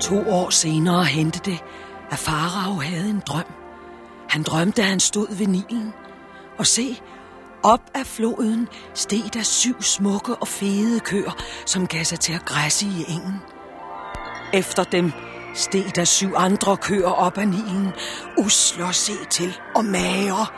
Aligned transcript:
To 0.00 0.30
år 0.30 0.50
senere 0.50 1.04
hentede 1.04 1.50
det, 1.50 1.58
at 2.10 2.18
Farao 2.18 2.74
havde 2.74 3.10
en 3.10 3.22
drøm. 3.26 3.44
Han 4.28 4.42
drømte, 4.42 4.82
at 4.82 4.88
han 4.88 5.00
stod 5.00 5.36
ved 5.36 5.46
Nilen. 5.46 5.92
Og 6.58 6.66
se, 6.66 7.00
op 7.62 7.80
af 7.94 8.06
floden 8.06 8.68
steg 8.94 9.34
der 9.34 9.42
syv 9.42 9.82
smukke 9.82 10.34
og 10.34 10.48
fede 10.48 11.00
køer, 11.00 11.36
som 11.66 11.86
gav 11.86 12.04
sig 12.04 12.20
til 12.20 12.32
at 12.32 12.44
græsse 12.44 12.86
i 12.86 13.04
engen. 13.08 13.34
Efter 14.52 14.84
dem 14.84 15.12
steg 15.54 15.96
der 15.96 16.04
syv 16.04 16.32
andre 16.36 16.76
køer 16.76 17.10
op 17.10 17.38
af 17.38 17.48
Nilen, 17.48 17.92
usle 18.38 18.84
at 18.84 18.94
se 18.94 19.12
til 19.30 19.58
og 19.74 19.84
mager. 19.84 20.52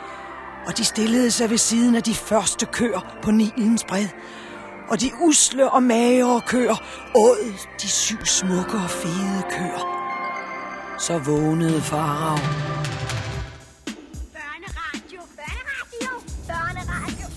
Og 0.67 0.77
de 0.77 0.85
stillede 0.85 1.31
sig 1.31 1.49
ved 1.49 1.57
siden 1.57 1.95
af 1.95 2.03
de 2.03 2.15
første 2.15 2.65
køer 2.65 3.15
på 3.21 3.31
Nilens 3.31 3.83
bred. 3.83 4.07
Og 4.91 5.01
de 5.01 5.11
usle 5.21 5.71
og 5.71 5.83
magre 5.83 6.41
køer 6.47 6.75
åd 7.15 7.53
de 7.81 7.89
syv 7.89 8.25
smukke 8.25 8.77
og 8.77 8.89
fede 8.89 9.43
køer. 9.49 9.83
Så 10.99 11.17
vågnede 11.17 11.81
Farao. 11.81 12.37
Børneradio, 14.37 15.21
børneradio, 15.39 16.11
børneradio. 16.47 17.27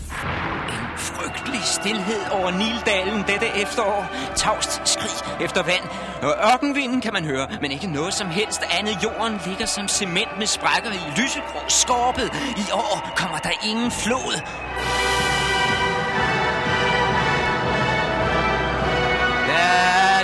En 0.75 0.99
frygtelig 0.99 1.63
stillhed 1.65 2.23
over 2.33 2.51
Nildalen 2.51 3.25
dette 3.27 3.47
efterår. 3.63 4.07
Tavst 4.37 4.81
skrig 4.85 5.45
efter 5.45 5.63
vand. 5.63 5.85
Og 6.23 6.35
ørkenvinden 6.53 7.01
kan 7.01 7.13
man 7.13 7.25
høre, 7.25 7.49
men 7.61 7.71
ikke 7.71 7.87
noget 7.87 8.15
som 8.15 8.27
helst 8.27 8.63
andet. 8.79 8.99
Jorden 9.03 9.41
ligger 9.47 9.67
som 9.67 9.89
cement 9.89 10.39
med 10.39 10.47
sprækker 10.47 10.91
i 10.91 11.21
lysegrå 11.21 11.61
skorpet. 11.69 12.29
I 12.57 12.67
år 12.73 13.13
kommer 13.17 13.39
der 13.39 13.51
ingen 13.69 13.91
flod. 13.91 14.41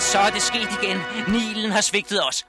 Ja, 0.00 0.04
så 0.04 0.18
er 0.18 0.30
det 0.30 0.42
sket 0.42 0.68
igen. 0.82 0.98
Nilen 1.28 1.70
har 1.70 1.80
svigtet 1.80 2.20
os. 2.28 2.46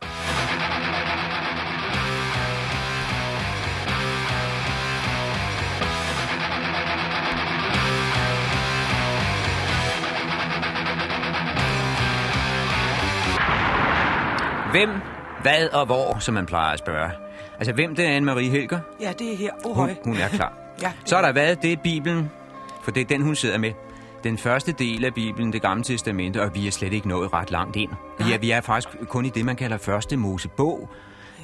Hvem, 14.71 14.89
hvad 15.41 15.69
og 15.73 15.85
hvor, 15.85 16.19
som 16.19 16.33
man 16.33 16.45
plejer 16.45 16.73
at 16.73 16.79
spørge. 16.79 17.11
Altså, 17.57 17.73
hvem 17.73 17.95
det 17.95 18.05
er 18.05 18.19
Anne-Marie 18.19 18.49
Helger? 18.51 18.79
Ja, 19.01 19.13
det 19.19 19.33
er 19.33 19.37
her. 19.37 19.51
Oh, 19.65 19.75
Hun, 19.75 19.97
hun 20.05 20.17
er 20.17 20.27
klar. 20.27 20.53
Ja. 20.81 20.91
Så 21.05 21.17
er 21.17 21.21
der 21.21 21.31
været, 21.31 21.61
det 21.61 21.73
er 21.73 21.77
Bibelen, 21.77 22.31
for 22.83 22.91
det 22.91 23.01
er 23.01 23.05
den, 23.05 23.21
hun 23.21 23.35
sidder 23.35 23.57
med. 23.57 23.71
Den 24.23 24.37
første 24.37 24.71
del 24.71 25.05
af 25.05 25.13
Bibelen, 25.13 25.53
det 25.53 25.61
gamle 25.61 25.83
testamente, 25.83 26.41
og 26.41 26.55
vi 26.55 26.67
er 26.67 26.71
slet 26.71 26.93
ikke 26.93 27.07
nået 27.07 27.33
ret 27.33 27.51
langt 27.51 27.75
ind. 27.75 27.89
Vi 28.17 28.33
er, 28.33 28.37
vi 28.37 28.51
er 28.51 28.61
faktisk 28.61 28.97
kun 29.07 29.25
i 29.25 29.29
det, 29.29 29.45
man 29.45 29.55
kalder 29.55 29.77
første 29.77 30.17
Mosebog. 30.17 30.89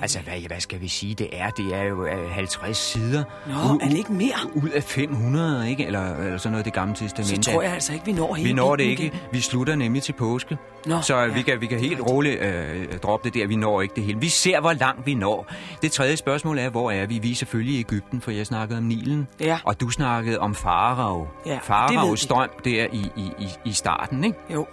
Altså, 0.01 0.19
hvad, 0.19 0.47
hvad 0.47 0.59
skal 0.59 0.81
vi 0.81 0.87
sige, 0.87 1.15
det 1.15 1.27
er? 1.31 1.49
Det 1.49 1.75
er 1.75 1.83
jo 1.83 2.05
øh, 2.05 2.31
50 2.31 2.77
sider. 2.77 3.23
Nå, 3.47 3.53
U- 3.53 3.85
er 3.85 3.89
det 3.89 3.97
ikke 3.97 4.13
mere? 4.13 4.35
Ud 4.53 4.69
af 4.69 4.83
500, 4.83 5.69
ikke? 5.69 5.85
Eller, 5.85 6.15
eller 6.15 6.37
sådan 6.37 6.51
noget, 6.51 6.65
det 6.65 6.73
gamle 6.73 6.95
testamente. 6.95 7.43
Så 7.43 7.51
tror 7.51 7.61
jeg 7.61 7.73
altså 7.73 7.93
ikke, 7.93 8.05
vi 8.05 8.11
når 8.11 8.33
hele 8.33 8.47
Vi 8.49 8.53
når 8.53 8.75
det 8.75 8.83
ikke. 8.83 9.11
Vi 9.31 9.39
slutter 9.39 9.75
nemlig 9.75 10.03
til 10.03 10.13
påske. 10.13 10.57
Nå, 10.85 11.01
så 11.01 11.17
ja. 11.17 11.27
vi, 11.27 11.41
kan, 11.41 11.61
vi 11.61 11.65
kan 11.67 11.79
helt 11.79 12.01
roligt 12.01 12.41
øh, 12.41 12.97
droppe 13.03 13.29
det 13.29 13.33
der. 13.33 13.47
Vi 13.47 13.55
når 13.55 13.81
ikke 13.81 13.95
det 13.95 14.03
hele. 14.03 14.19
Vi 14.19 14.29
ser, 14.29 14.59
hvor 14.59 14.73
langt 14.73 15.05
vi 15.05 15.13
når. 15.13 15.51
Det 15.81 15.91
tredje 15.91 16.17
spørgsmål 16.17 16.57
er, 16.59 16.69
hvor 16.69 16.91
er 16.91 17.05
vi? 17.05 17.19
Vi 17.19 17.31
er 17.31 17.35
selvfølgelig 17.35 17.75
i 17.75 17.79
Ægypten, 17.79 18.21
for 18.21 18.31
jeg 18.31 18.45
snakkede 18.45 18.77
om 18.77 18.83
Nilen. 18.83 19.27
Ja. 19.39 19.59
Og 19.63 19.81
du 19.81 19.89
snakkede 19.89 20.39
om 20.39 20.55
Farao. 20.55 21.27
Ja, 21.45 21.59
Faraos 21.63 22.19
strøm 22.19 22.49
der 22.65 22.87
i, 22.91 23.11
i, 23.17 23.31
i, 23.39 23.47
i 23.65 23.71
starten, 23.71 24.23
ikke? 24.23 24.37
Jo. 24.53 24.67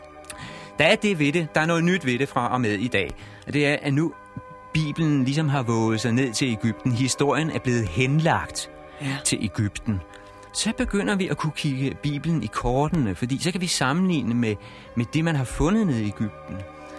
Der 0.78 0.84
er 0.84 0.94
det 0.96 1.18
ved 1.18 1.32
det. 1.32 1.48
Der 1.54 1.60
er 1.60 1.66
noget 1.66 1.84
nyt 1.84 2.06
ved 2.06 2.18
det 2.18 2.28
fra 2.28 2.52
og 2.52 2.60
med 2.60 2.70
i 2.72 2.88
dag. 2.88 3.10
Det 3.52 3.66
er, 3.66 3.76
at 3.82 3.94
nu 3.94 4.12
Bibelen 4.74 5.24
ligesom 5.24 5.48
har 5.48 5.62
våget 5.62 6.00
sig 6.00 6.12
ned 6.12 6.32
til 6.32 6.48
Ægypten. 6.48 6.92
Historien 6.92 7.50
er 7.50 7.58
blevet 7.58 7.88
henlagt 7.88 8.70
Ja. 9.00 9.16
til 9.24 9.38
Ægypten. 9.42 10.00
Så 10.52 10.72
begynder 10.78 11.16
vi 11.16 11.28
at 11.28 11.36
kunne 11.36 11.52
kigge 11.56 11.96
Bibelen 12.02 12.42
i 12.42 12.46
kortene, 12.46 13.14
fordi 13.14 13.42
så 13.42 13.52
kan 13.52 13.60
vi 13.60 13.66
sammenligne 13.66 14.34
med, 14.34 14.56
med 14.96 15.04
det, 15.14 15.24
man 15.24 15.36
har 15.36 15.44
fundet 15.44 15.86
nede 15.86 16.02
i 16.02 16.06
Ægypten. 16.06 16.56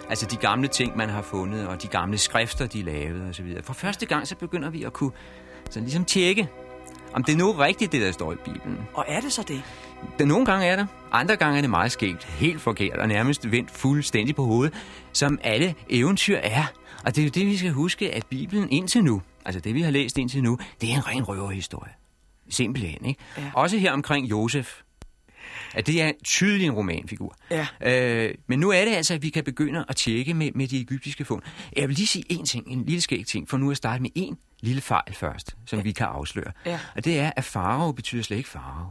Altså 0.08 0.26
de 0.26 0.36
gamle 0.36 0.68
ting, 0.68 0.96
man 0.96 1.08
har 1.08 1.22
fundet, 1.22 1.66
og 1.66 1.82
de 1.82 1.88
gamle 1.88 2.18
skrifter, 2.18 2.66
de 2.66 2.82
lavede 2.82 3.28
osv. 3.30 3.62
For 3.62 3.72
første 3.74 4.06
gang, 4.06 4.26
så 4.28 4.36
begynder 4.36 4.70
vi 4.70 4.82
at 4.84 4.92
kunne 4.92 5.10
så 5.70 5.80
ligesom 5.80 6.04
tjekke, 6.04 6.48
om 7.12 7.24
det 7.24 7.32
er 7.32 7.36
nu 7.36 7.50
rigtigt, 7.52 7.92
det 7.92 8.00
der 8.00 8.12
står 8.12 8.32
i 8.32 8.36
Bibelen. 8.44 8.78
Og 8.94 9.04
er 9.08 9.20
det 9.20 9.32
så 9.32 9.42
det? 9.48 9.62
Det, 10.18 10.28
nogle 10.28 10.46
gange 10.46 10.66
er 10.66 10.76
det, 10.76 10.86
andre 11.12 11.36
gange 11.36 11.56
er 11.56 11.60
det 11.60 11.70
meget 11.70 11.92
skægt, 11.92 12.24
helt 12.24 12.60
forkert 12.60 12.98
og 12.98 13.08
nærmest 13.08 13.50
vendt 13.50 13.70
fuldstændig 13.70 14.36
på 14.36 14.44
hovedet, 14.44 14.74
som 15.12 15.38
alle 15.42 15.74
eventyr 15.90 16.36
er. 16.42 16.64
Og 17.06 17.16
det 17.16 17.22
er 17.22 17.26
jo 17.26 17.30
det, 17.30 17.46
vi 17.46 17.56
skal 17.56 17.70
huske, 17.70 18.14
at 18.14 18.26
Bibelen 18.26 18.70
indtil 18.70 19.04
nu, 19.04 19.22
altså 19.44 19.60
det, 19.60 19.74
vi 19.74 19.82
har 19.82 19.90
læst 19.90 20.18
indtil 20.18 20.42
nu, 20.42 20.58
det 20.80 20.90
er 20.90 20.94
en 20.94 21.06
ren 21.06 21.22
røverhistorie. 21.22 21.92
Simpelthen, 22.48 23.04
ikke? 23.04 23.20
Ja. 23.38 23.50
Også 23.54 23.78
her 23.78 23.92
omkring 23.92 24.30
Josef. 24.30 24.80
At 25.74 25.86
det 25.86 26.02
er 26.02 26.12
tydeligt 26.24 26.68
en 26.68 26.74
romanfigur. 26.74 27.36
Ja. 27.50 27.66
Øh, 27.80 28.34
men 28.46 28.60
nu 28.60 28.70
er 28.70 28.84
det 28.84 28.94
altså, 28.94 29.14
at 29.14 29.22
vi 29.22 29.30
kan 29.30 29.44
begynde 29.44 29.84
at 29.88 29.96
tjekke 29.96 30.34
med, 30.34 30.50
med 30.54 30.68
de 30.68 30.80
egyptiske 30.80 31.24
fund. 31.24 31.42
Jeg 31.76 31.88
vil 31.88 31.96
lige 31.96 32.06
sige 32.06 32.24
en 32.28 32.44
ting, 32.44 32.68
en 32.68 32.84
lille 32.84 33.00
skæg 33.00 33.26
ting, 33.26 33.48
for 33.48 33.56
nu 33.56 33.70
at 33.70 33.76
starte 33.76 34.02
med 34.02 34.10
en 34.14 34.38
lille 34.60 34.80
fejl 34.80 35.14
først, 35.14 35.56
som 35.66 35.78
ja. 35.78 35.82
vi 35.82 35.92
kan 35.92 36.06
afsløre. 36.06 36.52
Ja. 36.66 36.78
Og 36.96 37.04
det 37.04 37.18
er, 37.18 37.30
at 37.36 37.44
farao 37.44 37.92
betyder 37.92 38.22
slet 38.22 38.36
ikke 38.36 38.48
farao. 38.48 38.86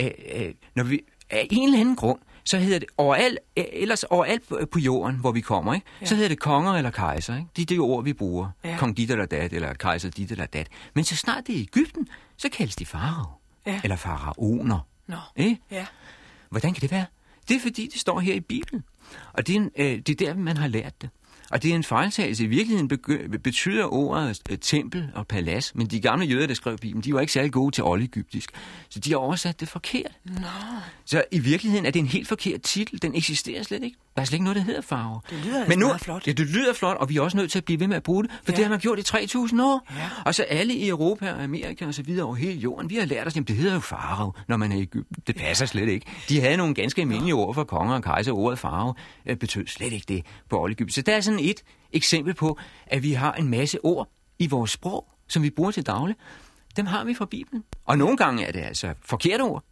Øh, 0.00 0.10
øh, 0.34 0.54
når 0.74 0.84
vi, 0.84 1.00
af 1.30 1.46
en 1.50 1.68
eller 1.68 1.80
anden 1.80 1.96
grund, 1.96 2.18
så 2.44 2.58
hedder 2.58 2.78
det 2.78 2.88
overalt, 2.96 3.38
øh, 3.56 3.64
ellers 3.72 4.04
overalt 4.04 4.70
på, 4.70 4.78
jorden, 4.78 5.16
hvor 5.16 5.32
vi 5.32 5.40
kommer, 5.40 5.74
ikke? 5.74 5.86
Ja. 6.00 6.06
så 6.06 6.14
hedder 6.14 6.28
det 6.28 6.38
konger 6.40 6.72
eller 6.72 6.90
kejser. 6.90 7.36
Ikke? 7.36 7.48
Det 7.56 7.62
er 7.62 7.66
det 7.66 7.78
ord, 7.80 8.04
vi 8.04 8.12
bruger. 8.12 8.50
Ja. 8.64 8.76
Kong 8.78 8.96
dit 8.96 9.10
eller 9.10 9.26
dat, 9.26 9.52
eller 9.52 9.74
kejser 9.74 10.10
dit 10.10 10.30
eller 10.30 10.46
dat. 10.46 10.68
Men 10.94 11.04
så 11.04 11.16
snart 11.16 11.46
det 11.46 11.54
er 11.54 11.58
i 11.58 11.62
Ægypten, 11.62 12.08
så 12.36 12.48
kaldes 12.48 12.76
de 12.76 12.86
farao. 12.86 13.26
Ja. 13.66 13.80
Eller 13.84 13.96
faraoner. 13.96 14.78
Nå. 15.06 15.16
Ikke? 15.36 15.60
Ja. 15.70 15.86
Hvordan 16.50 16.74
kan 16.74 16.80
det 16.80 16.90
være? 16.90 17.06
Det 17.48 17.56
er 17.56 17.60
fordi, 17.60 17.86
det 17.92 18.00
står 18.00 18.20
her 18.20 18.34
i 18.34 18.40
Bibelen. 18.40 18.84
Og 19.32 19.46
det 19.46 19.56
er, 19.56 19.68
øh, 19.76 19.98
det 19.98 20.08
er 20.08 20.14
der, 20.26 20.34
man 20.34 20.56
har 20.56 20.68
lært 20.68 21.02
det. 21.02 21.10
Og 21.50 21.62
det 21.62 21.70
er 21.70 21.74
en 21.74 21.84
fejltagelse. 21.84 22.44
I 22.44 22.46
virkeligheden 22.46 22.88
betyder 23.42 23.92
ordet 23.92 24.40
øh, 24.50 24.58
tempel 24.58 25.10
og 25.14 25.26
palads, 25.26 25.74
men 25.74 25.86
de 25.86 26.00
gamle 26.00 26.26
jøder, 26.26 26.46
der 26.46 26.54
skrev 26.54 26.78
Bibelen, 26.78 27.04
de 27.04 27.14
var 27.14 27.20
ikke 27.20 27.32
særlig 27.32 27.52
gode 27.52 27.74
til 27.74 27.84
oldegyptisk. 27.84 28.50
Så 28.88 28.98
de 28.98 29.10
har 29.10 29.16
oversat 29.16 29.60
det 29.60 29.68
forkert. 29.68 30.12
Nå, 30.24 30.32
Så 31.04 31.24
i 31.30 31.38
virkeligheden 31.38 31.86
er 31.86 31.90
det 31.90 32.00
en 32.00 32.06
helt 32.06 32.28
forkert 32.28 32.62
titel. 32.62 33.02
Den 33.02 33.14
eksisterer 33.14 33.62
slet 33.62 33.82
ikke. 33.82 33.96
Der 34.16 34.22
er 34.22 34.26
slet 34.26 34.34
ikke 34.34 34.44
noget, 34.44 34.56
der 34.56 34.62
hedder 34.62 34.80
farve. 34.80 35.20
Det 35.30 35.38
lyder 35.44 35.56
altså 35.56 35.68
Men 35.68 35.78
nu, 35.78 35.86
meget 35.86 36.00
flot. 36.00 36.26
Ja, 36.26 36.32
det 36.32 36.46
lyder 36.46 36.72
flot, 36.74 36.96
og 36.96 37.08
vi 37.08 37.16
er 37.16 37.20
også 37.20 37.36
nødt 37.36 37.50
til 37.50 37.58
at 37.58 37.64
blive 37.64 37.80
ved 37.80 37.86
med 37.86 37.96
at 37.96 38.02
bruge 38.02 38.22
det, 38.24 38.30
for 38.44 38.52
Ja. 38.52 38.56
det 38.56 38.64
har 38.64 38.70
man 38.70 38.78
gjort 38.80 38.98
i 38.98 39.02
3.000 39.02 39.62
år. 39.62 39.86
Ja. 39.96 40.10
Og 40.24 40.34
så 40.34 40.42
alle 40.42 40.74
i 40.74 40.88
Europa 40.88 41.32
og 41.32 41.42
Amerika 41.44 41.86
og 41.86 41.94
så 41.94 42.02
videre 42.02 42.24
over 42.26 42.34
hele 42.34 42.52
jorden, 42.60 42.90
vi 42.90 42.96
har 42.96 43.04
lært 43.04 43.26
os, 43.26 43.36
at 43.36 43.48
det 43.48 43.56
hedder 43.56 43.74
jo 43.74 43.80
farve, 43.80 44.32
når 44.48 44.56
man 44.56 44.72
er 44.72 44.76
i 44.76 44.78
Egypten. 44.82 45.16
Det 45.26 45.36
passer 45.36 45.66
slet 45.66 45.88
ikke. 45.88 46.06
De 46.28 46.40
havde 46.40 46.56
nogle 46.56 46.74
ganske 46.74 47.00
almindelige 47.00 47.34
ord 47.34 47.54
for 47.54 47.64
konger 47.64 47.94
og 47.94 48.02
kejser. 48.02 48.32
Ordet 48.32 48.58
farve 48.58 48.94
øh, 49.26 49.36
betød 49.36 49.66
slet 49.66 49.92
ikke 49.92 50.04
det 50.08 50.22
på 50.50 50.60
oldegypten. 50.62 50.92
Så 50.92 51.02
der 51.02 51.16
er 51.16 51.20
sådan 51.20 51.37
et 51.40 51.62
eksempel 51.92 52.34
på, 52.34 52.58
at 52.86 53.02
vi 53.02 53.12
har 53.12 53.32
en 53.32 53.48
masse 53.48 53.84
ord 53.84 54.08
i 54.38 54.46
vores 54.46 54.70
sprog, 54.70 55.06
som 55.28 55.42
vi 55.42 55.50
bruger 55.50 55.70
til 55.70 55.86
daglig. 55.86 56.16
Dem 56.76 56.86
har 56.86 57.04
vi 57.04 57.14
fra 57.14 57.26
Bibelen. 57.26 57.64
Og 57.84 57.98
nogle 57.98 58.16
gange 58.16 58.44
er 58.44 58.52
det 58.52 58.60
altså 58.60 58.94
forkerte 59.04 59.42
ord. 59.42 59.64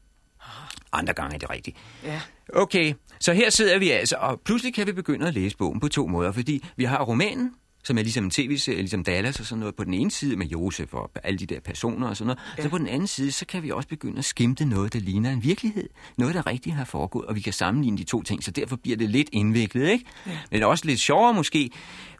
Andre 0.92 1.12
gange 1.14 1.34
er 1.34 1.38
det 1.38 1.50
rigtigt. 1.50 1.76
ja. 2.04 2.20
Okay, 2.52 2.94
så 3.20 3.32
her 3.32 3.50
sidder 3.50 3.78
vi 3.78 3.90
altså, 3.90 4.16
og 4.16 4.40
pludselig 4.40 4.74
kan 4.74 4.86
vi 4.86 4.92
begynde 4.92 5.26
at 5.28 5.34
læse 5.34 5.56
bogen 5.56 5.80
på 5.80 5.88
to 5.88 6.06
måder, 6.06 6.32
fordi 6.32 6.64
vi 6.76 6.84
har 6.84 7.02
romanen, 7.04 7.54
som 7.86 7.98
er 7.98 8.02
ligesom 8.02 8.24
en 8.24 8.30
tv-serie, 8.30 8.78
ligesom 8.78 9.04
Dallas 9.04 9.40
og 9.40 9.46
sådan 9.46 9.60
noget, 9.60 9.74
på 9.74 9.84
den 9.84 9.94
ene 9.94 10.10
side 10.10 10.36
med 10.36 10.46
Josef 10.46 10.94
og 10.94 11.10
alle 11.24 11.38
de 11.38 11.46
der 11.46 11.60
personer 11.60 12.08
og 12.08 12.16
sådan 12.16 12.26
noget. 12.26 12.38
Ja. 12.58 12.62
Så 12.62 12.68
på 12.68 12.78
den 12.78 12.88
anden 12.88 13.06
side, 13.06 13.32
så 13.32 13.46
kan 13.46 13.62
vi 13.62 13.70
også 13.70 13.88
begynde 13.88 14.18
at 14.18 14.24
skimte 14.24 14.64
noget, 14.64 14.92
der 14.92 15.00
ligner 15.00 15.30
en 15.30 15.42
virkelighed. 15.42 15.88
Noget, 16.16 16.34
der 16.34 16.46
rigtig 16.46 16.74
har 16.74 16.84
foregået, 16.84 17.26
og 17.26 17.36
vi 17.36 17.40
kan 17.40 17.52
sammenligne 17.52 17.98
de 17.98 18.04
to 18.04 18.22
ting, 18.22 18.44
så 18.44 18.50
derfor 18.50 18.76
bliver 18.76 18.96
det 18.96 19.10
lidt 19.10 19.28
indviklet, 19.32 19.88
ikke? 19.88 20.04
Ja. 20.26 20.38
Men 20.50 20.62
også 20.62 20.84
lidt 20.86 21.00
sjovere 21.00 21.34
måske. 21.34 21.70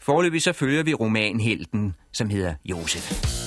Forløbig 0.02 0.42
så 0.42 0.52
følger 0.52 0.82
vi 0.82 0.94
romanhelten, 0.94 1.94
som 2.12 2.30
hedder 2.30 2.54
Josef. 2.64 3.45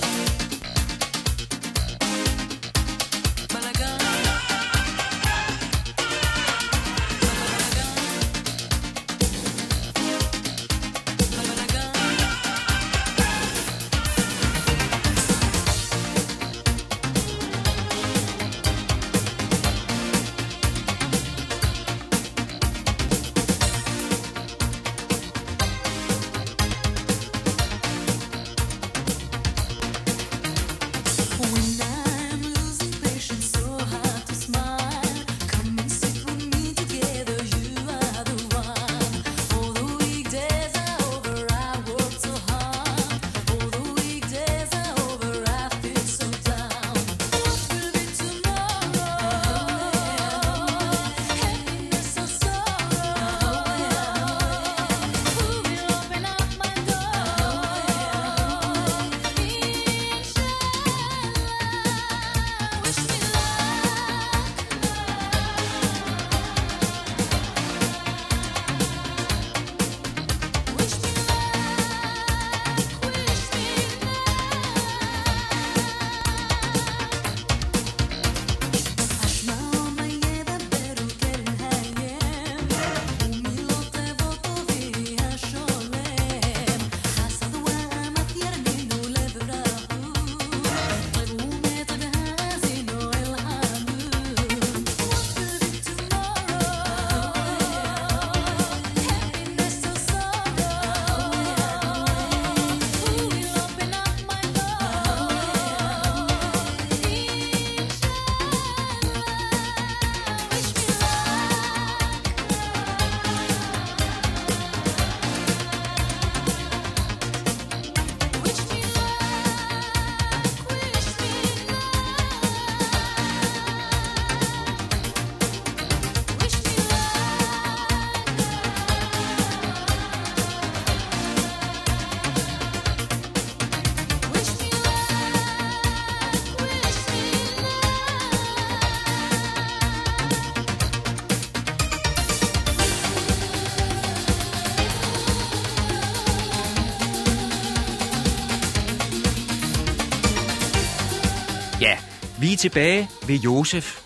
Tilbage 152.60 153.08
ved 153.26 153.36
Josef, 153.36 154.00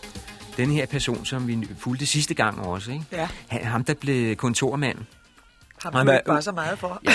den 0.56 0.70
her 0.70 0.86
person, 0.86 1.24
som 1.24 1.48
vi 1.48 1.68
fulgte 1.78 2.06
sidste 2.06 2.34
gang 2.34 2.60
også. 2.60 2.92
Ikke? 2.92 3.04
Ja. 3.12 3.28
Han, 3.48 3.64
ham, 3.64 3.84
der 3.84 3.94
blev 3.94 4.36
kontormand. 4.36 4.98
Ikke 4.98 6.12
ikke 6.14 6.22
bare 6.26 6.42
så 6.42 6.52
meget 6.52 6.78
for? 6.78 7.00
Ja, 7.04 7.10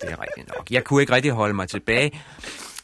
det 0.00 0.10
er 0.10 0.20
rigtigt 0.22 0.48
nok. 0.56 0.70
Jeg 0.70 0.84
kunne 0.84 1.02
ikke 1.02 1.12
rigtig 1.12 1.32
holde 1.32 1.54
mig 1.54 1.68
tilbage. 1.68 2.20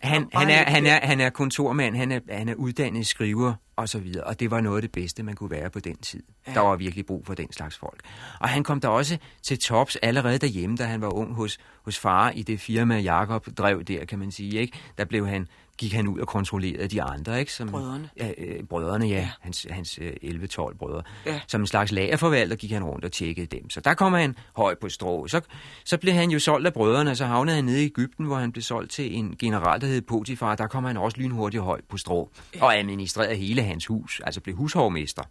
Han, 0.01 0.29
han, 0.35 0.51
er, 0.51 0.71
han, 0.71 0.87
er, 0.87 1.07
han 1.07 1.21
er 1.21 1.31
kontormand, 1.31 1.97
han 1.97 2.13
er, 2.13 2.21
han 2.31 2.49
er 2.49 2.55
uddannet 2.55 3.07
skriver 3.07 3.55
og 3.77 3.89
så 3.89 3.99
videre, 3.99 4.25
og 4.25 4.41
det 4.41 4.51
var 4.51 4.61
noget 4.61 4.77
af 4.77 4.83
det 4.83 4.93
bedste, 4.93 5.23
man 5.23 5.35
kunne 5.35 5.51
være 5.51 5.71
på 5.71 5.81
den 5.81 5.97
tid. 5.97 6.23
Ja. 6.47 6.53
Der 6.53 6.61
var 6.61 6.77
virkelig 6.77 7.07
brug 7.07 7.27
for 7.27 7.35
den 7.35 7.53
slags 7.53 7.79
folk. 7.79 8.01
Og 8.41 8.49
han 8.49 8.63
kom 8.65 8.81
der 8.81 8.89
også 8.89 9.19
til 9.43 9.59
tops 9.59 9.97
allerede 9.97 10.39
derhjemme, 10.39 10.77
da 10.77 10.85
han 10.85 11.01
var 11.01 11.15
ung 11.15 11.35
hos, 11.35 11.59
hos 11.85 11.99
far 11.99 12.31
i 12.31 12.43
det 12.43 12.61
firma, 12.61 12.99
Jakob 12.99 13.47
drev 13.59 13.85
der, 13.85 14.05
kan 14.05 14.19
man 14.19 14.31
sige. 14.31 14.61
Ikke? 14.61 14.79
Der 14.99 15.05
blev 15.05 15.27
han, 15.27 15.49
gik 15.79 15.93
han 15.93 16.09
ud 16.09 16.21
og 16.21 16.29
kontrollerede 16.29 16.89
de 16.89 17.03
andre. 17.03 17.41
Ikke? 17.41 17.53
Som, 17.53 17.69
Brødrene. 17.69 18.11
Ja, 18.17 18.31
øh, 18.39 18.65
brødrene, 18.65 19.07
ja. 19.07 19.15
ja. 19.15 19.31
Hans, 19.41 19.67
hans 19.71 19.99
øh, 20.03 20.13
11-12 20.23 20.77
brødre. 20.77 21.03
Ja. 21.27 21.41
Som 21.49 21.61
en 21.61 21.67
slags 21.67 21.93
lagerforvalter 21.93 22.57
gik 22.57 22.71
han 22.71 22.85
rundt 22.85 23.05
og 23.05 23.13
tjekkede 23.13 23.47
dem. 23.47 23.71
Så 23.71 23.81
der 23.81 23.95
kom 23.95 24.13
han 24.13 24.37
højt 24.57 24.79
på 24.79 24.89
strå. 24.89 25.27
Så, 25.27 25.41
så 25.85 25.97
blev 25.97 26.15
han 26.15 26.31
jo 26.31 26.39
solgt 26.39 26.67
af 26.67 26.73
brødrene, 26.73 27.11
og 27.11 27.17
så 27.17 27.27
havnede 27.27 27.57
han 27.57 27.65
nede 27.65 27.83
i 27.83 27.87
Ægypten, 27.87 28.27
hvor 28.27 28.37
han 28.37 28.53
blev 28.53 28.63
solgt 28.63 28.91
til 28.91 29.17
en 29.17 29.37
general, 29.39 29.81
der 29.81 29.87
hed 29.87 30.03
Potifar. 30.03 30.55
Der 30.55 30.67
kom 30.67 30.85
han 30.85 30.97
også 30.97 31.17
lynhurtigt 31.21 31.63
højt 31.63 31.85
på 31.89 31.97
strå. 31.97 32.31
Ja. 32.55 32.65
Og 32.65 32.79
administrerede 32.79 33.37
hele 33.37 33.63
hans 33.63 33.87
hus, 33.87 34.21
altså 34.25 34.41
blev 34.41 34.57
hushovmester. 34.57 35.23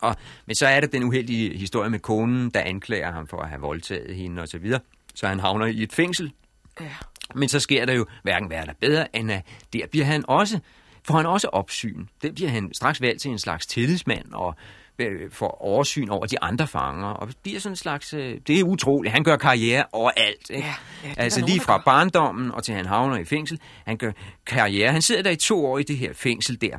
Og, 0.00 0.16
men 0.46 0.54
så 0.54 0.66
er 0.66 0.80
der 0.80 0.86
den 0.86 1.02
uheldige 1.02 1.58
historie 1.58 1.90
med 1.90 1.98
konen, 1.98 2.50
der 2.50 2.60
anklager 2.60 3.12
ham 3.12 3.26
for 3.26 3.40
at 3.40 3.48
have 3.48 3.60
voldtaget 3.60 4.16
hende 4.16 4.42
og 4.42 4.48
så 4.48 4.58
videre. 4.58 4.80
Så 5.14 5.26
han 5.26 5.40
havner 5.40 5.66
i 5.66 5.82
et 5.82 5.92
fængsel. 5.92 6.32
Ja. 6.80 6.90
Men 7.34 7.48
så 7.48 7.60
sker 7.60 7.84
der 7.84 7.94
jo 7.94 8.06
hverken 8.22 8.50
værre 8.50 8.60
eller 8.60 8.74
bedre, 8.80 9.16
end 9.16 9.32
at 9.32 9.42
der 9.72 9.80
bliver 9.90 10.06
han 10.06 10.24
også, 10.28 10.58
får 11.04 11.16
han 11.16 11.26
også 11.26 11.48
opsyn. 11.48 12.06
Der 12.22 12.32
bliver 12.32 12.50
han 12.50 12.70
straks 12.74 13.00
valgt 13.00 13.22
til 13.22 13.30
en 13.30 13.38
slags 13.38 13.66
tillidsmand 13.66 14.32
og 14.32 14.54
øh, 14.98 15.30
får 15.30 15.58
oversyn 15.60 16.08
over 16.08 16.26
de 16.26 16.42
andre 16.42 16.66
fanger. 16.66 17.08
Og 17.08 17.28
bliver 17.42 17.60
sådan 17.60 17.72
en 17.72 17.76
slags, 17.76 18.14
øh, 18.14 18.38
det 18.46 18.60
er 18.60 18.64
utroligt, 18.64 19.12
han 19.12 19.24
gør 19.24 19.36
karriere 19.36 19.84
overalt. 19.92 20.50
Ikke? 20.50 20.68
Ja, 20.68 20.74
ja, 21.04 21.14
altså 21.16 21.46
lige 21.46 21.60
fra 21.60 21.76
gør. 21.76 21.82
barndommen 21.82 22.50
og 22.50 22.64
til 22.64 22.74
han 22.74 22.86
havner 22.86 23.16
i 23.16 23.24
fængsel. 23.24 23.60
Han 23.86 23.96
gør 23.96 24.12
karriere. 24.46 24.92
Han 24.92 25.02
sidder 25.02 25.22
der 25.22 25.30
i 25.30 25.36
to 25.36 25.66
år 25.66 25.78
i 25.78 25.82
det 25.82 25.96
her 25.96 26.12
fængsel 26.12 26.60
der. 26.60 26.78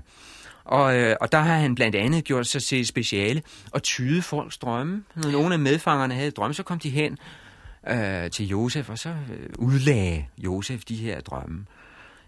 Og, 0.66 0.98
øh, 0.98 1.16
og 1.22 1.32
der 1.32 1.40
har 1.40 1.56
han 1.56 1.76
blandt 1.76 1.96
andet 1.96 2.24
gjort 2.24 2.48
sig 2.48 2.64
til 2.64 2.88
speciale 2.88 3.42
og 3.72 3.84
tyde 3.84 4.22
folks 4.22 4.58
drømme. 4.58 5.04
Når 5.16 5.32
nogle 5.32 5.54
af 5.54 5.60
medfangerne 5.60 6.14
havde 6.14 6.32
drømme, 6.32 6.54
så 6.54 6.64
kom 6.64 6.80
de 6.80 6.90
hen 6.90 7.18
øh, 7.88 8.32
til 8.32 8.48
Josef, 8.48 8.90
og 8.90 9.00
så 9.00 9.10
øh, 9.10 9.50
udlagde 9.60 10.26
Josef 10.38 10.82
de 10.84 10.96
her 10.96 11.22
drømme. 11.22 11.66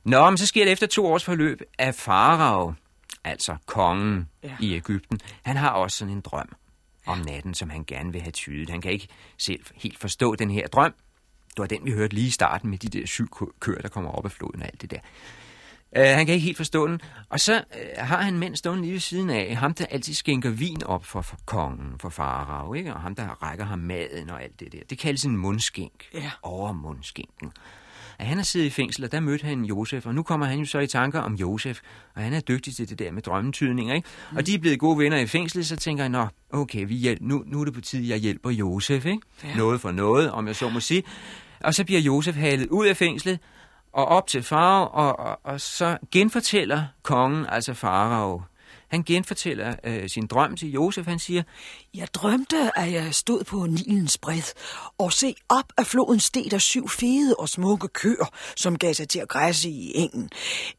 Nå, 0.03 0.29
men 0.29 0.37
så 0.37 0.45
sker 0.47 0.63
det 0.65 0.71
efter 0.71 0.87
to 0.87 1.05
års 1.05 1.23
forløb, 1.23 1.61
at 1.77 1.95
Farao, 1.95 2.73
altså 3.23 3.55
kongen 3.65 4.29
Ja. 4.43 4.55
i 4.59 4.73
Ægypten, 4.75 5.19
han 5.43 5.57
har 5.57 5.69
også 5.69 5.97
sådan 5.97 6.13
en 6.13 6.21
drøm 6.21 6.49
om 7.05 7.17
natten, 7.17 7.53
som 7.53 7.69
han 7.69 7.83
gerne 7.87 8.11
vil 8.11 8.21
have 8.21 8.31
tydet. 8.31 8.69
Han 8.69 8.81
kan 8.81 8.91
ikke 8.91 9.07
selv 9.37 9.59
helt 9.75 9.97
forstå 9.97 10.35
den 10.35 10.51
her 10.51 10.67
drøm. 10.67 10.93
Det 11.49 11.57
var 11.59 11.65
den, 11.65 11.85
vi 11.85 11.91
hørte 11.91 12.13
lige 12.15 12.27
i 12.27 12.31
starten 12.31 12.69
med 12.69 12.77
de 12.77 12.87
der 12.99 13.05
syv 13.07 13.29
kø- 13.29 13.45
køer, 13.59 13.81
der 13.81 13.87
kommer 13.89 14.11
op 14.11 14.25
af 14.25 14.31
floden 14.31 14.61
og 14.61 14.67
alt 14.67 14.81
det 14.81 14.91
der. 14.91 14.99
Uh, 15.99 16.01
han 16.01 16.25
kan 16.25 16.35
ikke 16.35 16.45
helt 16.45 16.57
forstå 16.57 16.87
den. 16.87 17.01
Og 17.29 17.39
så 17.39 17.55
uh, 17.55 18.07
har 18.07 18.21
han 18.21 18.37
mænd 18.37 18.55
stående 18.55 18.81
lige 18.83 18.93
ved 18.93 18.99
siden 18.99 19.29
af. 19.29 19.55
Ham, 19.55 19.73
der 19.73 19.85
altid 19.85 20.13
skænker 20.13 20.49
vin 20.49 20.83
op 20.83 21.05
for, 21.05 21.21
for 21.21 21.37
kongen, 21.45 21.93
for 21.99 22.09
farao, 22.09 22.73
ikke? 22.73 22.93
Og 22.93 23.01
ham, 23.01 23.15
der 23.15 23.43
rækker 23.43 23.65
ham 23.65 23.79
maden 23.79 24.29
og 24.29 24.43
alt 24.43 24.59
det 24.59 24.71
der. 24.71 24.79
Det 24.89 24.97
kaldes 24.97 25.23
en 25.23 25.37
mundskænk. 25.37 26.03
Ja. 26.13 26.31
Over 26.43 26.73
mundskænken. 26.73 27.51
Og 28.19 28.25
han 28.25 28.37
har 28.37 28.43
siddet 28.43 28.67
i 28.67 28.69
fængsel, 28.69 29.03
og 29.03 29.11
der 29.11 29.19
mødte 29.19 29.45
han 29.45 29.65
Josef, 29.65 30.05
og 30.05 30.15
nu 30.15 30.23
kommer 30.23 30.45
han 30.45 30.59
jo 30.59 30.65
så 30.65 30.79
i 30.79 30.87
tanker 30.87 31.19
om 31.19 31.33
Josef, 31.33 31.79
og 32.15 32.21
han 32.21 32.33
er 32.33 32.39
dygtig 32.39 32.75
til 32.75 32.89
det 32.89 32.99
der 32.99 33.11
med 33.11 33.21
drømmetydninger, 33.21 33.93
ikke? 33.95 34.07
Mm. 34.31 34.37
Og 34.37 34.47
de 34.47 34.53
er 34.53 34.59
blevet 34.59 34.79
gode 34.79 34.97
venner 34.97 35.17
i 35.17 35.27
fængslet, 35.27 35.65
så 35.65 35.75
tænker 35.75 36.03
han, 36.03 36.11
nå, 36.11 36.27
okay, 36.49 36.85
vi 36.87 36.95
hjæl- 37.07 37.17
nu, 37.21 37.43
nu 37.47 37.61
er 37.61 37.65
det 37.65 37.73
på 37.73 37.81
tide, 37.81 38.09
jeg 38.09 38.17
hjælper 38.17 38.49
Josef, 38.49 39.05
ikke? 39.05 39.19
Ja. 39.43 39.55
Noget 39.55 39.81
for 39.81 39.91
noget, 39.91 40.31
om 40.31 40.47
jeg 40.47 40.55
så 40.55 40.69
må 40.69 40.79
sige. 40.79 41.03
Og 41.59 41.73
så 41.73 41.83
bliver 41.83 42.01
Josef 42.01 42.35
halet 42.35 42.67
ud 42.67 42.87
af 42.87 42.97
fængslet, 42.97 43.39
og 43.95 44.05
op 44.05 44.27
til 44.27 44.43
farao, 44.43 44.89
og, 44.93 45.19
og, 45.19 45.39
og 45.43 45.61
så 45.61 45.97
genfortæller 46.11 46.83
kongen, 47.03 47.45
altså 47.49 47.73
farao, 47.73 48.41
han 48.87 49.03
genfortæller 49.03 49.75
øh, 49.83 50.09
sin 50.09 50.27
drøm 50.27 50.55
til 50.55 50.71
Josef. 50.71 51.07
Han 51.07 51.19
siger, 51.19 51.43
jeg 51.95 52.07
drømte, 52.13 52.71
at 52.75 52.91
jeg 52.91 53.15
stod 53.15 53.43
på 53.43 53.65
Nilens 53.65 54.17
bred, 54.17 54.53
og 54.97 55.13
se 55.13 55.35
op 55.49 55.73
af 55.77 55.87
floden 55.87 56.19
steg 56.19 56.45
der 56.51 56.57
syv 56.57 56.89
fede 56.89 57.35
og 57.35 57.49
smukke 57.49 57.87
køer, 57.87 58.25
som 58.55 58.77
gav 58.77 58.93
sig 58.93 59.09
til 59.09 59.19
at 59.19 59.27
græsse 59.27 59.69
i 59.69 59.91
engen. 59.95 60.29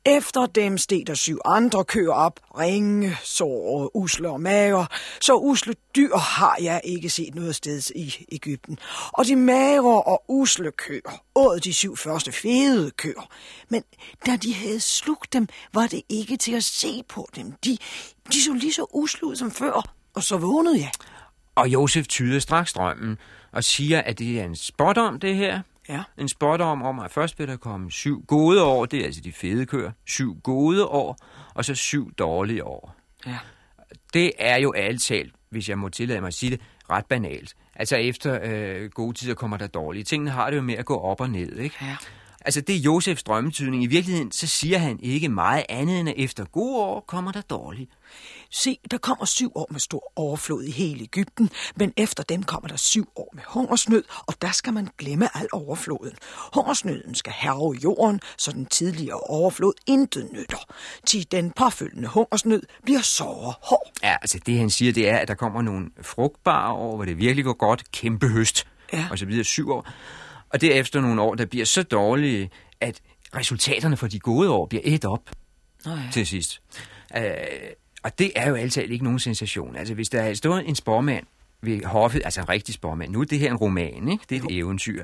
Efter 0.04 0.46
dem 0.46 0.78
steg 0.78 1.02
der 1.06 1.14
syv 1.14 1.38
andre 1.44 1.84
køer 1.84 2.12
op, 2.12 2.40
ringe, 2.58 3.16
sår, 3.22 3.90
usle 3.96 4.30
og 4.30 4.40
mager. 4.40 4.86
Så 5.20 5.34
usle 5.34 5.74
dyr 5.96 6.16
har 6.16 6.56
jeg 6.60 6.80
ikke 6.84 7.10
set 7.10 7.34
noget 7.34 7.56
sted 7.56 7.90
i 7.94 8.14
Ægypten. 8.32 8.78
Og 9.12 9.26
de 9.26 9.36
magre 9.36 10.02
og 10.02 10.24
usle 10.28 10.72
køer 10.72 11.22
åd 11.34 11.60
de 11.60 11.74
syv 11.74 11.96
første 11.96 12.32
fede 12.32 12.90
køer. 12.90 13.28
Men 13.68 13.82
da 14.26 14.36
de 14.36 14.54
havde 14.54 14.80
slugt 14.80 15.32
dem, 15.32 15.48
var 15.74 15.86
det 15.86 16.02
ikke 16.08 16.36
til 16.36 16.52
at 16.52 16.64
se 16.64 17.02
på 17.08 17.28
dem. 17.36 17.52
De, 17.64 17.78
de 18.32 18.42
så 18.42 18.52
lige 18.52 18.72
så 18.72 18.86
usle 18.92 19.26
ud 19.26 19.36
som 19.36 19.50
før, 19.50 19.96
og 20.16 20.22
så 20.22 20.36
vågnede 20.36 20.80
jeg. 20.80 20.90
og 21.54 21.68
Josef 21.68 22.06
tyder 22.06 22.38
straks 22.38 22.72
drømmen, 22.72 23.18
og 23.52 23.64
siger, 23.64 24.00
at 24.02 24.18
det 24.18 24.40
er 24.40 24.44
en 24.44 24.56
spot 24.56 24.98
om 24.98 25.20
det 25.20 25.36
her. 25.36 25.60
Ja. 25.88 26.02
En 26.18 26.28
spot 26.28 26.60
om, 26.60 26.82
om 26.82 26.98
at 27.00 27.10
først 27.10 27.38
vil 27.38 27.48
der 27.48 27.56
komme 27.56 27.90
syv 27.90 28.24
gode 28.26 28.62
år, 28.62 28.86
det 28.86 29.00
er 29.00 29.04
altså 29.04 29.20
de 29.20 29.32
fede 29.32 29.66
køer, 29.66 29.90
syv 30.04 30.36
gode 30.42 30.84
år, 30.86 31.18
og 31.54 31.64
så 31.64 31.74
syv 31.74 32.12
dårlige 32.14 32.64
år. 32.64 32.94
Ja. 33.26 33.38
Det 34.14 34.32
er 34.38 34.56
jo 34.56 34.72
alt 34.72 35.02
talt, 35.02 35.34
hvis 35.50 35.68
jeg 35.68 35.78
må 35.78 35.88
tillade 35.88 36.20
mig 36.20 36.28
at 36.28 36.34
sige 36.34 36.50
det, 36.50 36.60
ret 36.90 37.06
banalt. 37.06 37.54
Altså 37.74 37.96
efter 37.96 38.38
øh, 38.42 38.90
gode 38.90 39.16
tider 39.16 39.34
kommer 39.34 39.56
der 39.56 39.66
dårlige. 39.66 40.04
Tingene 40.04 40.30
har 40.30 40.50
det 40.50 40.56
jo 40.56 40.62
med 40.62 40.74
at 40.74 40.84
gå 40.84 40.96
op 40.96 41.20
og 41.20 41.30
ned, 41.30 41.58
ikke? 41.58 41.76
Ja. 41.82 41.96
Altså 42.40 42.60
det 42.60 42.76
er 42.76 42.80
Josefs 42.80 43.22
drømmetydning. 43.22 43.82
I 43.82 43.86
virkeligheden, 43.86 44.32
så 44.32 44.46
siger 44.46 44.78
han 44.78 44.98
ikke 45.02 45.28
meget 45.28 45.64
andet 45.68 46.00
end, 46.00 46.08
at 46.08 46.14
efter 46.18 46.44
gode 46.44 46.76
år 46.76 47.00
kommer 47.00 47.32
der 47.32 47.40
dårlige. 47.40 47.88
Se, 48.50 48.78
der 48.90 48.98
kommer 48.98 49.24
syv 49.24 49.52
år 49.54 49.66
med 49.70 49.80
stor 49.80 50.12
overflod 50.16 50.62
i 50.64 50.70
hele 50.70 51.02
Ægypten, 51.02 51.50
men 51.76 51.92
efter 51.96 52.22
dem 52.22 52.42
kommer 52.42 52.68
der 52.68 52.76
syv 52.76 53.08
år 53.16 53.30
med 53.34 53.42
hungersnød, 53.46 54.04
og 54.26 54.34
der 54.42 54.50
skal 54.52 54.72
man 54.72 54.88
glemme 54.98 55.28
al 55.36 55.48
overfloden. 55.52 56.12
Hungersnøden 56.54 57.14
skal 57.14 57.32
herve 57.36 57.76
jorden, 57.84 58.20
så 58.38 58.52
den 58.52 58.66
tidligere 58.66 59.20
overflod 59.20 59.72
intet 59.86 60.28
nytter. 60.32 60.72
Til 61.06 61.32
den 61.32 61.50
påfølgende 61.50 62.08
hungersnød 62.08 62.62
bliver 62.82 63.00
såre 63.00 63.54
hård. 63.62 63.90
Ja, 64.02 64.16
altså 64.22 64.38
det 64.46 64.58
han 64.58 64.70
siger, 64.70 64.92
det 64.92 65.08
er, 65.08 65.16
at 65.18 65.28
der 65.28 65.34
kommer 65.34 65.62
nogle 65.62 65.86
frugtbare 66.02 66.72
år, 66.72 66.96
hvor 66.96 67.04
det 67.04 67.18
virkelig 67.18 67.44
går 67.44 67.52
godt, 67.52 67.92
kæmpe 67.92 68.28
høst, 68.28 68.66
Ja. 68.92 69.06
og 69.10 69.18
så 69.18 69.26
videre 69.26 69.44
syv 69.44 69.70
år. 69.70 69.88
Og 70.50 70.60
derefter 70.60 71.00
nogle 71.00 71.22
år, 71.22 71.34
der 71.34 71.46
bliver 71.46 71.64
så 71.64 71.82
dårlige, 71.82 72.50
at 72.80 73.00
resultaterne 73.36 73.96
for 73.96 74.06
de 74.06 74.18
gode 74.18 74.50
år 74.50 74.66
bliver 74.66 74.82
et 74.84 75.04
op 75.04 75.30
Nå 75.84 75.90
ja. 75.92 75.98
til 76.12 76.26
sidst. 76.26 76.62
Øh, 77.16 77.22
og 78.06 78.18
det 78.18 78.32
er 78.36 78.48
jo 78.48 78.54
altid 78.54 78.82
ikke 78.82 79.04
nogen 79.04 79.18
sensation. 79.18 79.76
Altså 79.76 79.94
hvis 79.94 80.08
der 80.08 80.20
er 80.22 80.34
stået 80.34 80.68
en 80.68 80.74
spormand 80.74 81.24
ved 81.62 81.84
hoffet, 81.84 82.22
altså 82.24 82.40
en 82.40 82.48
rigtig 82.48 82.74
spormand, 82.74 83.12
nu 83.12 83.20
er 83.20 83.24
det 83.24 83.38
her 83.38 83.50
en 83.50 83.56
roman, 83.56 84.08
ikke? 84.08 84.24
det 84.30 84.42
er 84.42 84.44
et 84.44 84.56
eventyr, 84.56 85.02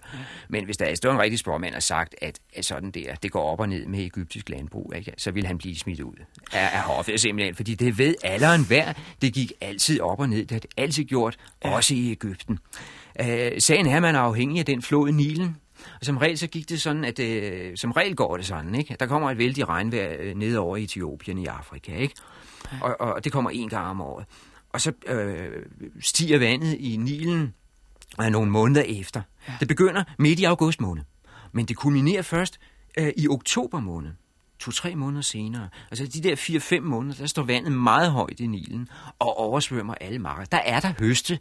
men 0.48 0.64
hvis 0.64 0.76
der 0.76 0.84
er 0.84 0.94
stået 0.94 1.12
en 1.14 1.20
rigtig 1.20 1.38
spormand 1.38 1.74
og 1.74 1.82
sagt, 1.82 2.14
at, 2.22 2.38
at 2.54 2.64
sådan 2.64 2.90
der, 2.90 3.14
det 3.14 3.32
går 3.32 3.42
op 3.52 3.60
og 3.60 3.68
ned 3.68 3.86
med 3.86 4.00
egyptisk 4.00 4.48
landbrug, 4.48 4.92
ikke? 4.96 5.12
så 5.16 5.30
vil 5.30 5.46
han 5.46 5.58
blive 5.58 5.76
smidt 5.76 6.00
ud 6.00 6.14
af, 6.52 6.70
af 6.72 6.82
hoffet 6.82 7.20
simpelthen, 7.20 7.54
fordi 7.54 7.74
det 7.74 7.98
ved 7.98 8.14
alle 8.24 8.48
og 8.48 8.54
enhver, 8.54 8.92
det 9.22 9.34
gik 9.34 9.52
altid 9.60 10.00
op 10.00 10.20
og 10.20 10.28
ned, 10.28 10.40
det 10.40 10.50
har 10.50 10.58
det 10.58 10.70
altid 10.76 11.04
gjort, 11.04 11.36
ja. 11.64 11.74
også 11.74 11.94
i 11.94 12.10
Ægypten. 12.10 12.58
Øh, 13.20 13.52
sagen 13.58 13.86
er, 13.86 13.96
at 13.96 14.02
man 14.02 14.14
er 14.14 14.20
afhængig 14.20 14.58
af 14.58 14.66
den 14.66 14.82
flod 14.82 15.12
Nilen, 15.12 15.56
og 16.00 16.06
som 16.06 16.16
regel 16.16 16.38
så 16.38 16.46
gik 16.46 16.68
det 16.68 16.80
sådan, 16.80 17.04
at 17.04 17.18
øh, 17.18 17.76
som 17.76 17.92
regel 17.92 18.16
går 18.16 18.36
det 18.36 18.46
sådan, 18.46 18.74
ikke? 18.74 18.96
Der 19.00 19.06
kommer 19.06 19.30
et 19.30 19.38
vældig 19.38 19.68
regnvejr 19.68 20.16
øh, 20.18 20.34
ned 20.34 20.56
over 20.56 20.76
Etiopien 20.76 21.38
i 21.38 21.46
Afrika, 21.46 21.96
ikke? 21.96 22.14
Og, 22.80 23.00
og 23.00 23.24
det 23.24 23.32
kommer 23.32 23.50
en 23.50 23.68
gang 23.68 23.86
om 23.86 24.00
året. 24.00 24.26
Og 24.72 24.80
så 24.80 24.92
øh, 25.06 25.66
stiger 26.00 26.38
vandet 26.38 26.76
i 26.78 26.96
Nilen 26.96 27.54
øh, 28.20 28.26
nogle 28.26 28.50
måneder 28.50 28.82
efter. 28.82 29.22
Ja. 29.48 29.54
Det 29.60 29.68
begynder 29.68 30.04
midt 30.18 30.40
i 30.40 30.44
august 30.44 30.80
måned, 30.80 31.02
men 31.52 31.66
det 31.66 31.76
kulminerer 31.76 32.22
først 32.22 32.60
øh, 32.98 33.12
i 33.16 33.28
oktober 33.28 33.80
måned. 33.80 34.10
To-tre 34.58 34.94
måneder 34.94 35.22
senere. 35.22 35.68
Altså 35.90 36.06
de 36.06 36.28
der 36.28 36.36
fire-fem 36.36 36.82
måneder, 36.82 37.16
der 37.16 37.26
står 37.26 37.42
vandet 37.42 37.72
meget 37.72 38.10
højt 38.10 38.40
i 38.40 38.46
Nilen 38.46 38.88
og 39.18 39.38
oversvømmer 39.38 39.94
alle 39.94 40.18
marker. 40.18 40.44
Der 40.44 40.58
er 40.58 40.80
der 40.80 40.92
høste. 40.98 41.38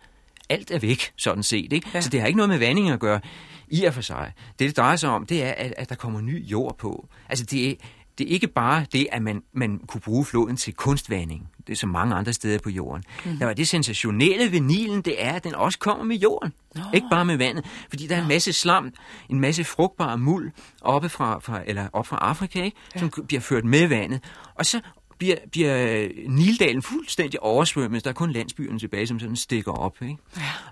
Alt 0.50 0.72
er 0.72 0.80
væk, 0.80 1.14
sådan 1.18 1.44
set. 1.44 1.74
Ikke? 1.74 1.90
Ja. 1.94 2.02
Så 2.02 2.10
det 2.10 2.20
har 2.20 2.28
ikke 2.28 2.38
noget 2.38 2.50
med 2.50 2.58
vanding 2.58 2.90
at 2.90 3.00
gøre 3.00 3.20
i 3.68 3.84
og 3.84 3.94
for 3.94 4.02
sig. 4.02 4.34
Det, 4.60 4.68
det 4.68 4.78
drejer 4.78 4.96
sig 4.96 5.10
om, 5.10 5.26
det 5.26 5.44
er, 5.44 5.52
at, 5.52 5.74
at 5.78 5.90
der 5.90 5.96
kommer 5.96 6.22
ny 6.22 6.46
jord 6.46 6.78
på. 6.78 7.08
Altså 7.30 7.46
det 7.46 7.78
det 8.22 8.30
er 8.30 8.34
ikke 8.34 8.48
bare 8.48 8.86
det, 8.94 9.08
at 9.12 9.22
man, 9.22 9.44
man 9.54 9.80
kunne 9.88 10.02
bruge 10.02 10.26
floden 10.26 10.58
til 10.58 10.74
kunstvanding. 10.74 11.50
Det 11.68 11.74
er 11.74 11.78
som 11.78 11.90
mange 11.90 12.16
andre 12.16 12.34
steder 12.34 12.60
på 12.60 12.70
jorden. 12.70 13.04
Mm. 13.26 13.38
Der 13.38 13.46
var 13.46 13.54
det 13.54 13.68
sensationelle 13.68 14.52
ved 14.52 14.62
Nilen, 14.62 15.02
det 15.02 15.24
er, 15.24 15.34
at 15.34 15.44
den 15.44 15.56
også 15.56 15.80
kommer 15.80 16.04
med 16.04 16.16
jorden. 16.16 16.54
Nå. 16.76 16.82
Ikke 16.94 17.08
bare 17.12 17.26
med 17.26 17.38
vandet. 17.38 17.66
Fordi 17.90 18.08
der 18.08 18.16
er 18.16 18.22
en 18.22 18.28
masse 18.28 18.54
slam, 18.54 18.94
en 19.30 19.40
masse 19.40 19.64
frugtbar 19.64 20.16
muld 20.16 20.52
oppe 20.82 21.10
fra, 21.10 21.40
fra, 21.40 21.62
eller 21.66 21.88
op 21.94 22.08
fra 22.08 22.18
Afrika, 22.18 22.64
ikke? 22.64 22.78
som 22.96 23.12
bliver 23.28 23.42
ført 23.42 23.66
med 23.66 23.88
vandet. 23.88 24.24
Og 24.56 24.66
så 24.66 24.80
bliver, 25.18 25.36
bliver 25.52 26.08
Nildalen 26.28 26.82
fuldstændig 26.82 27.44
oversvømmet. 27.44 28.04
Der 28.04 28.10
er 28.10 28.14
kun 28.14 28.32
landsbyerne 28.32 28.80
tilbage, 28.80 29.08
som 29.08 29.20
sådan 29.20 29.36
stikker 29.36 29.72
op. 29.72 30.02
Ikke? 30.02 30.18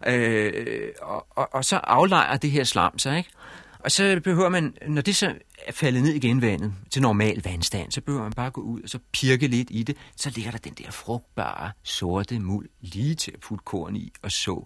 Ja. 0.06 0.18
Øh, 0.18 0.90
og, 1.02 1.28
og, 1.30 1.50
og 1.54 1.66
så 1.66 1.76
aflejer 1.76 2.38
det 2.38 2.52
her 2.52 2.64
slam 2.64 3.00
sig, 3.00 3.18
ikke? 3.18 3.30
Og 3.80 3.92
så 3.92 4.22
behøver 4.24 4.50
man, 4.50 4.74
når 4.88 5.02
det 5.02 5.16
så 5.16 5.34
er 5.68 5.72
faldet 5.72 6.04
ned 6.04 6.14
igen 6.14 6.42
vandet 6.42 6.74
til 6.92 7.02
normal 7.02 7.42
vandstand, 7.46 7.92
så 7.92 8.02
behøver 8.02 8.24
man 8.24 8.34
bare 8.34 8.52
gå 8.52 8.62
ud 8.62 8.82
og 8.82 8.90
så 8.90 9.00
pirke 9.12 9.48
lidt 9.48 9.68
i 9.72 9.84
det. 9.84 9.98
Så 10.16 10.32
ligger 10.36 10.52
der 10.52 10.58
den 10.58 10.74
der 10.74 10.92
frugtbare 10.92 11.72
sorte 11.84 12.40
muld 12.40 12.70
lige 12.82 13.16
til 13.16 13.32
at 13.32 13.40
putte 13.40 13.64
korn 13.66 13.96
i 13.96 14.12
og 14.22 14.32
så. 14.32 14.66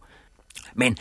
Men 0.73 0.97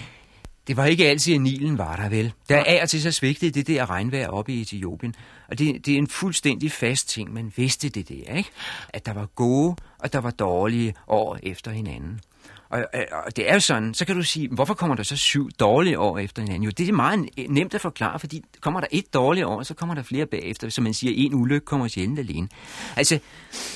det 0.66 0.76
var 0.76 0.86
ikke 0.86 1.08
altid, 1.08 1.34
at 1.34 1.40
Nilen 1.40 1.78
var 1.78 1.96
der 1.96 2.08
vel. 2.08 2.32
Der 2.48 2.56
er 2.56 2.64
af 2.66 2.82
og 2.82 2.90
til 2.90 3.02
så 3.02 3.12
svigtede 3.12 3.50
det 3.50 3.66
der 3.66 3.90
regnvejr 3.90 4.28
oppe 4.28 4.52
i 4.52 4.60
Etiopien. 4.60 5.14
Og 5.48 5.58
det, 5.58 5.86
det 5.86 5.94
er 5.94 5.98
en 5.98 6.08
fuldstændig 6.08 6.72
fast 6.72 7.08
ting, 7.08 7.32
man 7.32 7.52
vidste 7.56 7.88
det 7.88 8.08
der, 8.08 8.36
ikke? 8.36 8.50
At 8.88 9.06
der 9.06 9.12
var 9.12 9.26
gode, 9.26 9.76
og 9.98 10.12
der 10.12 10.18
var 10.18 10.30
dårlige 10.30 10.94
år 11.06 11.38
efter 11.42 11.70
hinanden. 11.70 12.20
Og, 12.68 12.86
og 13.26 13.36
det 13.36 13.50
er 13.50 13.54
jo 13.54 13.60
sådan, 13.60 13.94
så 13.94 14.04
kan 14.04 14.16
du 14.16 14.22
sige, 14.22 14.48
hvorfor 14.48 14.74
kommer 14.74 14.96
der 14.96 15.02
så 15.02 15.16
syv 15.16 15.50
dårlige 15.50 15.98
år 15.98 16.18
efter 16.18 16.42
hinanden? 16.42 16.62
Jo, 16.62 16.70
det 16.70 16.88
er 16.88 16.92
meget 16.92 17.28
nemt 17.48 17.74
at 17.74 17.80
forklare, 17.80 18.18
fordi 18.18 18.42
kommer 18.60 18.80
der 18.80 18.86
et 18.90 19.14
dårligt 19.14 19.46
år, 19.46 19.62
så 19.62 19.74
kommer 19.74 19.94
der 19.94 20.02
flere 20.02 20.26
bagefter. 20.26 20.68
Som 20.68 20.84
man 20.84 20.94
siger, 20.94 21.12
en 21.16 21.34
ulykke 21.34 21.64
kommer 21.66 21.88
sjældent 21.88 22.18
alene. 22.18 22.48
Altså, 22.96 23.18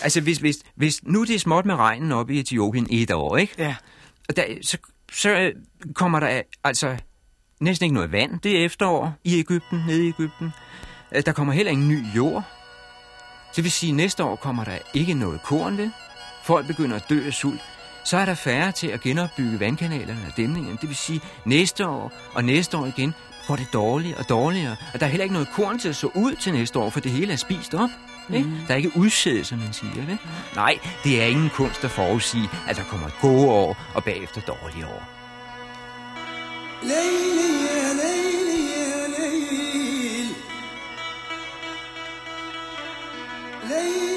altså 0.03 0.21
hvis, 0.21 0.39
hvis, 0.39 0.57
hvis 0.75 1.01
nu 1.05 1.25
det 1.25 1.35
er 1.35 1.39
småt 1.39 1.67
med 1.67 1.75
regnen 1.75 2.13
op 2.13 2.31
i 2.31 2.41
Etiopien 2.41 2.87
et 2.91 3.11
år, 3.11 3.37
ikke? 3.37 3.55
Ja. 3.59 3.77
Og 4.29 4.37
der, 4.37 4.45
så, 4.63 4.79
så 5.13 5.53
kommer 5.95 6.21
der 6.21 6.43
altså 6.65 6.97
næsten 7.61 7.85
ikke 7.85 7.95
noget 7.95 8.13
vand 8.13 8.41
det 8.41 8.65
efterår 8.65 9.15
i 9.25 9.39
Ægypten, 9.39 9.83
nede 9.87 10.05
i 10.05 10.09
Ægypten. 10.09 10.51
Øh, 11.15 11.23
Der 11.27 11.33
kommer 11.33 11.53
heller 11.53 11.73
ingen 11.73 11.89
ny 11.89 12.03
jord. 12.17 12.43
Det 13.57 13.65
vil 13.65 13.73
sige, 13.73 13.91
at 13.91 13.97
næste 13.97 14.25
år 14.25 14.37
kommer 14.37 14.65
der 14.65 14.79
ikke 14.95 15.15
noget 15.15 15.43
korn 15.43 15.77
ved. 15.77 15.91
Folk 16.45 16.67
begynder 16.67 16.97
at 16.97 17.05
dø 17.11 17.27
af 17.27 17.33
sult 17.33 17.61
så 18.07 18.17
er 18.17 18.25
der 18.25 18.35
færre 18.35 18.73
til 18.73 18.87
at 18.87 19.01
genopbygge 19.01 19.61
vandkanalerne 19.61 20.21
og 20.27 20.37
dæmningerne. 20.37 20.79
Det 20.81 20.89
vil 20.89 20.97
sige, 20.97 21.21
næste 21.45 21.87
år 21.89 22.13
og 22.35 22.45
næste 22.45 22.77
år 22.77 22.87
igen 22.87 23.15
går 23.47 23.57
det 23.57 23.67
dårligere 23.73 24.19
og 24.19 24.29
dårligere. 24.29 24.77
Og 24.95 25.01
der 25.01 25.07
er 25.07 25.11
heller 25.11 25.23
ikke 25.23 25.33
noget 25.33 25.49
korn 25.53 25.79
til 25.79 25.89
at 25.89 25.97
så 25.97 26.07
ud 26.15 26.35
til 26.35 26.53
næste 26.53 26.79
år, 26.79 26.91
for 26.91 27.01
det 27.01 27.11
hele 27.11 27.33
er 27.33 27.37
spist 27.37 27.75
op. 27.75 27.91
Ikke? 28.35 28.49
Mm. 28.49 28.57
Der 28.67 28.73
er 28.73 28.77
ikke 28.77 28.97
udsæde, 28.97 29.45
som 29.45 29.59
man 29.59 29.73
siger. 29.73 30.01
Ikke? 30.01 30.19
Nej, 30.55 30.79
det 31.05 31.23
er 31.23 31.27
ingen 31.27 31.51
kunst 31.51 31.85
at 31.85 31.91
forudsige, 31.91 32.49
at 32.69 32.77
der 32.77 32.85
kommer 32.85 33.09
gode 33.21 33.51
år 33.51 33.77
og 33.95 34.05
bagefter 34.05 34.41
dårlige 34.41 34.87
år. 34.87 35.03
Lady, 36.83 37.37
lady. 37.97 38.27
Lay 43.71 44.16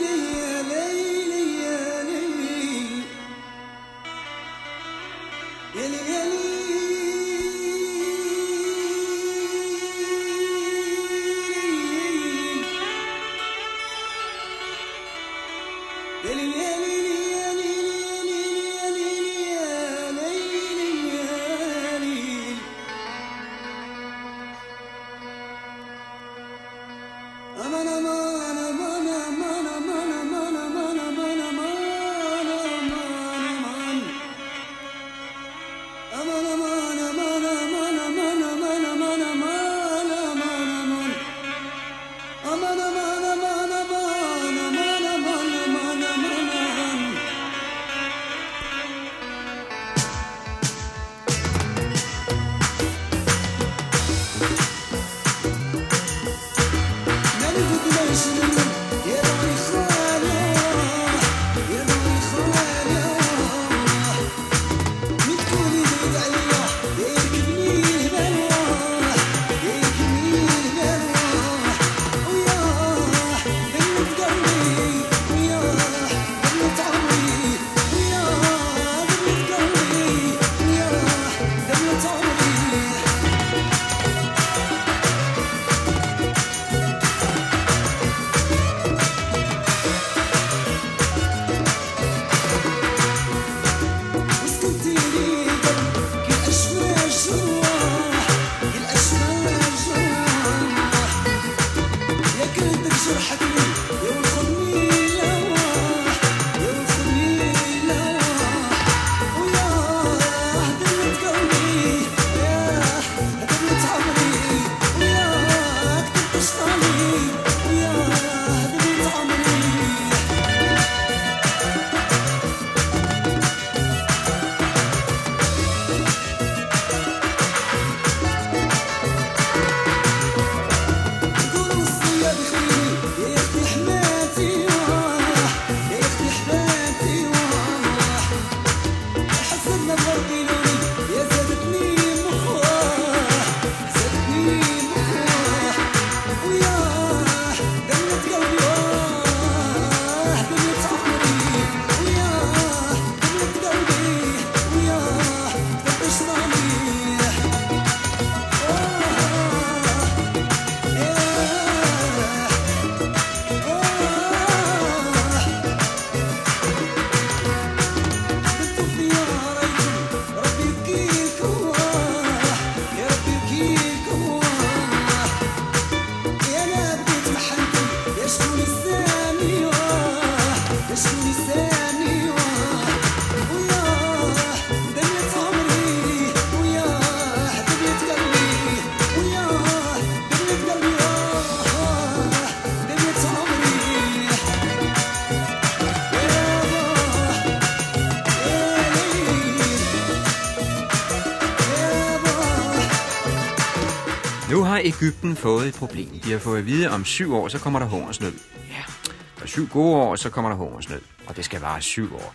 Ægypten 205.01 205.36
fået 205.36 205.68
et 205.68 205.74
problem. 205.74 206.20
De 206.20 206.32
har 206.32 206.39
fået 206.39 206.60
at 206.60 206.65
vide, 206.65 206.86
at 206.88 206.91
om 206.91 207.06
syv 207.06 207.36
år, 207.36 207.48
så 207.48 207.60
kommer 207.60 207.79
der 207.79 207.86
hungersnød. 207.86 208.34
Ja. 208.70 209.46
syv 209.46 209.68
gode 209.68 209.96
år, 209.96 210.15
så 210.15 210.29
kommer 210.29 210.50
der 210.50 210.58
hungersnød, 210.58 211.01
og 211.27 211.36
det 211.36 211.46
skal 211.46 211.62
vare 211.62 211.82
syv 211.82 212.15
år. 212.15 212.34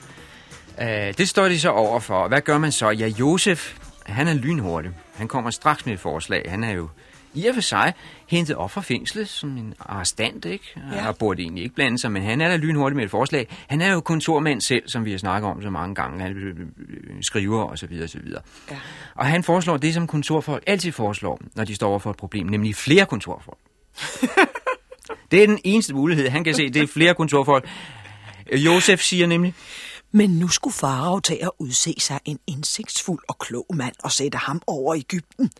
Øh, 0.82 1.14
det 1.18 1.28
står 1.28 1.48
de 1.48 1.60
så 1.60 1.70
over 1.70 2.00
for. 2.00 2.28
Hvad 2.28 2.40
gør 2.40 2.58
man 2.58 2.72
så? 2.72 2.90
Ja, 2.90 3.06
Josef, 3.06 3.74
han 4.06 4.28
er 4.28 4.34
lynhurtig. 4.34 4.90
Han 5.14 5.28
kommer 5.28 5.50
straks 5.50 5.86
med 5.86 5.94
et 5.94 6.00
forslag. 6.00 6.44
Han 6.48 6.64
er 6.64 6.70
jo 6.72 6.88
i 7.34 7.46
og 7.46 7.54
for 7.54 7.60
sig 7.60 7.92
hentet 8.26 8.56
op 8.56 8.70
fra 8.70 8.80
fængslet 8.80 9.28
som 9.28 9.56
en 9.56 9.74
arrestant, 9.80 10.44
ikke? 10.44 10.64
Ja. 10.76 10.80
Han 10.80 11.14
burde 11.18 11.42
egentlig 11.42 11.64
ikke 11.64 11.74
blande 11.74 11.98
sig, 11.98 12.12
men 12.12 12.22
han 12.22 12.40
er 12.40 12.48
da 12.48 12.56
lynhurtig 12.56 12.96
med 12.96 13.04
et 13.04 13.10
forslag. 13.10 13.56
Han 13.68 13.80
er 13.80 13.92
jo 13.92 14.00
kontormand 14.00 14.60
selv, 14.60 14.88
som 14.88 15.04
vi 15.04 15.10
har 15.10 15.18
snakket 15.18 15.50
om 15.50 15.62
så 15.62 15.70
mange 15.70 15.94
gange. 15.94 16.22
Han 16.22 16.32
øh, 16.32 16.46
øh, 16.46 17.22
skriver 17.22 17.62
og 17.62 17.78
så 17.78 17.86
videre 17.86 18.04
og 18.04 18.10
så 18.10 18.18
videre. 18.18 18.42
Ja. 18.70 18.76
Og 19.14 19.26
han 19.26 19.42
foreslår 19.42 19.76
det, 19.76 19.94
som 19.94 20.06
kontorfolk 20.06 20.64
altid 20.66 20.92
foreslår, 20.92 21.40
når 21.54 21.64
de 21.64 21.74
står 21.74 21.88
over 21.88 21.98
for 21.98 22.10
et 22.10 22.16
problem, 22.16 22.46
nemlig 22.46 22.76
flere 22.76 23.06
kontorfolk. 23.06 23.58
det 25.30 25.42
er 25.42 25.46
den 25.46 25.58
eneste 25.64 25.94
mulighed, 25.94 26.28
han 26.28 26.44
kan 26.44 26.54
se. 26.54 26.70
Det 26.70 26.82
er 26.82 26.86
flere 26.86 27.14
kontorfolk. 27.14 27.68
Josef 28.52 29.00
siger 29.00 29.26
nemlig, 29.26 29.54
men 30.16 30.30
nu 30.30 30.48
skulle 30.48 30.74
farao 30.74 31.20
til 31.20 31.38
at 31.42 31.50
udse 31.58 31.94
sig 31.98 32.20
en 32.24 32.38
indsigtsfuld 32.46 33.22
og 33.28 33.38
klog 33.38 33.66
mand 33.74 33.94
og 34.04 34.12
sætte 34.12 34.38
ham 34.38 34.62
over 34.66 34.94
Ægypten. 34.94 35.50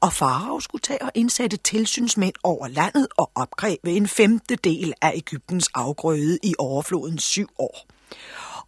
Og 0.00 0.12
farao 0.12 0.60
skulle 0.60 0.82
tage 0.82 1.02
og 1.02 1.10
indsætte 1.14 1.56
tilsynsmænd 1.56 2.34
over 2.42 2.68
landet 2.68 3.08
og 3.16 3.30
opkræve 3.34 3.78
en 3.86 4.08
femtedel 4.08 4.92
af 5.02 5.12
Ægyptens 5.14 5.68
afgrøde 5.74 6.38
i 6.42 6.54
overflodens 6.58 7.24
syv 7.24 7.48
år. 7.58 7.86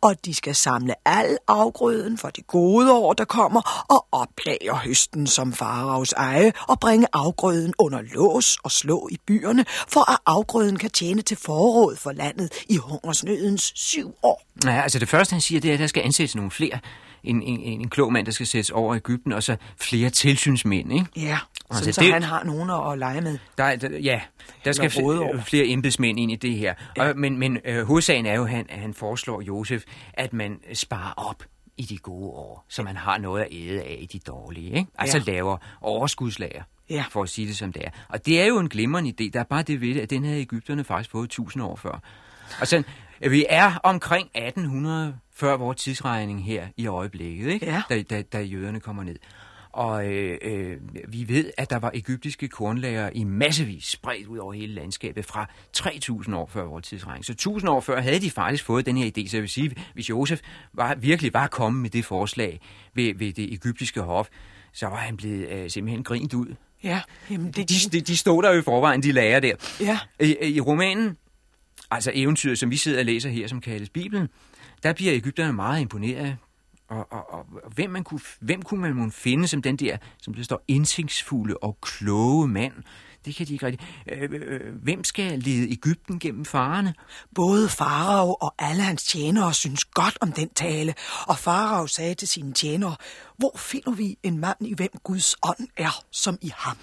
Og 0.05 0.25
de 0.25 0.35
skal 0.35 0.55
samle 0.55 0.95
al 1.05 1.39
afgrøden 1.49 2.19
for 2.19 2.29
de 2.29 2.43
gode 2.43 2.93
år, 2.93 3.13
der 3.13 3.25
kommer, 3.25 3.85
og 3.89 4.07
oplager 4.13 4.75
høsten 4.75 5.27
som 5.27 5.53
faraos 5.53 6.13
eje, 6.13 6.53
og 6.69 6.81
bringe 6.81 7.07
afgrøden 7.13 7.75
under 7.79 8.01
lås 8.15 8.57
og 8.65 8.71
slå 8.71 9.09
i 9.13 9.17
byerne, 9.27 9.65
for 9.89 10.11
at 10.11 10.19
afgrøden 10.27 10.77
kan 10.77 10.91
tjene 10.91 11.23
til 11.23 11.37
forråd 11.37 11.97
for 11.97 12.13
landet 12.13 12.53
i 12.69 12.77
hungersnødens 12.77 13.73
syv 13.77 14.15
år. 14.23 14.43
Ja, 14.65 14.83
altså 14.83 14.99
det 14.99 15.09
første, 15.09 15.33
han 15.33 15.41
siger, 15.41 15.61
det 15.61 15.71
er, 15.71 15.75
at 15.75 15.81
der 15.81 15.87
skal 15.87 16.03
ansættes 16.03 16.35
nogle 16.35 16.51
flere. 16.51 16.79
En, 17.25 17.43
en, 17.43 17.61
en, 17.61 17.89
klog 17.89 18.13
mand, 18.13 18.27
der 18.27 18.33
skal 18.33 18.47
sættes 18.47 18.71
over 18.71 18.97
Ægypten, 18.97 19.33
og 19.33 19.43
så 19.43 19.57
flere 19.81 20.11
tilsynsmænd, 20.11 20.93
ikke? 20.93 21.07
Ja, 21.17 21.39
Altså, 21.71 21.93
så 21.93 22.01
det- 22.01 22.13
han 22.13 22.23
har 22.23 22.45
nogen 22.45 22.71
at 22.93 22.99
lege 22.99 23.21
med. 23.21 23.39
Der, 23.59 23.77
der, 23.77 23.99
ja, 23.99 24.21
der 24.65 24.73
skal 24.73 24.91
flere 25.47 25.67
embedsmænd 25.67 26.21
ind 26.21 26.33
i 26.33 26.37
det 26.37 26.55
her. 26.57 26.75
Ja. 26.97 27.09
Og, 27.09 27.19
men 27.19 27.39
men 27.39 27.59
øh, 27.65 27.87
hovedsagen 27.87 28.27
er 28.27 28.35
jo, 28.35 28.45
at 28.45 28.51
han, 28.51 28.67
han 28.71 28.95
foreslår 28.95 29.41
Josef, 29.41 29.83
at 30.13 30.33
man 30.33 30.59
sparer 30.75 31.13
op 31.17 31.43
i 31.77 31.83
de 31.83 31.99
gode 31.99 32.29
år, 32.31 32.65
så 32.69 32.83
man 32.83 32.97
har 32.97 33.19
noget 33.19 33.43
at 33.43 33.49
æde 33.53 33.83
af 33.83 33.97
i 34.01 34.07
de 34.07 34.19
dårlige. 34.19 34.71
Ikke? 34.77 34.91
Altså 34.99 35.19
Ja. 35.27 35.33
laver 35.33 35.57
overskudslager, 35.81 36.63
Ja. 36.91 37.05
for 37.11 37.23
at 37.23 37.29
sige 37.29 37.49
det 37.49 37.57
som 37.57 37.73
det 37.73 37.85
er. 37.85 37.91
Og 38.09 38.27
det 38.27 38.41
er 38.41 38.47
jo 38.47 38.59
en 38.59 38.69
glimrende 38.69 39.11
idé. 39.11 39.31
Der 39.33 39.41
er 39.41 39.45
bare 39.45 39.63
det 39.63 39.81
ved 39.81 39.95
det, 39.95 40.01
at 40.01 40.11
den 40.11 40.25
havde 40.25 40.41
Ægypterne 40.41 40.85
faktisk 40.85 41.11
fået 41.11 41.25
1000 41.25 41.63
år 41.65 41.77
før. 41.77 42.01
Og 42.61 42.67
sådan, 42.69 42.85
vi 43.31 43.47
er 43.49 43.73
omkring 43.83 44.29
1800 44.35 45.17
før 45.37 45.57
vores 45.57 45.77
tidsregning 45.77 46.45
her 46.45 46.67
i 46.77 46.87
øjeblikket, 46.87 47.49
ikke? 47.53 47.67
Ja. 47.67 47.83
Da, 47.89 48.03
da, 48.03 48.23
da 48.23 48.41
jøderne 48.43 48.81
kommer 48.81 49.03
ned. 49.05 49.17
Og 49.73 50.07
øh, 50.07 50.39
øh, 50.43 50.77
vi 51.09 51.29
ved, 51.29 51.51
at 51.57 51.71
der 51.71 51.77
var 51.79 51.91
egyptiske 51.95 52.49
kornlager 52.49 53.11
i 53.15 53.25
massevis 53.25 53.85
spredt 53.85 54.27
ud 54.27 54.39
over 54.39 54.53
hele 54.53 54.75
landskabet 54.75 55.25
fra 55.25 55.51
3000 55.73 56.37
år 56.37 56.47
før 56.47 56.65
vores 56.65 56.87
tidsregning. 56.87 57.25
Så 57.25 57.33
1000 57.33 57.71
år 57.71 57.81
før 57.81 58.01
havde 58.01 58.21
de 58.21 58.31
faktisk 58.31 58.65
fået 58.65 58.87
den 58.87 58.97
her 58.97 59.07
idé. 59.07 59.29
Så 59.29 59.37
jeg 59.37 59.43
vil 59.43 59.51
sige, 59.51 59.75
hvis 59.95 60.11
Josef 60.11 60.41
var, 60.73 60.95
virkelig 60.95 61.35
var 61.35 61.47
kommet 61.47 61.83
med 61.83 61.91
det 61.91 62.05
forslag 62.05 62.61
ved, 62.95 63.15
ved 63.15 63.33
det 63.33 63.53
egyptiske 63.53 64.01
hof, 64.01 64.29
så 64.73 64.87
var 64.87 64.97
han 64.97 65.17
blevet 65.17 65.49
øh, 65.49 65.71
simpelthen 65.71 66.05
grint 66.05 66.35
ud. 66.35 66.55
Ja, 66.83 67.01
jamen 67.31 67.47
det, 67.53 67.69
De, 67.69 67.75
de, 67.93 68.01
de 68.01 68.17
stod 68.17 68.43
der 68.43 68.53
jo 68.53 68.59
i 68.59 68.63
forvejen, 68.63 69.03
de 69.03 69.13
lærer 69.13 69.41
der. 69.41 69.55
Ja. 69.81 69.99
I, 70.21 70.37
I 70.49 70.61
romanen, 70.61 71.17
altså 71.91 72.11
eventyret, 72.15 72.59
som 72.59 72.71
vi 72.71 72.77
sidder 72.77 72.99
og 72.99 73.05
læser 73.05 73.31
her, 73.31 73.47
som 73.49 73.61
kaldes 73.61 73.91
Bibelen, 73.91 74.29
der 74.85 74.93
bliver 74.93 75.15
Ægypterne 75.15 75.53
meget 75.53 75.81
imponeret. 75.81 76.37
Og, 76.89 77.13
og, 77.13 77.33
og 77.33 77.47
og 77.65 77.71
hvem, 77.75 77.91
man 77.91 78.05
kunne, 78.05 78.21
hvem 78.41 78.63
kunne 78.63 78.95
man 78.95 79.13
finde 79.13 79.49
som 79.49 79.63
den 79.63 79.77
der, 79.77 79.97
som 80.19 80.35
der 80.35 80.43
står, 80.43 80.65
indsigtsfulde 80.69 81.57
og 81.57 81.79
kloge 81.83 82.49
mand? 82.49 82.73
Det 83.25 83.35
kan 83.35 83.47
de 83.47 83.53
ikke 83.53 83.67
rigtig. 83.67 83.87
Øh, 84.13 84.29
øh, 84.33 84.75
hvem 84.83 85.05
skal 85.05 85.39
lede 85.39 85.71
Ægypten 85.73 86.19
gennem 86.19 86.45
farerne? 86.45 86.95
Både 87.35 87.69
farao 87.69 88.35
og 88.35 88.55
alle 88.59 88.83
hans 88.83 89.05
tjenere 89.05 89.55
synes 89.55 89.85
godt 89.85 90.19
om 90.21 90.33
den 90.33 90.49
tale, 90.49 90.95
og 91.27 91.39
farao 91.39 91.87
sagde 91.87 92.15
til 92.15 92.29
sine 92.29 92.53
tjenere, 92.53 92.97
hvor 93.37 93.57
finder 93.59 93.93
vi 93.93 94.19
en 94.23 94.39
mand, 94.39 94.57
i 94.61 94.75
hvem 94.75 94.91
Guds 95.03 95.37
ånd 95.43 95.69
er, 95.77 96.05
som 96.11 96.39
i 96.43 96.53
ham? 96.57 96.77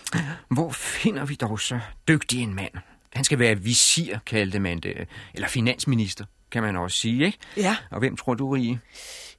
Hvor 0.49 0.71
finder 0.71 1.25
vi 1.25 1.35
dog 1.35 1.59
så 1.59 1.79
dygtig 2.07 2.41
en 2.41 2.53
mand? 2.53 2.73
Han 3.13 3.23
skal 3.23 3.39
være 3.39 3.59
visir, 3.59 4.17
kaldte 4.25 4.59
man 4.59 4.79
det. 4.79 5.07
Eller 5.33 5.47
finansminister, 5.47 6.25
kan 6.51 6.63
man 6.63 6.75
også 6.75 6.97
sige, 6.97 7.25
ikke? 7.25 7.37
Ja. 7.57 7.75
Og 7.91 7.99
hvem 7.99 8.17
tror 8.17 8.33
du, 8.33 8.49
Rie? 8.49 8.79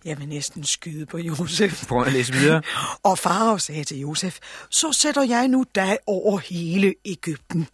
Jeg 0.04 0.18
vil 0.18 0.28
næsten 0.28 0.64
skyde 0.64 1.06
på 1.06 1.18
Josef. 1.18 1.86
Prøv 1.88 2.02
at 2.02 2.12
læse 2.12 2.32
videre. 2.32 2.62
Og 3.02 3.18
farao 3.18 3.58
sagde 3.58 3.84
til 3.84 3.98
Josef, 3.98 4.38
så 4.70 4.92
sætter 4.92 5.22
jeg 5.22 5.48
nu 5.48 5.64
dig 5.74 5.98
over 6.06 6.38
hele 6.38 6.94
Ægypten. 7.04 7.68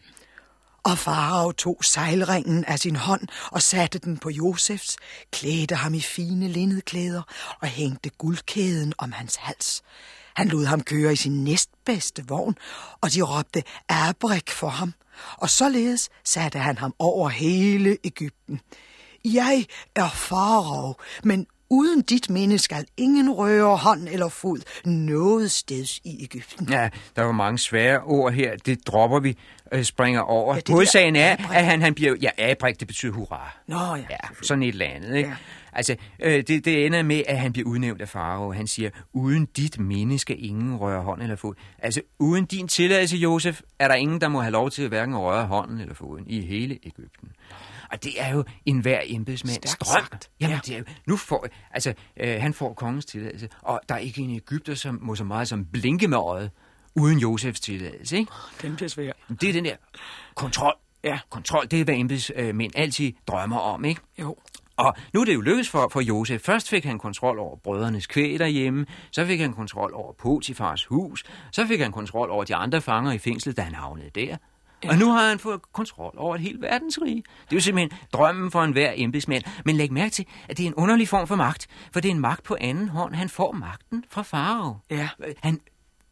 Og 0.83 0.98
farao 0.98 1.53
tog 1.53 1.79
sejlringen 1.85 2.64
af 2.64 2.79
sin 2.79 2.96
hånd 2.96 3.29
og 3.51 3.62
satte 3.62 3.98
den 3.98 4.18
på 4.18 4.31
Josefs, 4.31 4.96
klædte 5.33 5.74
ham 5.74 5.94
i 5.94 6.01
fine 6.01 6.48
linnedklæder 6.48 7.22
og 7.61 7.68
hængte 7.68 8.11
guldkæden 8.11 8.92
om 8.98 9.12
hans 9.12 9.37
hals. 9.37 9.83
Han 10.37 10.48
lod 10.48 10.64
ham 10.64 10.81
køre 10.81 11.12
i 11.12 11.16
sin 11.16 11.44
næstbedste 11.44 12.24
vogn, 12.29 12.57
og 13.01 13.12
de 13.12 13.22
råbte 13.22 13.62
Abrik 13.88 14.51
for 14.51 14.68
ham. 14.68 14.94
Og 15.37 15.51
således 15.51 16.09
satte 16.24 16.59
han 16.59 16.79
ham 16.79 16.94
over 16.98 17.29
hele 17.29 17.98
Ægypten. 18.05 18.61
Jeg 19.24 19.64
er 19.96 20.09
farao, 20.09 20.94
men 21.24 21.46
uden 21.70 22.02
dit 22.02 22.31
minde 22.31 22.59
skal 22.59 22.87
ingen 22.96 23.33
røre 23.33 23.76
hånd 23.76 24.09
eller 24.09 24.28
fod 24.28 24.59
noget 24.85 25.50
steds 25.50 25.98
i 26.04 26.22
Ægypten. 26.24 26.68
Ja, 26.70 26.88
der 27.16 27.22
var 27.22 27.33
mange 27.33 27.59
svære 27.59 28.00
ord 28.00 28.33
her. 28.33 28.57
Det 28.57 28.87
dropper 28.87 29.20
vi, 29.20 29.37
øh, 29.72 29.85
springer 29.85 30.20
over. 30.20 30.54
Ja, 30.54 30.61
Hovedsagen 30.68 31.16
er, 31.16 31.33
abrik. 31.33 31.57
at 31.57 31.64
han, 31.64 31.83
han 31.83 31.94
bliver... 31.94 32.16
Ja, 32.22 32.31
abrik, 32.38 32.81
det 32.81 32.88
betyder 32.88 33.12
hurra. 33.12 33.52
Nå 33.66 33.76
ja, 33.94 33.96
Ja, 34.11 34.16
sådan 34.42 34.62
et 34.62 34.68
eller 34.68 34.87
andet, 34.87 35.16
ikke? 35.16 35.28
Ja. 35.28 35.35
Ja. 35.35 35.37
Altså, 35.72 35.96
øh, 36.22 36.42
det, 36.48 36.64
det 36.64 36.87
ender 36.87 37.02
med, 37.02 37.22
at 37.26 37.38
han 37.38 37.52
bliver 37.52 37.68
udnævnt 37.68 38.00
af 38.00 38.09
Farao. 38.09 38.52
Han 38.52 38.66
siger, 38.66 38.90
uden 39.12 39.46
dit 39.46 39.78
minde 39.81 40.18
skal 40.18 40.37
ingen 40.44 40.76
røre 40.76 41.02
hånd 41.02 41.22
eller 41.22 41.37
fod. 41.37 41.54
Altså, 41.78 42.00
uden 42.18 42.44
din 42.44 42.68
tilladelse, 42.68 43.16
Josef, 43.16 43.61
er 43.78 43.88
der 43.88 43.94
ingen, 43.94 44.20
der 44.20 44.28
må 44.28 44.40
have 44.40 44.52
lov 44.52 44.70
til 44.70 44.83
at 44.83 44.88
hverken 44.88 45.16
røre 45.16 45.46
hånden 45.46 45.81
eller 45.81 45.94
foden 45.94 46.24
i 46.26 46.40
hele 46.40 46.78
Ægypten. 46.83 47.28
Og 47.92 48.05
det 48.05 48.12
er 48.22 48.29
jo 48.35 48.44
en 48.66 48.79
hver 48.81 49.01
embedsmands 49.05 49.55
Stærkt 49.70 49.81
drøm. 49.81 50.03
sagt. 50.03 50.31
Jamen, 50.40 50.55
Ja. 50.55 50.61
det 50.66 50.74
er, 50.74 50.79
jo- 50.79 50.85
nu 51.07 51.16
får, 51.16 51.46
altså, 51.70 51.94
øh, 52.16 52.40
han 52.40 52.55
får 52.55 52.72
kongens 52.74 53.07
tilladelse, 53.07 53.48
og 53.62 53.81
der 53.88 53.94
er 53.94 53.98
ikke 53.98 54.20
en 54.22 54.31
Ægypter, 54.37 54.74
som 54.74 54.98
må 55.03 55.14
så 55.14 55.24
meget 55.24 55.48
som 55.48 55.64
blinke 55.64 56.09
med 56.09 56.18
øjet, 56.18 56.51
uden 56.96 57.18
Josefs 57.18 57.61
tilladelse, 57.61 58.16
ikke? 58.16 58.33
Den 58.62 58.77
bliver 58.77 58.88
svær. 58.88 59.12
Det 59.40 59.48
er 59.48 59.53
den 59.53 59.64
der 59.64 59.77
kontrol. 60.35 60.74
Ja. 61.05 61.18
Kontrol, 61.31 61.66
det 61.70 61.81
er, 61.81 61.85
hvad 61.85 61.94
embedsmænd 61.94 62.72
altid 62.77 63.12
drømmer 63.27 63.59
om, 63.59 63.85
ikke? 63.85 64.01
Jo. 64.20 64.37
Og 64.77 64.96
nu 65.14 65.20
er 65.20 65.24
det 65.24 65.35
jo 65.35 65.40
lykkedes 65.40 65.68
for, 65.68 65.88
for 65.92 66.01
Josef. 66.01 66.40
Først 66.42 66.68
fik 66.68 66.85
han 66.85 66.98
kontrol 66.98 67.38
over 67.38 67.57
brødrenes 67.57 68.07
kvæg 68.07 68.38
derhjemme, 68.38 68.87
så 69.11 69.27
fik 69.27 69.40
han 69.40 69.53
kontrol 69.53 69.94
over 69.94 70.12
Potifars 70.12 70.85
hus, 70.85 71.24
så 71.53 71.66
fik 71.66 71.81
han 71.81 71.92
kontrol 71.92 72.31
over 72.31 72.44
de 72.44 72.55
andre 72.55 72.81
fanger 72.81 73.12
i 73.12 73.18
fængslet, 73.18 73.57
da 73.57 73.62
han 73.62 73.74
havnede 73.74 74.11
der. 74.14 74.37
Ja. 74.84 74.90
Og 74.90 74.98
nu 74.98 75.10
har 75.12 75.28
han 75.28 75.38
fået 75.38 75.60
kontrol 75.72 76.14
over 76.16 76.34
et 76.34 76.40
helt 76.40 76.62
verdensrige. 76.62 77.14
Det 77.16 77.52
er 77.52 77.56
jo 77.56 77.60
simpelthen 77.60 77.98
drømmen 78.12 78.50
for 78.50 78.62
enhver 78.64 78.92
embedsmand. 78.96 79.42
Men 79.64 79.76
læg 79.76 79.92
mærke 79.92 80.10
til, 80.10 80.26
at 80.48 80.56
det 80.56 80.62
er 80.62 80.66
en 80.66 80.74
underlig 80.74 81.08
form 81.08 81.26
for 81.26 81.36
magt, 81.36 81.66
for 81.92 82.00
det 82.00 82.08
er 82.08 82.14
en 82.14 82.20
magt 82.20 82.42
på 82.44 82.56
anden 82.60 82.88
hånd. 82.88 83.14
Han 83.14 83.28
får 83.28 83.52
magten 83.52 84.04
fra 84.10 84.22
farao. 84.22 84.76
Ja. 84.90 85.08
Han, 85.42 85.60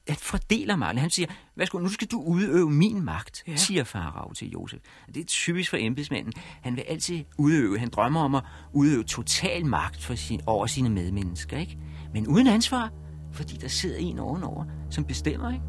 han 0.09 0.17
fordeler 0.17 0.77
magten. 0.77 0.99
Han 0.99 1.11
siger, 1.11 1.29
værsgo, 1.57 1.79
nu 1.79 1.89
skal 1.89 2.09
du 2.09 2.23
udøve 2.23 2.71
min 2.71 3.05
magt, 3.05 3.43
Ja. 3.47 3.53
ja. 3.53 3.57
siger 3.57 3.85
farao 3.85 4.33
til 4.33 4.51
Josef. 4.51 4.81
Og 5.09 5.15
det 5.15 5.21
er 5.21 5.25
typisk 5.25 5.71
for 5.71 5.77
embedsmanden. 5.81 6.33
Han 6.63 6.77
vil 6.77 6.85
altid 6.89 7.25
udøve, 7.39 7.79
han 7.79 7.89
drømmer 7.91 8.21
om 8.21 8.35
at 8.35 8.43
udøve 8.73 9.05
total 9.05 9.67
magt 9.67 10.05
for 10.05 10.15
sin, 10.15 10.41
over 10.47 10.67
sine 10.67 10.89
medmennesker, 10.91 11.59
ikke? 11.59 11.79
Men 12.15 12.27
uden 12.27 12.47
ansvar, 12.47 12.91
fordi 13.33 13.57
der 13.57 13.69
sidder 13.69 13.97
en 13.99 14.19
ovenover, 14.19 14.65
som 14.91 15.05
bestemmer, 15.05 15.53
ikke? 15.53 15.65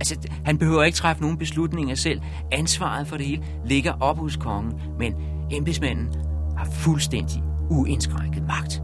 Altså, 0.00 0.28
han 0.44 0.58
behøver 0.58 0.82
ikke 0.82 0.96
træffe 0.96 1.22
nogen 1.22 1.38
beslutninger 1.38 1.94
selv. 1.94 2.20
Ansvaret 2.52 3.06
for 3.08 3.16
det 3.16 3.26
hele 3.26 3.42
ligger 3.66 3.92
op 4.00 4.18
hos 4.18 4.36
kongen, 4.36 4.80
men 4.98 5.14
embedsmanden 5.50 6.08
har 6.56 6.68
fuldstændig 6.70 7.42
uindskrænket 7.70 8.42
magt. 8.46 8.82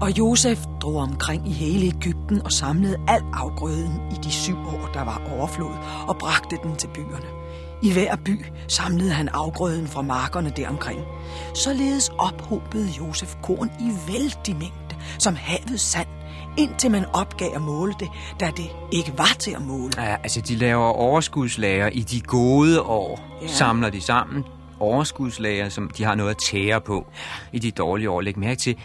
Og 0.00 0.18
Josef 0.18 0.58
drog 0.80 0.96
omkring 0.96 1.48
i 1.48 1.52
hele 1.52 1.86
Ægypten 1.86 2.42
og 2.42 2.52
samlede 2.52 2.96
al 3.08 3.22
afgrøden 3.32 4.00
i 4.10 4.14
de 4.24 4.30
syv 4.30 4.56
år, 4.56 4.90
der 4.94 5.04
var 5.04 5.22
overflod, 5.36 5.74
og 6.08 6.16
bragte 6.18 6.56
den 6.62 6.76
til 6.76 6.88
byerne. 6.94 7.26
I 7.82 7.92
hver 7.92 8.16
by 8.16 8.44
samlede 8.68 9.10
han 9.10 9.28
afgrøden 9.28 9.86
fra 9.86 10.02
markerne 10.02 10.52
deromkring. 10.56 11.00
Således 11.54 12.10
ophobede 12.18 12.88
Josef 12.98 13.34
korn 13.42 13.70
i 13.80 14.12
vældig 14.12 14.56
mængde, 14.56 14.96
som 15.18 15.36
havet 15.36 15.80
sand, 15.80 16.08
indtil 16.58 16.90
man 16.90 17.04
opgav 17.12 17.50
at 17.54 17.62
måle 17.62 17.94
det, 18.00 18.08
da 18.40 18.50
det 18.56 18.70
ikke 18.92 19.12
var 19.18 19.36
til 19.38 19.50
at 19.50 19.62
måle. 19.62 19.92
Ja, 19.96 20.16
altså, 20.22 20.40
de 20.40 20.56
laver 20.56 20.86
overskudslager 20.86 21.88
i 21.88 22.00
de 22.00 22.20
gode 22.20 22.82
år. 22.82 23.20
Ja. 23.40 23.46
Ja. 23.46 23.52
Samler 23.52 23.90
de 23.90 24.00
sammen. 24.00 24.44
Overskudslager, 24.80 25.68
som 25.68 25.90
de 25.96 26.04
har 26.04 26.14
noget 26.14 26.30
at 26.30 26.36
tære 26.38 26.80
på 26.80 27.06
i 27.52 27.58
de 27.58 27.70
dårlige 27.70 28.10
år. 28.10 28.20
Læg 28.20 28.38
mærke 28.38 28.60
til, 28.60 28.76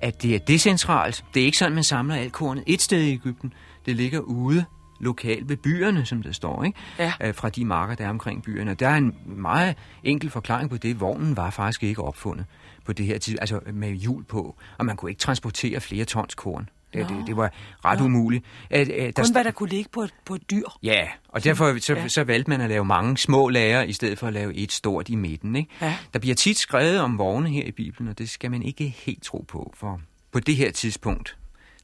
at 0.00 0.22
det 0.22 0.34
er 0.34 0.38
decentralt. 0.38 1.24
Det 1.34 1.40
er 1.42 1.44
ikke 1.44 1.58
sådan, 1.58 1.74
man 1.74 1.84
samler 1.84 2.14
alt 2.14 2.32
kornet 2.32 2.64
et 2.66 2.82
sted 2.82 3.00
i 3.02 3.12
Ægypten. 3.12 3.52
Det 3.86 3.96
ligger 3.96 4.20
ude 4.20 4.64
lokalt 5.00 5.48
ved 5.48 5.56
byerne, 5.56 6.06
som 6.06 6.22
der 6.22 6.32
står, 6.32 6.64
ikke? 6.64 6.78
Ja. 6.98 7.12
Øh, 7.20 7.34
fra 7.34 7.48
de 7.48 7.64
marker, 7.64 7.94
der 7.94 8.04
er 8.04 8.10
omkring 8.10 8.42
byerne. 8.42 8.74
Der 8.74 8.88
er 8.88 8.96
en 8.96 9.14
meget 9.26 9.74
enkel 10.04 10.30
forklaring 10.30 10.70
på 10.70 10.76
det. 10.76 11.00
Vognen 11.00 11.36
var 11.36 11.50
faktisk 11.50 11.82
ikke 11.82 12.02
opfundet 12.02 12.46
på 12.84 12.92
det 12.92 13.06
her 13.06 13.18
tid, 13.18 13.36
altså 13.40 13.60
med 13.72 13.92
hjul 13.92 14.24
på, 14.24 14.56
og 14.78 14.84
man 14.84 14.96
kunne 14.96 15.10
ikke 15.10 15.20
transportere 15.20 15.80
flere 15.80 16.04
tons 16.04 16.34
korn. 16.34 16.68
Det, 16.96 17.08
det, 17.18 17.26
det 17.26 17.36
var 17.36 17.52
ret 17.84 18.00
umuligt. 18.00 18.44
At, 18.70 18.88
at, 18.88 19.16
der 19.16 19.22
Kun 19.22 19.32
hvad 19.32 19.44
der 19.44 19.50
kunne 19.50 19.68
ligge 19.68 19.90
på 19.92 20.00
et, 20.02 20.14
på 20.24 20.34
et 20.34 20.50
dyr. 20.50 20.64
Ja, 20.82 21.08
og 21.28 21.44
derfor 21.44 21.80
så, 21.80 21.94
ja. 21.94 22.08
så 22.08 22.24
valgte 22.24 22.50
man 22.50 22.60
at 22.60 22.68
lave 22.68 22.84
mange 22.84 23.18
små 23.18 23.48
lager, 23.48 23.82
i 23.82 23.92
stedet 23.92 24.18
for 24.18 24.26
at 24.26 24.32
lave 24.32 24.54
et 24.54 24.72
stort 24.72 25.08
i 25.08 25.14
midten. 25.14 25.56
Ikke? 25.56 25.70
Ja. 25.80 25.96
Der 26.12 26.18
bliver 26.18 26.34
tit 26.34 26.58
skrevet 26.58 27.00
om 27.00 27.18
vogne 27.18 27.48
her 27.48 27.64
i 27.64 27.72
Bibelen, 27.72 28.08
og 28.08 28.18
det 28.18 28.30
skal 28.30 28.50
man 28.50 28.62
ikke 28.62 28.94
helt 28.98 29.22
tro 29.22 29.44
på, 29.48 29.74
for 29.76 30.00
på 30.32 30.40
det 30.40 30.56
her 30.56 30.70
tidspunkt, 30.70 31.36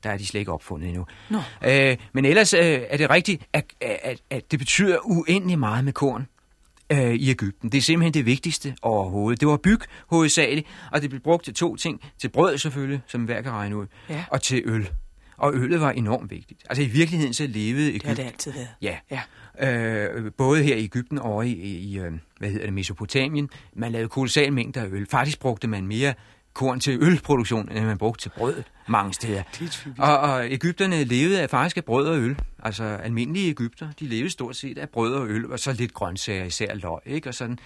der 0.02 0.10
er 0.10 0.16
de 0.16 0.26
slet 0.26 0.40
ikke 0.40 0.52
opfundet 0.52 0.88
endnu. 0.88 1.06
Nå. 1.30 1.38
Øh, 1.64 1.96
men 2.12 2.24
ellers 2.24 2.54
øh, 2.54 2.80
er 2.90 2.96
det 2.96 3.10
rigtigt, 3.10 3.42
at, 3.52 3.64
at, 3.80 4.18
at 4.30 4.50
det 4.50 4.58
betyder 4.58 4.98
uendelig 5.04 5.58
meget 5.58 5.84
med 5.84 5.92
korn 5.92 6.26
øh, 6.92 7.14
i 7.14 7.30
Ægypten. 7.30 7.72
Det 7.72 7.78
er 7.78 7.82
simpelthen 7.82 8.14
det 8.14 8.26
vigtigste 8.26 8.74
overhovedet. 8.82 9.40
Det 9.40 9.48
var 9.48 9.56
byg 9.56 9.80
hovedsageligt, 10.06 10.66
og 10.92 11.02
det 11.02 11.10
blev 11.10 11.22
brugt 11.22 11.44
til 11.44 11.54
to 11.54 11.76
ting. 11.76 12.00
Til 12.18 12.28
brød 12.28 12.58
selvfølgelig, 12.58 13.00
som 13.06 13.24
hver 13.24 13.42
kan 13.42 13.52
regne 13.52 13.76
ud, 13.76 13.86
Ja. 14.08 14.24
og 14.30 14.42
til 14.42 14.62
øl. 14.64 14.88
Og 15.42 15.54
øllet 15.54 15.80
var 15.80 15.90
enormt 15.90 16.30
vigtigt. 16.30 16.62
Altså 16.70 16.82
i 16.82 16.86
virkeligheden 16.86 17.34
så 17.34 17.46
levede 17.46 17.92
Det 17.92 18.02
har 18.02 18.10
Ægypten... 18.10 18.16
det 18.16 18.32
altid 18.32 18.52
været. 18.52 18.68
Ja. 18.82 18.96
Ja. 19.10 20.16
Øh, 20.16 20.32
både 20.32 20.62
her 20.62 20.76
i 20.76 20.84
Ægypten 20.84 21.18
og 21.18 21.46
i, 21.46 21.52
i 21.52 21.98
øh, 21.98 22.12
hvad 22.38 22.50
hedder 22.50 22.64
det, 22.64 22.74
Mesopotamien. 22.74 23.50
Man 23.76 23.92
lavede 23.92 24.08
kolossal 24.08 24.52
mængder 24.52 24.82
af 24.82 24.86
øl. 24.90 25.06
Faktisk 25.10 25.40
brugte 25.40 25.68
man 25.68 25.86
mere 25.86 26.14
korn 26.52 26.80
til 26.80 26.98
ølproduktion, 27.02 27.72
end 27.72 27.84
man 27.86 27.98
brugte 27.98 28.24
til 28.24 28.30
brød 28.36 28.62
mange 28.88 29.12
steder. 29.14 29.42
Er. 29.98 30.02
Og, 30.02 30.18
og 30.18 30.52
Ægypterne 30.52 31.04
levede 31.04 31.40
af 31.40 31.50
faktisk 31.50 31.76
af 31.76 31.84
brød 31.84 32.06
og 32.06 32.18
øl. 32.18 32.36
Altså 32.62 32.84
almindelige 32.84 33.50
Ægypter, 33.50 33.88
de 34.00 34.04
levede 34.04 34.30
stort 34.30 34.56
set 34.56 34.78
af 34.78 34.88
brød 34.88 35.14
og 35.14 35.28
øl, 35.28 35.52
og 35.52 35.58
så 35.58 35.72
lidt 35.72 35.94
grøntsager, 35.94 36.44
især 36.44 36.74
løg, 36.74 36.98
ikke? 37.06 37.28
Og 37.28 37.34
sådan. 37.34 37.58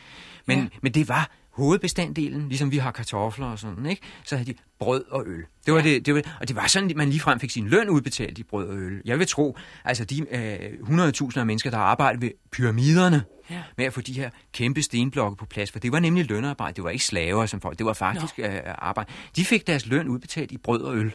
Men, 0.47 0.59
ja. 0.59 0.67
men 0.83 0.95
det 0.95 1.09
var 1.09 1.31
hovedbestanddelen, 1.57 2.49
ligesom 2.49 2.71
vi 2.71 2.77
har 2.79 2.91
kartofler 2.91 3.47
og 3.47 3.59
sådan, 3.59 3.87
ikke? 3.87 4.03
Så 4.25 4.37
havde 4.37 4.53
de 4.53 4.59
brød 4.79 5.05
og 5.11 5.25
øl. 5.27 5.45
Det 5.67 5.75
var 5.75 5.81
ja. 5.81 5.85
det, 5.89 6.07
det 6.07 6.15
var, 6.15 6.37
og 6.41 6.49
det 6.49 6.57
var 6.57 6.67
sådan, 6.67 6.91
at 6.91 6.97
man 6.97 7.09
ligefrem 7.11 7.41
fik 7.41 7.51
sin 7.51 7.69
løn 7.69 7.89
udbetalt 7.89 8.39
i 8.39 8.43
brød 8.43 8.69
og 8.69 8.77
øl. 8.77 9.01
Jeg 9.05 9.19
vil 9.19 9.27
tro, 9.27 9.57
altså 9.85 10.05
de 10.05 10.21
øh, 10.31 10.71
100.000 10.99 11.39
af 11.39 11.47
mennesker, 11.47 11.71
der 11.71 11.79
arbejdede 11.79 12.23
ved 12.23 12.31
pyramiderne, 12.53 13.23
Ja. 13.51 13.63
med 13.77 13.85
at 13.87 13.93
få 13.93 14.01
de 14.01 14.13
her 14.13 14.31
kæmpe 14.53 14.83
stenblokke 14.83 15.37
på 15.37 15.47
plads, 15.47 15.73
for 15.73 15.79
det 15.79 15.93
var 15.93 16.01
nemlig 16.01 16.29
lønarbejde, 16.29 16.75
det 16.77 16.85
var 16.85 16.91
ikke 16.91 17.05
slaver 17.05 17.47
som 17.47 17.61
folk, 17.61 17.79
det 17.79 17.87
var 17.87 17.93
faktisk 17.93 18.39
øh, 18.39 18.51
arbejde. 18.65 19.13
De 19.37 19.45
fik 19.45 19.67
deres 19.67 19.87
løn 19.87 20.09
udbetalt 20.09 20.53
i 20.53 20.57
brød 20.59 20.81
og 20.83 20.97
øl. 20.97 21.15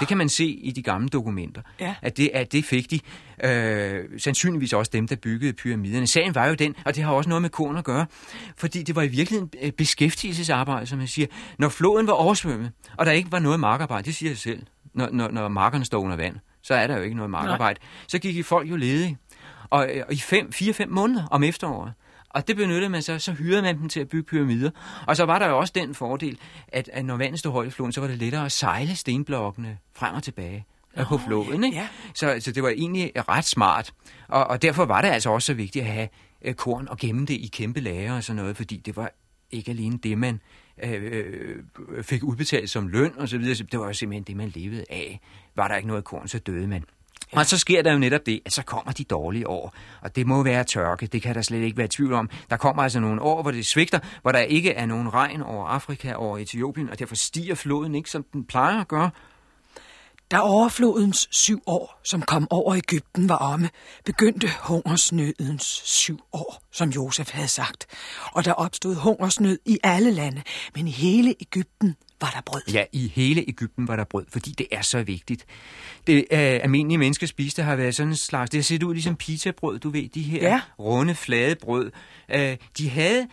Det 0.00 0.08
kan 0.08 0.16
man 0.18 0.28
se 0.28 0.44
i 0.46 0.70
de 0.70 0.82
gamle 0.82 1.08
dokumenter, 1.08 1.62
Ja. 1.80 1.94
at, 2.02 2.16
det, 2.16 2.30
at 2.34 2.52
det 2.52 2.64
fik 2.64 2.90
de. 2.90 3.00
Øh, 3.44 4.04
sandsynligvis 4.18 4.72
også 4.72 4.90
dem, 4.94 5.08
der 5.08 5.16
byggede 5.16 5.52
pyramiderne. 5.52 6.06
Sagen 6.06 6.34
var 6.34 6.46
jo 6.46 6.54
den, 6.54 6.74
og 6.84 6.94
det 6.96 7.04
har 7.04 7.12
også 7.12 7.28
noget 7.28 7.42
med 7.42 7.50
korn 7.50 7.76
at 7.76 7.84
gøre, 7.84 8.06
fordi 8.56 8.82
det 8.82 8.96
var 8.96 9.02
i 9.02 9.08
virkeligheden 9.08 9.50
øh, 9.62 9.72
beskæftigelsesarbejde, 9.72 10.86
som 10.86 11.00
jeg 11.00 11.08
siger. 11.08 11.26
Når 11.58 11.68
floden 11.68 12.06
var 12.06 12.12
oversvømmet, 12.12 12.72
og 12.96 13.06
der 13.06 13.12
ikke 13.12 13.32
var 13.32 13.38
noget 13.38 13.60
markarbejde, 13.60 14.04
det 14.06 14.14
siger 14.14 14.30
jeg 14.30 14.38
selv, 14.38 14.62
når, 14.94 15.08
når, 15.12 15.30
når 15.30 15.48
markerne 15.48 15.84
står 15.84 15.98
under 16.00 16.16
vand, 16.16 16.36
så 16.62 16.74
er 16.74 16.86
der 16.86 16.96
jo 16.96 17.02
ikke 17.02 17.16
noget 17.16 17.30
markarbejde. 17.30 17.80
Så 18.08 18.18
gik 18.18 18.44
folk 18.44 18.70
jo 18.70 18.76
ledige, 18.76 19.18
og, 19.70 19.88
øh, 19.94 20.02
og 20.08 20.12
i 20.12 20.18
fem, 20.18 20.52
fire-fem 20.52 20.90
måneder 20.90 21.26
om 21.30 21.42
efteråret. 21.42 21.92
Og 22.36 22.48
det 22.48 22.56
benyttede 22.56 22.88
man 22.88 23.02
så, 23.02 23.18
så 23.18 23.32
hyrede 23.32 23.62
man 23.62 23.78
dem 23.78 23.88
til 23.88 24.00
at 24.00 24.08
bygge 24.08 24.26
pyramider. 24.26 24.70
Og 25.06 25.16
så 25.16 25.24
var 25.24 25.38
der 25.38 25.48
jo 25.48 25.58
også 25.58 25.72
den 25.76 25.94
fordel, 25.94 26.38
at, 26.68 26.90
at 26.92 27.04
når 27.04 27.16
vandet 27.16 27.38
stod 27.38 27.52
højt 27.52 27.66
i 27.66 27.70
floden, 27.70 27.92
så 27.92 28.00
var 28.00 28.08
det 28.08 28.18
lettere 28.18 28.44
at 28.44 28.52
sejle 28.52 28.96
stenblokkene 28.96 29.78
frem 29.94 30.14
og 30.14 30.22
tilbage 30.22 30.64
oh, 30.96 31.06
på 31.06 31.18
floden. 31.18 31.64
Ikke? 31.64 31.76
ja. 31.76 31.88
Så, 32.14 32.36
så 32.40 32.52
det 32.52 32.62
var 32.62 32.68
egentlig 32.68 33.12
ret 33.28 33.44
smart. 33.44 33.92
Og, 34.28 34.46
og 34.46 34.62
derfor 34.62 34.84
var 34.84 35.00
det 35.00 35.08
altså 35.08 35.30
også 35.30 35.46
så 35.46 35.54
vigtigt 35.54 35.84
at 35.84 35.92
have 35.92 36.08
øh, 36.42 36.54
korn 36.54 36.88
og 36.88 36.98
gemme 36.98 37.26
det 37.26 37.34
i 37.34 37.50
kæmpe 37.52 37.80
lager 37.80 38.16
og 38.16 38.24
sådan 38.24 38.42
noget, 38.42 38.56
fordi 38.56 38.76
det 38.76 38.96
var 38.96 39.12
ikke 39.50 39.70
alene 39.70 39.98
det, 39.98 40.18
man 40.18 40.40
øh, 40.84 41.02
øh, 41.02 42.04
fik 42.04 42.22
udbetalt 42.22 42.70
som 42.70 42.88
løn 42.88 43.12
og 43.18 43.28
så 43.28 43.38
videre. 43.38 43.66
Det 43.72 43.80
var 43.80 43.86
jo 43.86 43.92
simpelthen 43.92 44.24
det, 44.24 44.36
man 44.36 44.48
levede 44.48 44.84
af. 44.90 45.20
Var 45.54 45.68
der 45.68 45.76
ikke 45.76 45.88
noget 45.88 46.04
korn, 46.04 46.28
så 46.28 46.38
døde 46.38 46.66
man. 46.66 46.84
Ja. 47.32 47.38
Og 47.38 47.46
så 47.46 47.58
sker 47.58 47.82
der 47.82 47.92
jo 47.92 47.98
netop 47.98 48.26
det, 48.26 48.40
at 48.44 48.52
så 48.52 48.62
kommer 48.62 48.92
de 48.92 49.04
dårlige 49.04 49.48
år. 49.48 49.74
Og 50.00 50.16
det 50.16 50.26
må 50.26 50.42
være 50.42 50.64
tørke, 50.64 51.06
det 51.06 51.22
kan 51.22 51.34
der 51.34 51.42
slet 51.42 51.62
ikke 51.62 51.76
være 51.76 51.88
tvivl 51.90 52.12
om. 52.12 52.30
Der 52.50 52.56
kommer 52.56 52.82
altså 52.82 53.00
nogle 53.00 53.22
år, 53.22 53.42
hvor 53.42 53.50
det 53.50 53.66
svigter, 53.66 53.98
hvor 54.22 54.32
der 54.32 54.38
ikke 54.38 54.72
er 54.72 54.86
nogen 54.86 55.14
regn 55.14 55.42
over 55.42 55.66
Afrika, 55.66 56.12
over 56.14 56.38
Etiopien, 56.38 56.90
og 56.90 56.98
derfor 56.98 57.14
stiger 57.14 57.54
floden 57.54 57.94
ikke, 57.94 58.10
som 58.10 58.24
den 58.32 58.44
plejer 58.44 58.80
at 58.80 58.88
gøre. 58.88 59.10
Da 60.30 60.38
overflodens 60.40 61.28
syv 61.30 61.62
år, 61.66 62.00
som 62.04 62.22
kom 62.22 62.46
over 62.50 62.74
Ægypten, 62.74 63.28
var 63.28 63.36
omme, 63.36 63.70
begyndte 64.04 64.48
hungersnødens 64.62 65.80
syv 65.84 66.20
år, 66.32 66.62
som 66.72 66.88
Josef 66.88 67.30
havde 67.30 67.48
sagt. 67.48 67.86
Og 68.32 68.44
der 68.44 68.52
opstod 68.52 68.94
hungersnød 68.94 69.58
i 69.66 69.78
alle 69.82 70.10
lande, 70.10 70.42
men 70.74 70.88
i 70.88 70.90
hele 70.90 71.34
Ægypten 71.40 71.96
var 72.20 72.30
der 72.30 72.40
brød. 72.46 72.62
Ja, 72.72 72.84
i 72.92 73.12
hele 73.14 73.44
Ægypten 73.48 73.88
var 73.88 73.96
der 73.96 74.04
brød, 74.04 74.24
fordi 74.28 74.50
det 74.50 74.66
er 74.72 74.82
så 74.82 75.02
vigtigt. 75.02 75.46
Det 76.06 76.16
øh, 76.16 76.38
almindelige 76.40 76.98
mennesker 76.98 77.26
spiste 77.26 77.62
har 77.62 77.76
været 77.76 77.94
sådan 77.94 78.10
en 78.10 78.16
slags, 78.16 78.50
det 78.50 78.58
har 78.58 78.62
set 78.62 78.82
ud 78.82 78.94
ligesom 78.94 79.16
pizzabrød, 79.16 79.78
du 79.78 79.90
ved, 79.90 80.08
de 80.08 80.22
her 80.22 80.42
Ja. 80.48 80.60
runde, 80.78 81.14
flade 81.14 81.54
brød. 81.54 81.90
Øh, 82.28 82.56
de 82.78 82.90
havde 82.90 83.26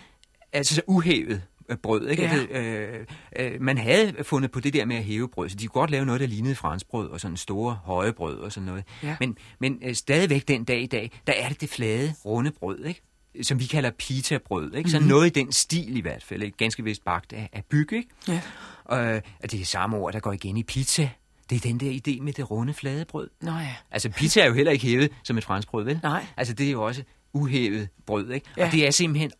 altså 0.53 0.81
uhævet 0.87 1.41
brød, 1.83 2.07
ikke? 2.07 2.23
Ja. 2.23 2.29
Altså, 2.29 2.47
øh, 2.47 3.05
øh, 3.39 3.61
man 3.61 3.77
havde 3.77 4.13
fundet 4.23 4.51
på 4.51 4.59
det 4.59 4.73
der 4.73 4.85
med 4.85 4.95
at 4.95 5.03
hæve 5.03 5.29
brød, 5.29 5.49
så 5.49 5.55
de 5.55 5.67
kunne 5.67 5.81
godt 5.81 5.91
lave 5.91 6.05
noget, 6.05 6.21
der 6.21 6.27
lignede 6.27 6.55
franskbrød 6.55 7.09
og 7.09 7.19
sådan 7.19 7.37
store 7.37 7.79
høje 7.83 8.13
brød 8.13 8.37
og 8.37 8.51
sådan 8.51 8.65
noget. 8.65 8.83
Ja. 9.03 9.15
Men, 9.19 9.37
men 9.59 9.79
øh, 9.83 9.95
stadigvæk 9.95 10.47
den 10.47 10.63
dag 10.63 10.81
i 10.81 10.87
dag, 10.87 11.11
der 11.27 11.33
er 11.33 11.49
det 11.49 11.61
det 11.61 11.69
flade, 11.69 12.13
runde 12.25 12.51
brød, 12.51 12.85
ikke? 12.85 13.01
som 13.41 13.59
vi 13.59 13.65
kalder 13.65 13.91
pita-brød. 13.91 14.73
Ikke? 14.75 14.89
Så 14.89 14.99
noget 14.99 15.27
i 15.27 15.29
den 15.29 15.51
stil 15.51 15.97
i 15.97 16.01
hvert 16.01 16.23
fald. 16.23 16.43
Ikke? 16.43 16.57
Ganske 16.57 16.83
vist 16.83 17.05
bagt 17.05 17.33
af, 17.33 17.49
af 17.53 17.63
byg. 17.65 17.93
Ikke? 17.93 18.09
Ja. 18.27 18.41
Og 18.85 19.05
øh, 19.05 19.13
det 19.13 19.23
er 19.43 19.47
det 19.47 19.67
samme 19.67 19.97
ord, 19.97 20.13
der 20.13 20.19
går 20.19 20.31
igen 20.31 20.57
i 20.57 20.63
pizza. 20.63 21.09
Det 21.49 21.55
er 21.55 21.59
den 21.59 21.79
der 21.79 21.91
idé 21.91 22.21
med 22.21 22.33
det 22.33 22.51
runde, 22.51 22.73
flade 22.73 23.05
brød. 23.05 23.29
Nå 23.41 23.51
ja. 23.51 23.75
Altså 23.91 24.09
pizza 24.09 24.41
er 24.41 24.45
jo 24.45 24.53
heller 24.53 24.71
ikke 24.71 24.85
hævet 24.85 25.11
som 25.23 25.37
et 25.37 25.43
franskbrød, 25.43 25.83
vel? 25.83 25.99
Nej. 26.03 26.25
Altså 26.37 26.53
det 26.53 26.67
er 26.67 26.71
jo 26.71 26.83
også 26.83 27.03
uhævet 27.33 27.89
brød, 28.05 28.31
ikke? 28.31 28.49
Ja. 28.57 28.65
Og 28.65 28.71
det 28.71 28.87
er 28.87 28.91
simpelthen 28.91 29.31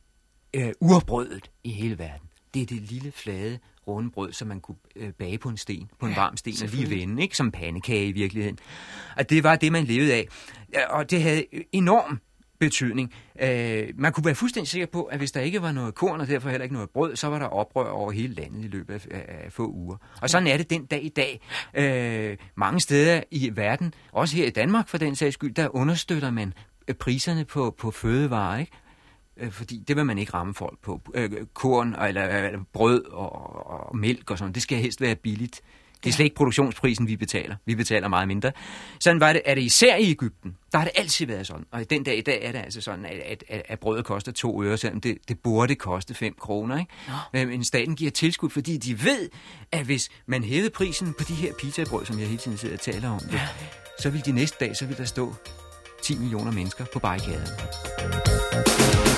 øh, 0.53 0.71
urbrødet 0.79 1.51
i 1.63 1.71
hele 1.71 1.99
verden. 1.99 2.27
Det 2.53 2.61
er 2.61 2.65
det 2.65 2.81
lille, 2.81 3.11
flade, 3.11 3.59
runde 3.87 4.11
brød, 4.11 4.33
som 4.33 4.47
man 4.47 4.59
kunne 4.59 4.77
øh, 4.95 5.11
bage 5.11 5.37
på 5.37 5.49
en 5.49 5.57
sten, 5.57 5.89
på 5.99 6.05
en 6.05 6.11
Ja, 6.11 6.19
varm 6.19 6.37
sten 6.37 6.53
og 6.63 6.69
lige 6.69 6.89
vende, 6.89 7.21
ikke? 7.21 7.37
Som 7.37 7.51
pandekage 7.51 8.07
i 8.07 8.11
virkeligheden. 8.11 8.57
Og 9.17 9.29
det 9.29 9.43
var 9.43 9.55
det, 9.55 9.71
man 9.71 9.83
levede 9.83 10.13
af. 10.13 10.27
Og 10.89 11.11
det 11.11 11.21
havde 11.21 11.43
enorm 11.71 12.19
betydning. 12.59 13.13
Øh, 13.41 13.87
man 13.95 14.13
kunne 14.13 14.25
være 14.25 14.35
fuldstændig 14.35 14.69
sikker 14.69 14.87
på, 14.87 15.03
at 15.03 15.17
hvis 15.17 15.31
der 15.31 15.41
ikke 15.41 15.61
var 15.61 15.71
noget 15.71 15.95
korn, 15.95 16.21
og 16.21 16.27
derfor 16.27 16.49
heller 16.49 16.63
ikke 16.63 16.73
noget 16.73 16.89
brød, 16.89 17.15
så 17.15 17.27
var 17.27 17.39
der 17.39 17.45
oprør 17.45 17.89
over 17.89 18.11
hele 18.11 18.33
landet 18.33 18.65
i 18.65 18.67
løbet 18.67 18.93
af, 18.93 19.07
af, 19.11 19.43
af 19.45 19.51
få 19.51 19.67
uger. 19.67 19.97
Og 20.21 20.29
sådan 20.29 20.47
er 20.47 20.57
det 20.57 20.69
den 20.69 20.85
dag 20.85 21.03
i 21.03 21.09
dag. 21.09 21.41
Øh, 21.73 22.37
mange 22.55 22.79
steder 22.79 23.23
i 23.31 23.51
verden, 23.55 23.93
også 24.11 24.35
her 24.37 24.45
i 24.45 24.49
Danmark 24.49 24.87
for 24.87 24.97
den 24.97 25.15
sags 25.15 25.33
skyld, 25.33 25.53
der 25.53 25.75
understøtter 25.75 26.31
man 26.31 26.53
øh, 26.87 26.95
priserne 26.95 27.45
på, 27.45 27.75
på 27.77 27.91
fødevarer, 27.91 28.59
ikke? 28.59 28.71
Øh, 29.38 29.52
fordi 29.52 29.84
det 29.88 29.96
vil 29.96 30.06
man 30.06 30.17
ikke 30.17 30.34
ramme 30.34 30.54
folk 30.54 30.80
på. 30.82 31.02
Øh, 31.13 31.32
korn 31.54 31.96
eller, 32.08 32.28
eller 32.28 32.60
brød 32.74 33.06
og, 33.06 33.67
og 33.67 33.98
mælk 33.98 34.32
og 34.32 34.38
sådan, 34.38 34.54
det 34.54 34.63
skal 34.63 34.78
helst 34.78 35.02
være 35.02 35.15
billigt. 35.15 35.62
Det 36.04 36.10
er 36.10 36.13
slet 36.13 36.24
ikke 36.24 36.36
produktionsprisen, 36.36 37.08
vi 37.08 37.15
betaler. 37.15 37.56
Vi 37.65 37.76
betaler 37.76 38.08
meget 38.08 38.28
mindre. 38.28 38.52
Sådan 39.00 39.19
var 39.19 39.34
det, 39.34 39.41
er 39.46 39.56
det 39.56 39.62
især 39.62 39.96
i 39.96 40.12
Ægypten. 40.12 40.56
Der 40.72 40.78
har 40.78 40.86
det 40.86 40.93
altid 40.96 41.26
været 41.26 41.48
sådan. 41.48 41.65
Og 41.72 41.89
den 41.89 42.04
dag 42.04 42.17
i 42.17 42.22
dag 42.22 42.43
er 42.43 42.52
det 42.52 42.60
altså 42.60 42.82
sådan, 42.82 43.06
at, 43.06 43.12
at, 43.12 43.43
at, 43.48 43.62
at 43.65 43.80
brødet 43.80 44.06
koster 44.06 44.32
to 44.32 44.63
øre, 44.63 44.78
selvom 44.78 45.02
det, 45.02 45.17
det 45.28 45.39
burde 45.39 45.76
koste 45.76 46.13
5 46.13 46.36
kroner. 46.39 46.80
Ikke? 46.80 46.91
Men, 47.34 47.48
men 47.48 47.63
staten 47.63 47.96
giver 47.96 48.12
tilskud, 48.12 48.50
fordi 48.50 48.78
de 48.78 49.04
ved, 49.04 49.30
at 49.72 49.86
hvis 49.86 50.10
man 50.26 50.43
hævede 50.43 50.69
prisen 50.69 51.13
på 51.17 51.24
de 51.28 51.34
her 51.34 51.54
pizzabrød, 51.60 52.06
som 52.06 52.19
jeg 52.19 52.28
hele 52.28 52.39
tiden 52.39 52.58
sidder 52.58 52.76
og 52.76 52.82
taler 52.82 53.10
om, 53.10 53.19
det, 53.19 53.39
så 54.00 54.10
vil 54.10 54.26
de 54.26 54.32
næste 54.32 54.65
dag, 54.65 54.76
så 54.76 54.86
vil 54.86 54.98
der 54.98 55.06
stå 55.06 55.34
10 56.04 56.17
millioner 56.17 56.52
mennesker 56.52 56.86
på 56.93 57.00
barrikaderne. 57.00 59.12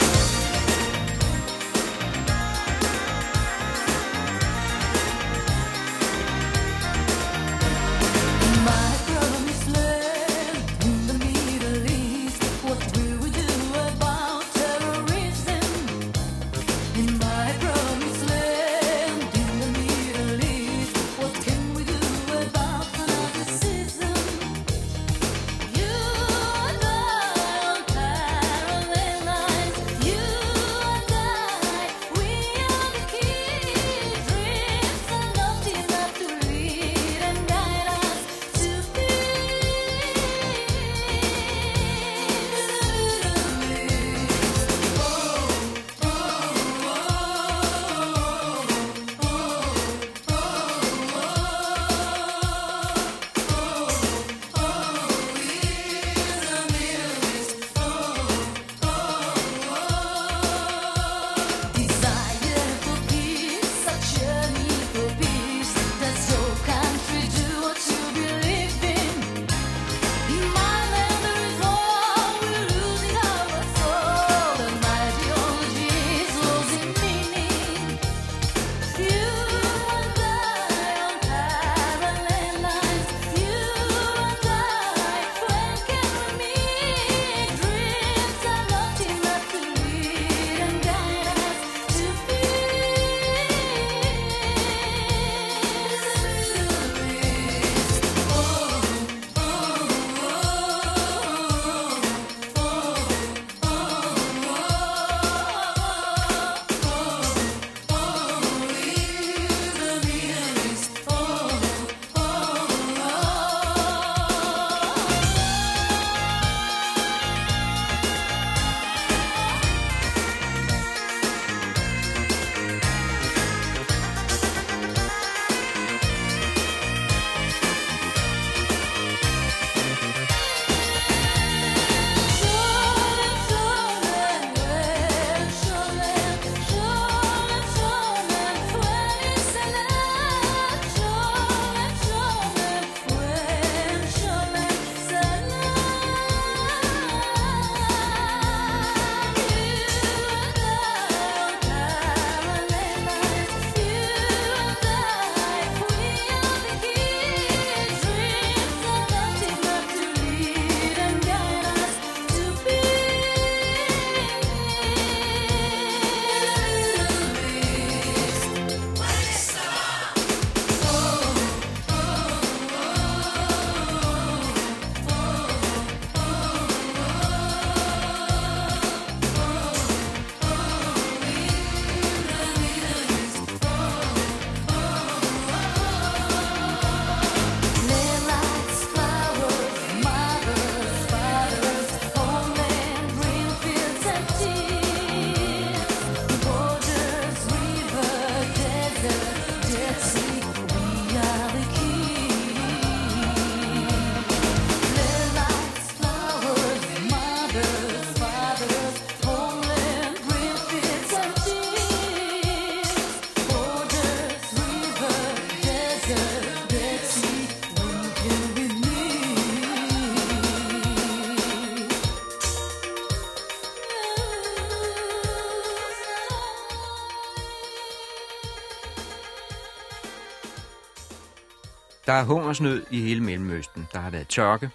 Er 232.16 232.24
hungersnød 232.24 232.86
i 232.92 233.02
hele 233.02 233.24
Mellemøsten. 233.24 233.88
Der 233.94 234.00
har 234.00 234.10
været 234.10 234.28
tørke, 234.28 234.70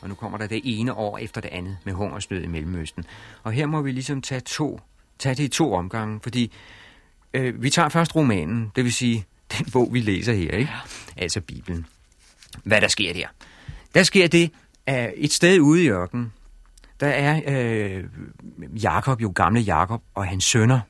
og 0.00 0.08
nu 0.08 0.14
kommer 0.14 0.38
der 0.38 0.46
det 0.46 0.60
ene 0.64 0.94
år 0.94 1.18
efter 1.18 1.40
det 1.40 1.48
andet 1.48 1.76
med 1.84 1.92
hungersnød 1.92 2.42
i 2.42 2.46
Mellemøsten. 2.46 3.04
Og 3.42 3.52
her 3.52 3.66
må 3.66 3.82
vi 3.82 3.92
ligesom 3.92 4.22
tage, 4.22 4.40
to, 4.40 4.80
tage 5.18 5.34
det 5.34 5.42
i 5.42 5.48
to 5.48 5.74
omgange, 5.74 6.20
fordi 6.22 6.52
øh, 7.34 7.62
vi 7.62 7.70
tager 7.70 7.88
først 7.88 8.16
romanen, 8.16 8.72
det 8.76 8.84
vil 8.84 8.92
sige 8.92 9.24
den 9.58 9.66
bog, 9.72 9.88
vi 9.92 10.00
læser 10.00 10.32
her, 10.32 10.50
ikke? 10.50 10.72
Altså 11.16 11.40
Bibelen. 11.40 11.86
Hvad 12.64 12.80
der 12.80 12.88
sker 12.88 13.12
der? 13.12 13.26
Der 13.94 14.02
sker 14.02 14.26
det, 14.26 14.50
at 14.86 15.12
et 15.16 15.32
sted 15.32 15.60
ude 15.60 15.84
i 15.84 15.88
ørkenen, 15.88 16.32
der 17.00 17.08
er 17.08 17.40
øh, 17.46 18.04
Jakob, 18.82 19.22
jo 19.22 19.32
gamle 19.34 19.60
Jakob, 19.60 20.02
og 20.14 20.26
hans 20.26 20.44
sønner, 20.44 20.80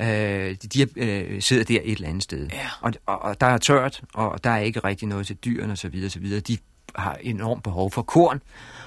Øh, 0.00 0.06
de 0.06 0.56
de 0.56 0.86
øh, 0.96 1.42
sidder 1.42 1.64
der 1.64 1.80
et 1.84 1.92
eller 1.92 2.08
andet 2.08 2.22
sted. 2.22 2.48
Ja. 2.52 2.68
Og, 2.80 2.92
og, 3.06 3.22
og 3.22 3.40
der 3.40 3.46
er 3.46 3.58
tørt, 3.58 4.00
og 4.14 4.44
der 4.44 4.50
er 4.50 4.58
ikke 4.58 4.80
rigtig 4.80 5.08
noget 5.08 5.26
til 5.26 5.36
dyrene 5.36 5.72
osv. 5.72 5.92
videre. 5.92 6.40
De 6.40 6.58
har 6.94 7.14
enormt 7.20 7.62
behov 7.62 7.90
for 7.90 8.02
korn. 8.02 8.42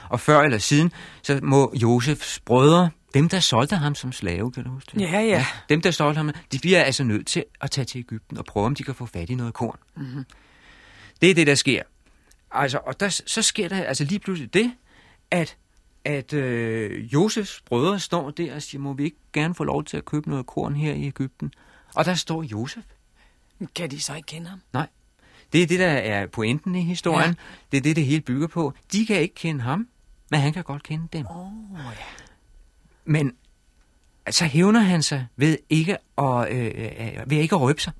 Og 0.09 0.19
før 0.19 0.41
eller 0.41 0.57
siden, 0.57 0.91
så 1.21 1.39
må 1.43 1.73
Josefs 1.75 2.39
brødre, 2.39 2.89
dem 3.13 3.29
der 3.29 3.39
solgte 3.39 3.75
ham 3.75 3.95
som 3.95 4.11
slave, 4.11 4.51
kan 4.51 4.63
du 4.63 4.69
huske 4.69 4.91
det? 4.93 5.01
Ja, 5.01 5.19
ja. 5.19 5.45
Dem 5.69 5.81
der 5.81 5.91
solgte 5.91 6.17
ham, 6.17 6.31
de 6.51 6.59
bliver 6.59 6.83
altså 6.83 7.03
nødt 7.03 7.27
til 7.27 7.45
at 7.61 7.71
tage 7.71 7.85
til 7.85 7.99
Ægypten 7.99 8.37
og 8.37 8.45
prøve, 8.45 8.65
om 8.65 8.75
de 8.75 8.83
kan 8.83 8.95
få 8.95 9.05
fat 9.05 9.29
i 9.29 9.35
noget 9.35 9.53
korn. 9.53 9.77
Mm-hmm. 9.95 10.25
Det 11.21 11.31
er 11.31 11.35
det, 11.35 11.47
der 11.47 11.55
sker. 11.55 11.83
Altså, 12.51 12.79
og 12.85 12.99
der, 12.99 13.09
så 13.09 13.41
sker 13.41 13.69
der 13.69 13.83
altså 13.83 14.03
lige 14.03 14.19
pludselig 14.19 14.53
det, 14.53 14.71
at 15.31 15.57
at 16.09 16.33
øh, 16.33 17.13
Josefs 17.13 17.61
brødre 17.65 17.99
står 17.99 18.29
der 18.31 18.55
og 18.55 18.61
siger, 18.61 18.81
må 18.81 18.93
vi 18.93 19.03
ikke 19.03 19.17
gerne 19.33 19.55
få 19.55 19.63
lov 19.63 19.83
til 19.83 19.97
at 19.97 20.05
købe 20.05 20.29
noget 20.29 20.45
korn 20.45 20.75
her 20.75 20.93
i 20.93 21.07
Ægypten? 21.07 21.53
Og 21.95 22.05
der 22.05 22.13
står 22.13 22.43
Josef. 22.43 22.83
Kan 23.75 23.91
de 23.91 23.99
så 23.99 24.15
ikke 24.15 24.25
kende 24.25 24.47
ham? 24.47 24.61
Nej. 24.73 24.87
Det 25.53 25.63
er 25.63 25.67
det, 25.67 25.79
der 25.79 25.87
er 25.87 26.27
pointen 26.27 26.75
i 26.75 26.81
historien. 26.81 27.29
Ja. 27.29 27.35
Det 27.71 27.77
er 27.77 27.81
det, 27.81 27.95
det 27.95 28.05
hele 28.05 28.21
bygger 28.21 28.47
på. 28.47 28.73
De 28.91 29.05
kan 29.05 29.21
ikke 29.21 29.35
kende 29.35 29.61
ham, 29.61 29.87
men 30.31 30.39
han 30.39 30.53
kan 30.53 30.63
godt 30.63 30.83
kende 30.83 31.07
dem. 31.13 31.25
Oh, 31.29 31.51
ja. 31.73 31.89
Men 33.05 33.33
så 34.29 34.45
hævner 34.45 34.79
han 34.79 35.03
sig 35.03 35.25
ved 35.35 35.57
ikke 35.69 35.97
at, 36.17 36.51
øh, 36.51 36.65
øh, 36.65 37.29
ved 37.29 37.37
ikke 37.37 37.55
at 37.55 37.61
røbe 37.61 37.81
sig. 37.81 37.93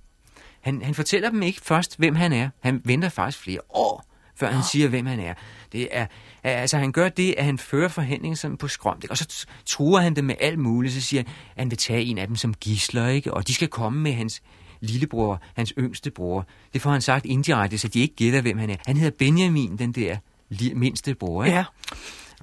Han, 0.61 0.81
han 0.81 0.95
fortæller 0.95 1.29
dem 1.29 1.41
ikke 1.41 1.61
først, 1.61 1.97
hvem 1.97 2.15
han 2.15 2.33
er. 2.33 2.49
Han 2.59 2.81
venter 2.85 3.09
faktisk 3.09 3.43
flere 3.43 3.59
år, 3.69 4.05
før 4.39 4.51
han 4.51 4.63
siger, 4.63 4.87
hvem 4.87 5.05
han 5.05 5.19
er. 5.19 5.33
Det 5.71 5.87
er, 5.91 6.05
altså 6.43 6.77
han 6.77 6.91
gør 6.91 7.09
det, 7.09 7.35
at 7.37 7.45
han 7.45 7.57
fører 7.57 7.87
forhandlingen 7.87 8.35
sådan 8.35 8.57
på 8.57 8.67
skrømt, 8.67 9.09
og 9.09 9.17
så 9.17 9.45
truer 9.65 10.01
han 10.01 10.15
dem 10.15 10.25
med 10.25 10.35
alt 10.39 10.59
muligt, 10.59 10.93
så 10.93 11.01
siger 11.01 11.23
han, 11.23 11.33
at 11.55 11.61
han 11.61 11.71
vil 11.71 11.77
tage 11.77 12.03
en 12.03 12.17
af 12.17 12.27
dem 12.27 12.35
som 12.35 12.53
gisler, 12.53 13.07
ikke? 13.07 13.33
og 13.33 13.47
de 13.47 13.53
skal 13.53 13.67
komme 13.67 13.99
med 13.99 14.13
hans 14.13 14.41
lillebror, 14.81 15.41
hans 15.55 15.73
yngste 15.77 16.11
bror. 16.11 16.47
Det 16.73 16.81
får 16.81 16.91
han 16.91 17.01
sagt 17.01 17.25
indirekte, 17.25 17.77
så 17.77 17.87
de 17.87 17.99
ikke 17.99 18.15
gætter, 18.15 18.41
hvem 18.41 18.57
han 18.57 18.69
er. 18.69 18.75
Han 18.85 18.97
hedder 18.97 19.17
Benjamin, 19.17 19.77
den 19.77 19.91
der 19.91 20.17
mindste 20.75 21.15
bror, 21.15 21.43
ikke? 21.43 21.57
Ja. 21.57 21.63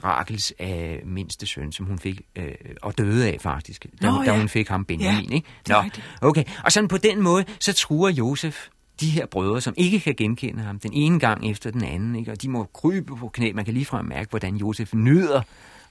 Rakels 0.04 0.52
øh, 0.60 0.98
mindste 1.04 1.46
søn, 1.46 1.72
som 1.72 1.86
hun 1.86 1.98
fik, 1.98 2.20
øh, 2.36 2.54
og 2.82 2.98
døde 2.98 3.26
af 3.28 3.36
faktisk, 3.40 3.86
da, 4.02 4.10
Nå, 4.10 4.22
da 4.24 4.32
ja. 4.32 4.38
hun 4.38 4.48
fik 4.48 4.68
ham 4.68 4.84
Benjamin. 4.84 5.30
Ja, 5.30 5.34
ikke? 5.34 5.48
Nå, 5.68 5.82
okay. 6.20 6.44
Og 6.64 6.72
sådan 6.72 6.88
på 6.88 6.96
den 6.96 7.22
måde, 7.22 7.44
så 7.60 7.72
truer 7.72 8.10
Josef 8.10 8.68
de 9.00 9.10
her 9.10 9.26
brødre, 9.26 9.60
som 9.60 9.74
ikke 9.76 10.00
kan 10.00 10.14
genkende 10.18 10.62
ham, 10.62 10.78
den 10.78 10.92
ene 10.92 11.20
gang 11.20 11.50
efter 11.50 11.70
den 11.70 11.84
anden, 11.84 12.16
ikke? 12.16 12.32
og 12.32 12.42
de 12.42 12.48
må 12.48 12.64
krybe 12.74 13.16
på 13.16 13.28
knæ. 13.28 13.52
Man 13.54 13.64
kan 13.64 13.74
ligefrem 13.74 14.04
mærke, 14.04 14.30
hvordan 14.30 14.56
Josef 14.56 14.94
nyder 14.94 15.42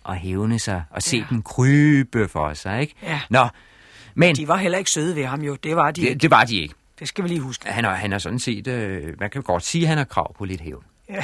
at 0.10 0.18
hævne 0.18 0.60
sig 0.60 0.84
og 0.90 1.02
se 1.04 1.18
Ja. 1.18 1.24
dem 1.30 1.42
krybe 1.42 2.28
for 2.28 2.54
sig. 2.54 2.82
Ikke? 2.82 2.94
Ja. 3.04 3.22
Nå, 3.30 3.48
men 4.16 4.36
De 4.36 4.48
var 4.48 4.58
heller 4.58 4.78
ikke 4.78 4.92
søde 4.92 5.16
ved 5.16 5.26
ham 5.26 5.42
jo. 5.42 5.56
Det 5.64 5.76
var 5.76 5.92
de 5.92 6.02
det, 6.02 6.10
det, 6.14 6.22
det 6.22 6.32
var 6.32 6.44
de 6.44 6.56
ikke. 6.58 6.74
det 7.00 7.08
skal 7.08 7.24
vi 7.24 7.30
lige 7.30 7.40
huske. 7.40 7.70
Han 7.70 7.84
har, 7.84 7.94
han 7.96 8.12
har 8.12 8.20
sådan 8.20 8.40
set, 8.40 8.68
øh, 8.68 9.14
man 9.20 9.30
kan 9.30 9.42
godt 9.44 9.64
sige, 9.66 9.82
at 9.82 9.88
han 9.90 9.98
har 9.98 10.06
krav 10.06 10.36
på 10.38 10.46
lidt 10.46 10.62
hævn. 10.62 10.84
Ja. 11.10 11.24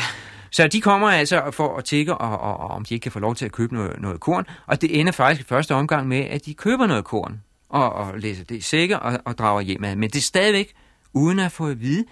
Så 0.51 0.67
de 0.67 0.81
kommer 0.81 1.07
altså 1.09 1.51
for 1.51 1.77
at 1.77 1.83
tække, 1.85 2.15
og, 2.17 2.39
og, 2.39 2.57
og 2.59 2.67
om 2.71 2.85
de 2.85 2.93
ikke 2.93 3.03
kan 3.03 3.11
få 3.11 3.19
lov 3.19 3.35
til 3.35 3.45
at 3.45 3.51
købe 3.51 3.73
noget, 3.73 4.01
noget 4.01 4.19
korn. 4.19 4.45
Og 4.67 4.81
det 4.81 4.99
ender 4.99 5.11
faktisk 5.11 5.41
i 5.45 5.47
første 5.49 5.75
omgang 5.75 6.07
med, 6.07 6.17
at 6.19 6.45
de 6.45 6.53
køber 6.53 6.87
noget 6.87 7.03
korn 7.03 7.41
og, 7.69 7.93
og 7.93 8.19
læser 8.19 8.43
det 8.43 8.55
i 8.55 8.61
sækker 8.61 8.97
og, 8.97 9.19
og 9.25 9.37
drager 9.37 9.61
hjem 9.61 9.83
af. 9.83 9.97
Men 9.97 10.09
det 10.09 10.15
er 10.17 10.21
stadigvæk 10.21 10.73
uden 11.13 11.39
at 11.39 11.51
få 11.51 11.67
at 11.67 11.81
vide, 11.81 12.05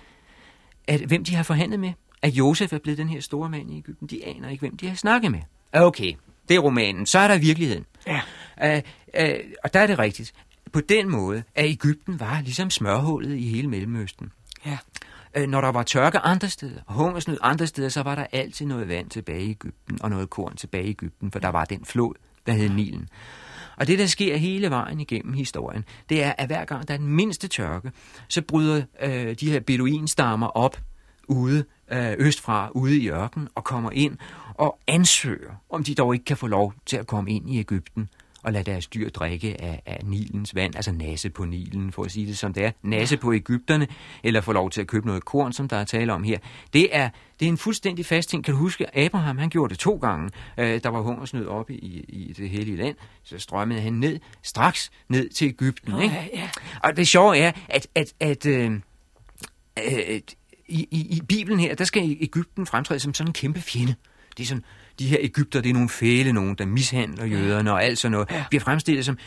at, 0.88 1.02
hvem 1.02 1.24
de 1.24 1.36
har 1.36 1.44
forhandlet 1.44 1.80
med. 1.80 1.94
At 2.22 2.34
Josef 2.34 2.74
er 2.74 2.78
blevet 2.78 2.98
den 2.98 3.10
her 3.10 3.22
store 3.22 3.50
mand 3.50 3.72
i 3.72 3.78
Ægypten. 3.78 4.08
De 4.08 4.26
aner 4.26 4.50
ikke, 4.50 4.62
hvem 4.62 4.78
de 4.78 4.88
har 4.88 4.96
snakket 4.96 5.32
med. 5.32 5.40
Okay, 5.74 6.14
det 6.50 6.56
er 6.56 6.60
romanen. 6.60 7.06
Så 7.06 7.20
er 7.20 7.28
der 7.28 7.38
virkeligheden. 7.38 7.86
Ja. 8.08 8.22
Uh, 8.64 8.84
uh, 9.22 9.40
og 9.64 9.74
der 9.74 9.80
er 9.80 9.88
det 9.88 10.00
rigtigt. 10.00 10.34
På 10.72 10.82
den 10.82 11.10
måde, 11.10 11.44
at 11.56 11.66
Ægypten 11.66 12.20
var 12.20 12.42
ligesom 12.42 12.70
smørhullet 12.70 13.38
i 13.38 13.50
hele 13.50 13.68
Mellemøsten. 13.68 14.32
Ja. 14.66 14.78
Øh, 15.36 15.48
når 15.48 15.62
der 15.62 15.70
var 15.70 15.84
tørke 15.84 16.20
andre 16.20 16.50
steder, 16.50 16.82
og 16.86 16.94
hungersnød 16.94 17.38
andre 17.42 17.68
steder, 17.68 17.90
så 17.90 18.04
var 18.04 18.16
der 18.16 18.26
altid 18.32 18.66
noget 18.66 18.88
vand 18.88 19.10
tilbage 19.10 19.44
i 19.44 19.50
Ægypten, 19.50 19.98
og 20.02 20.10
noget 20.10 20.30
korn 20.30 20.56
tilbage 20.56 20.86
i 20.86 20.90
Ægypten, 20.90 21.32
for 21.32 21.40
der 21.40 21.50
var 21.50 21.66
den 21.66 21.86
flod, 21.86 22.14
der 22.46 22.54
hed 22.54 22.70
Nilen. 22.70 23.10
Og 23.80 23.88
det, 23.88 24.00
der 24.00 24.06
sker 24.06 24.38
hele 24.38 24.70
vejen 24.70 25.00
igennem 25.00 25.34
historien, 25.34 25.86
det 26.10 26.24
er, 26.24 26.34
at 26.38 26.48
hver 26.48 26.66
gang 26.66 26.88
der 26.88 26.94
er 26.94 26.98
den 26.98 27.08
mindste 27.08 27.48
tørke, 27.48 27.92
så 28.28 28.42
bryder 28.42 28.84
øh, 29.02 29.36
de 29.40 29.52
her 29.52 29.60
beduinstammer 29.60 30.48
op 30.48 30.78
ude 31.28 31.66
øh, 31.92 32.14
østfra, 32.18 32.70
ude 32.76 33.00
i 33.00 33.10
ørken, 33.10 33.48
og 33.56 33.64
kommer 33.64 33.92
ind 33.92 34.18
og 34.54 34.80
ansøger, 34.88 35.52
om 35.70 35.84
de 35.84 35.96
dog 35.96 36.14
ikke 36.14 36.26
kan 36.26 36.38
få 36.38 36.48
lov 36.48 36.74
til 36.86 36.98
at 36.98 37.08
komme 37.08 37.32
ind 37.32 37.50
i 37.50 37.60
Ægypten 37.60 38.10
og 38.44 38.54
lade 38.54 38.64
deres 38.64 38.88
dyr 38.88 39.10
drikke 39.10 39.62
af, 39.62 39.82
af 39.86 40.00
Nilens 40.04 40.56
vand, 40.56 40.76
altså 40.76 40.92
nasse 40.92 41.30
på 41.30 41.46
Nilen, 41.46 41.92
for 41.92 42.04
at 42.04 42.12
sige 42.12 42.28
det 42.28 42.38
som 42.38 42.54
det 42.54 42.66
er. 42.66 42.72
Nasse 42.84 43.18
på 43.18 43.34
Ægypterne, 43.34 43.88
eller 44.24 44.42
få 44.42 44.54
lov 44.54 44.70
til 44.70 44.82
at 44.82 44.88
købe 44.88 45.08
noget 45.08 45.26
korn, 45.26 45.54
som 45.54 45.68
der 45.68 45.78
er 45.78 45.84
tale 45.84 46.14
om 46.14 46.24
her. 46.24 46.40
Det 46.74 46.96
er, 46.96 47.10
det 47.40 47.46
er 47.46 47.50
en 47.50 47.58
fuldstændig 47.58 48.06
fast 48.06 48.30
ting. 48.30 48.44
Kan 48.44 48.54
du 48.54 48.60
huske, 48.60 48.98
Abraham 48.98 49.38
han 49.38 49.50
gjorde 49.50 49.72
det 49.72 49.80
to 49.80 49.96
gange. 49.98 50.30
Øh, 50.58 50.84
der 50.84 50.90
var 50.90 51.02
hungersnød 51.02 51.48
oppe 51.48 51.74
i, 51.74 52.06
i 52.08 52.34
det 52.34 52.50
hellige 52.50 52.78
land, 52.78 52.96
så 53.24 53.40
strømmede 53.40 53.82
han 53.82 53.94
ned, 53.94 54.20
straks 54.44 54.92
ned 55.10 55.30
til 55.30 55.48
Ægypten. 55.48 55.92
Nå, 55.92 56.00
ikke? 56.00 56.16
ja, 56.16 56.26
ja. 56.34 56.50
Og 56.84 56.98
det 56.98 57.08
sjove 57.08 57.38
er, 57.38 57.52
at, 57.70 57.88
at, 57.96 58.14
at 58.20 58.46
øh, 58.46 58.72
øh, 59.86 60.20
i, 60.68 60.88
i, 60.92 61.18
i 61.18 61.22
Bibelen 61.28 61.60
her, 61.60 61.76
der 61.76 61.84
skal 61.84 62.18
Ægypten 62.22 62.66
fremtræde 62.66 63.00
som 63.00 63.14
sådan 63.14 63.30
en 63.30 63.34
kæmpe 63.34 63.62
fjende. 63.62 63.96
Det 64.38 64.44
er 64.44 64.48
sådan, 64.48 64.64
de 65.00 65.08
her 65.08 65.18
Ægypter, 65.22 65.62
det 65.62 65.70
er 65.70 65.74
nogle 65.74 65.90
fæle 65.90 66.34
nogen, 66.34 66.56
der 66.56 66.66
mishandler 66.66 67.26
jøderne 67.26 67.72
og 67.72 67.84
alt 67.84 67.98
sådan 67.98 68.12
noget, 68.12 68.46
bliver 68.50 68.62
fremstillet 68.62 69.06
som 69.06 69.18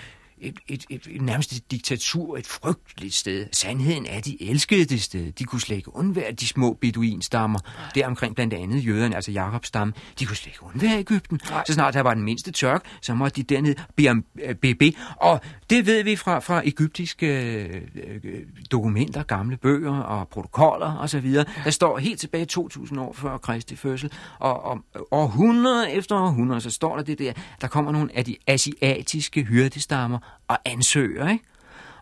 et, 0.43 0.55
et, 0.69 0.85
et, 0.91 1.07
et 1.11 1.23
nærmest 1.23 1.53
et 1.53 1.71
diktatur, 1.71 2.37
et 2.37 2.47
frygteligt 2.47 3.15
sted. 3.15 3.47
Sandheden 3.53 4.07
er, 4.07 4.17
at 4.17 4.25
de 4.25 4.51
elskede 4.51 4.85
det 4.85 5.03
sted. 5.03 5.33
De 5.33 5.45
kunne 5.45 5.61
slet 5.61 5.77
ikke 5.77 5.97
undvære 5.97 6.33
de 6.33 6.47
små 6.47 6.73
beduinstammer. 6.81 7.59
Der 7.95 8.07
omkring 8.07 8.35
blandt 8.35 8.55
andet 8.55 8.87
jøderne, 8.87 9.15
altså 9.15 9.33
Jakobs 9.33 9.69
stamme, 9.69 9.93
de 10.19 10.27
kunne 10.27 10.37
slet 10.37 10.53
ikke 10.53 10.63
undvære 10.63 10.99
Ægypten. 10.99 11.41
Så 11.67 11.73
snart 11.73 11.95
der 11.95 12.01
var 12.01 12.15
den 12.15 12.23
mindste 12.23 12.53
tørk, 12.53 12.85
så 13.03 13.15
måtte 13.15 13.43
de 13.43 13.55
derned 13.55 13.75
bede 13.97 14.09
om 14.09 14.25
øh, 14.43 14.55
BB. 14.55 14.83
Og 15.17 15.41
det 15.71 15.87
ved 15.87 16.05
vi 16.05 16.17
fra, 16.17 16.39
fra 16.39 16.63
egyptiske 16.65 17.27
øh, 17.27 17.83
øh, 18.25 18.41
dokumenter, 18.71 19.23
gamle 19.23 19.57
bøger 19.57 19.97
og 19.97 20.29
protokoller 20.29 20.97
osv. 20.99 21.35
Der 21.65 21.71
står 21.71 21.99
helt 21.99 22.21
tilbage 22.21 22.45
2000 22.45 23.01
år 23.01 23.13
før 23.13 23.39
Kristi 23.39 23.77
fødsel, 23.77 24.13
og 24.39 24.63
om 24.63 24.85
århundrede 25.11 25.91
efter 25.93 26.17
århundrede, 26.17 26.61
så 26.61 26.71
står 26.71 26.97
der 26.97 27.03
det 27.03 27.19
der, 27.19 27.33
der 27.61 27.67
kommer 27.67 27.93
nogle 27.93 28.17
af 28.17 28.25
de 28.25 28.37
asiatiske 28.47 29.43
hyrdestammer 29.43 30.19
og 30.49 30.59
ansøger, 30.65 31.29
ikke? 31.29 31.45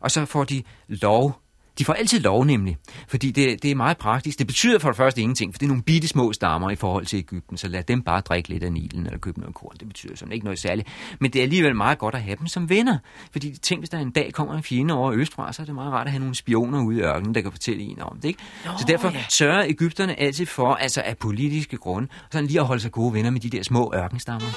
Og 0.00 0.10
så 0.10 0.24
får 0.24 0.44
de 0.44 0.62
lov. 0.88 1.40
De 1.78 1.84
får 1.84 1.92
altid 1.92 2.20
lov 2.20 2.44
nemlig, 2.44 2.76
fordi 3.08 3.30
det, 3.30 3.62
det 3.62 3.70
er 3.70 3.74
meget 3.74 3.98
praktisk. 3.98 4.38
Det 4.38 4.46
betyder 4.46 4.78
for 4.78 4.88
det 4.88 4.96
første 4.96 5.20
ingenting, 5.20 5.54
for 5.54 5.58
det 5.58 5.66
er 5.66 5.68
nogle 5.68 5.82
bitte 5.82 6.08
små 6.08 6.32
stammer 6.32 6.70
i 6.70 6.76
forhold 6.76 7.06
til 7.06 7.16
Ægypten, 7.16 7.56
så 7.56 7.68
lad 7.68 7.82
dem 7.82 8.02
bare 8.02 8.20
drikke 8.20 8.48
lidt 8.48 8.62
af 8.62 8.72
Nilen 8.72 9.06
eller 9.06 9.18
købe 9.18 9.40
noget 9.40 9.54
korn. 9.54 9.76
Det 9.80 9.88
betyder 9.88 10.16
sådan 10.16 10.32
ikke 10.32 10.44
noget 10.44 10.58
særligt. 10.58 10.88
Men 11.20 11.30
det 11.32 11.38
er 11.38 11.42
alligevel 11.42 11.76
meget 11.76 11.98
godt 11.98 12.14
at 12.14 12.22
have 12.22 12.36
dem 12.36 12.46
som 12.46 12.68
venner, 12.68 12.98
fordi 13.32 13.58
tænk, 13.58 13.80
hvis 13.80 13.90
der 13.90 13.98
en 13.98 14.10
dag 14.10 14.32
kommer 14.32 14.54
en 14.54 14.62
fjende 14.62 14.94
over 14.94 15.12
østfra, 15.12 15.52
så 15.52 15.62
er 15.62 15.66
det 15.66 15.74
meget 15.74 15.92
rart 15.92 16.06
at 16.06 16.12
have 16.12 16.20
nogle 16.20 16.34
spioner 16.34 16.84
ude 16.84 16.98
i 16.98 17.00
ørkenen, 17.00 17.34
der 17.34 17.40
kan 17.40 17.52
fortælle 17.52 17.82
en 17.82 18.02
om 18.02 18.16
det. 18.16 18.28
Ikke? 18.28 18.40
Nå, 18.64 18.70
så 18.78 18.84
derfor 18.88 19.10
ja. 19.10 19.24
sørger 19.28 19.64
Ægypterne 19.64 20.20
altid 20.20 20.46
for, 20.46 20.74
altså 20.74 21.02
af 21.02 21.18
politiske 21.18 21.76
grunde, 21.76 22.08
sådan 22.30 22.46
lige 22.46 22.60
at 22.60 22.66
holde 22.66 22.82
sig 22.82 22.92
gode 22.92 23.14
venner 23.14 23.30
med 23.30 23.40
de 23.40 23.50
der 23.50 23.62
små 23.62 23.92
ørkenstammer. 23.94 24.48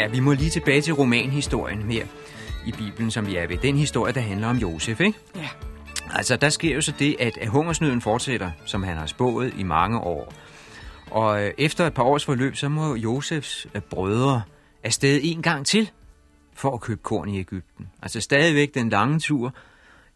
Ja, 0.00 0.06
vi 0.08 0.20
må 0.20 0.32
lige 0.32 0.50
tilbage 0.50 0.80
til 0.80 0.94
romanhistorien 0.94 1.90
her 1.90 2.06
i 2.66 2.72
Bibelen, 2.72 3.10
som 3.10 3.26
vi 3.26 3.36
er 3.36 3.46
ved. 3.46 3.58
Den 3.58 3.76
historie, 3.76 4.12
der 4.12 4.20
handler 4.20 4.48
om 4.48 4.56
Josef, 4.56 5.00
ikke? 5.00 5.18
Ja. 5.36 5.48
Altså, 6.10 6.36
der 6.36 6.48
sker 6.48 6.74
jo 6.74 6.80
så 6.80 6.92
det, 6.98 7.16
at 7.18 7.38
at 7.38 7.48
hungersnøden 7.48 8.00
fortsætter, 8.00 8.50
som 8.66 8.82
han 8.82 8.96
har 8.96 9.06
spået 9.06 9.54
i 9.58 9.62
mange 9.62 9.98
år. 9.98 10.34
Og 11.10 11.44
øh, 11.44 11.52
efter 11.58 11.86
et 11.86 11.94
par 11.94 12.02
års 12.02 12.24
forløb, 12.24 12.56
så 12.56 12.68
må 12.68 12.94
Josefs 12.94 13.66
øh, 13.74 13.82
brødre 13.82 14.42
afsted 14.84 15.20
en 15.22 15.42
gang 15.42 15.66
til 15.66 15.90
for 16.54 16.74
at 16.74 16.80
købe 16.80 17.00
korn 17.02 17.28
i 17.28 17.38
Ægypten. 17.38 17.88
Altså 18.02 18.20
stadigvæk 18.20 18.74
den 18.74 18.88
lange 18.88 19.18
tur, 19.18 19.54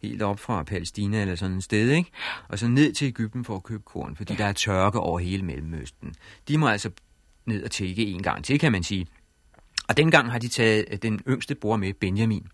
helt 0.01 0.21
op 0.21 0.39
fra 0.39 0.63
Palæstina 0.63 1.21
eller 1.21 1.35
sådan 1.35 1.57
et 1.57 1.63
sted, 1.63 1.89
ikke? 1.91 2.11
Og 2.47 2.59
så 2.59 2.67
ned 2.67 2.93
til 2.93 3.07
Ægypten 3.07 3.45
for 3.45 3.55
at 3.55 3.63
købe 3.63 3.83
korn, 3.85 4.15
fordi 4.15 4.35
der 4.35 4.45
er 4.45 4.53
tørke 4.53 4.99
over 4.99 5.19
hele 5.19 5.43
Mellemøsten. 5.43 6.15
De 6.47 6.57
må 6.57 6.67
altså 6.67 6.89
ned 7.45 7.63
og 7.63 7.71
tække 7.71 8.05
en 8.05 8.23
gang 8.23 8.43
til, 8.43 8.59
kan 8.59 8.71
man 8.71 8.83
sige. 8.83 9.07
Og 9.87 9.97
dengang 9.97 10.31
har 10.31 10.39
de 10.39 10.47
taget 10.47 10.85
øh, 10.91 10.97
den 11.01 11.21
yngste 11.27 11.55
bror 11.55 11.77
med, 11.77 11.93
Benjamin, 11.93 12.47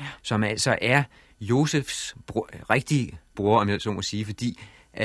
ja. 0.00 0.06
som 0.22 0.42
altså 0.42 0.78
er 0.82 1.02
Josefs 1.40 2.14
bror, 2.26 2.48
rigtige 2.70 3.18
bror, 3.36 3.60
om 3.60 3.68
jeg 3.68 3.80
så 3.80 3.92
må 3.92 4.02
sige, 4.02 4.24
fordi 4.24 4.60
øh, 5.00 5.04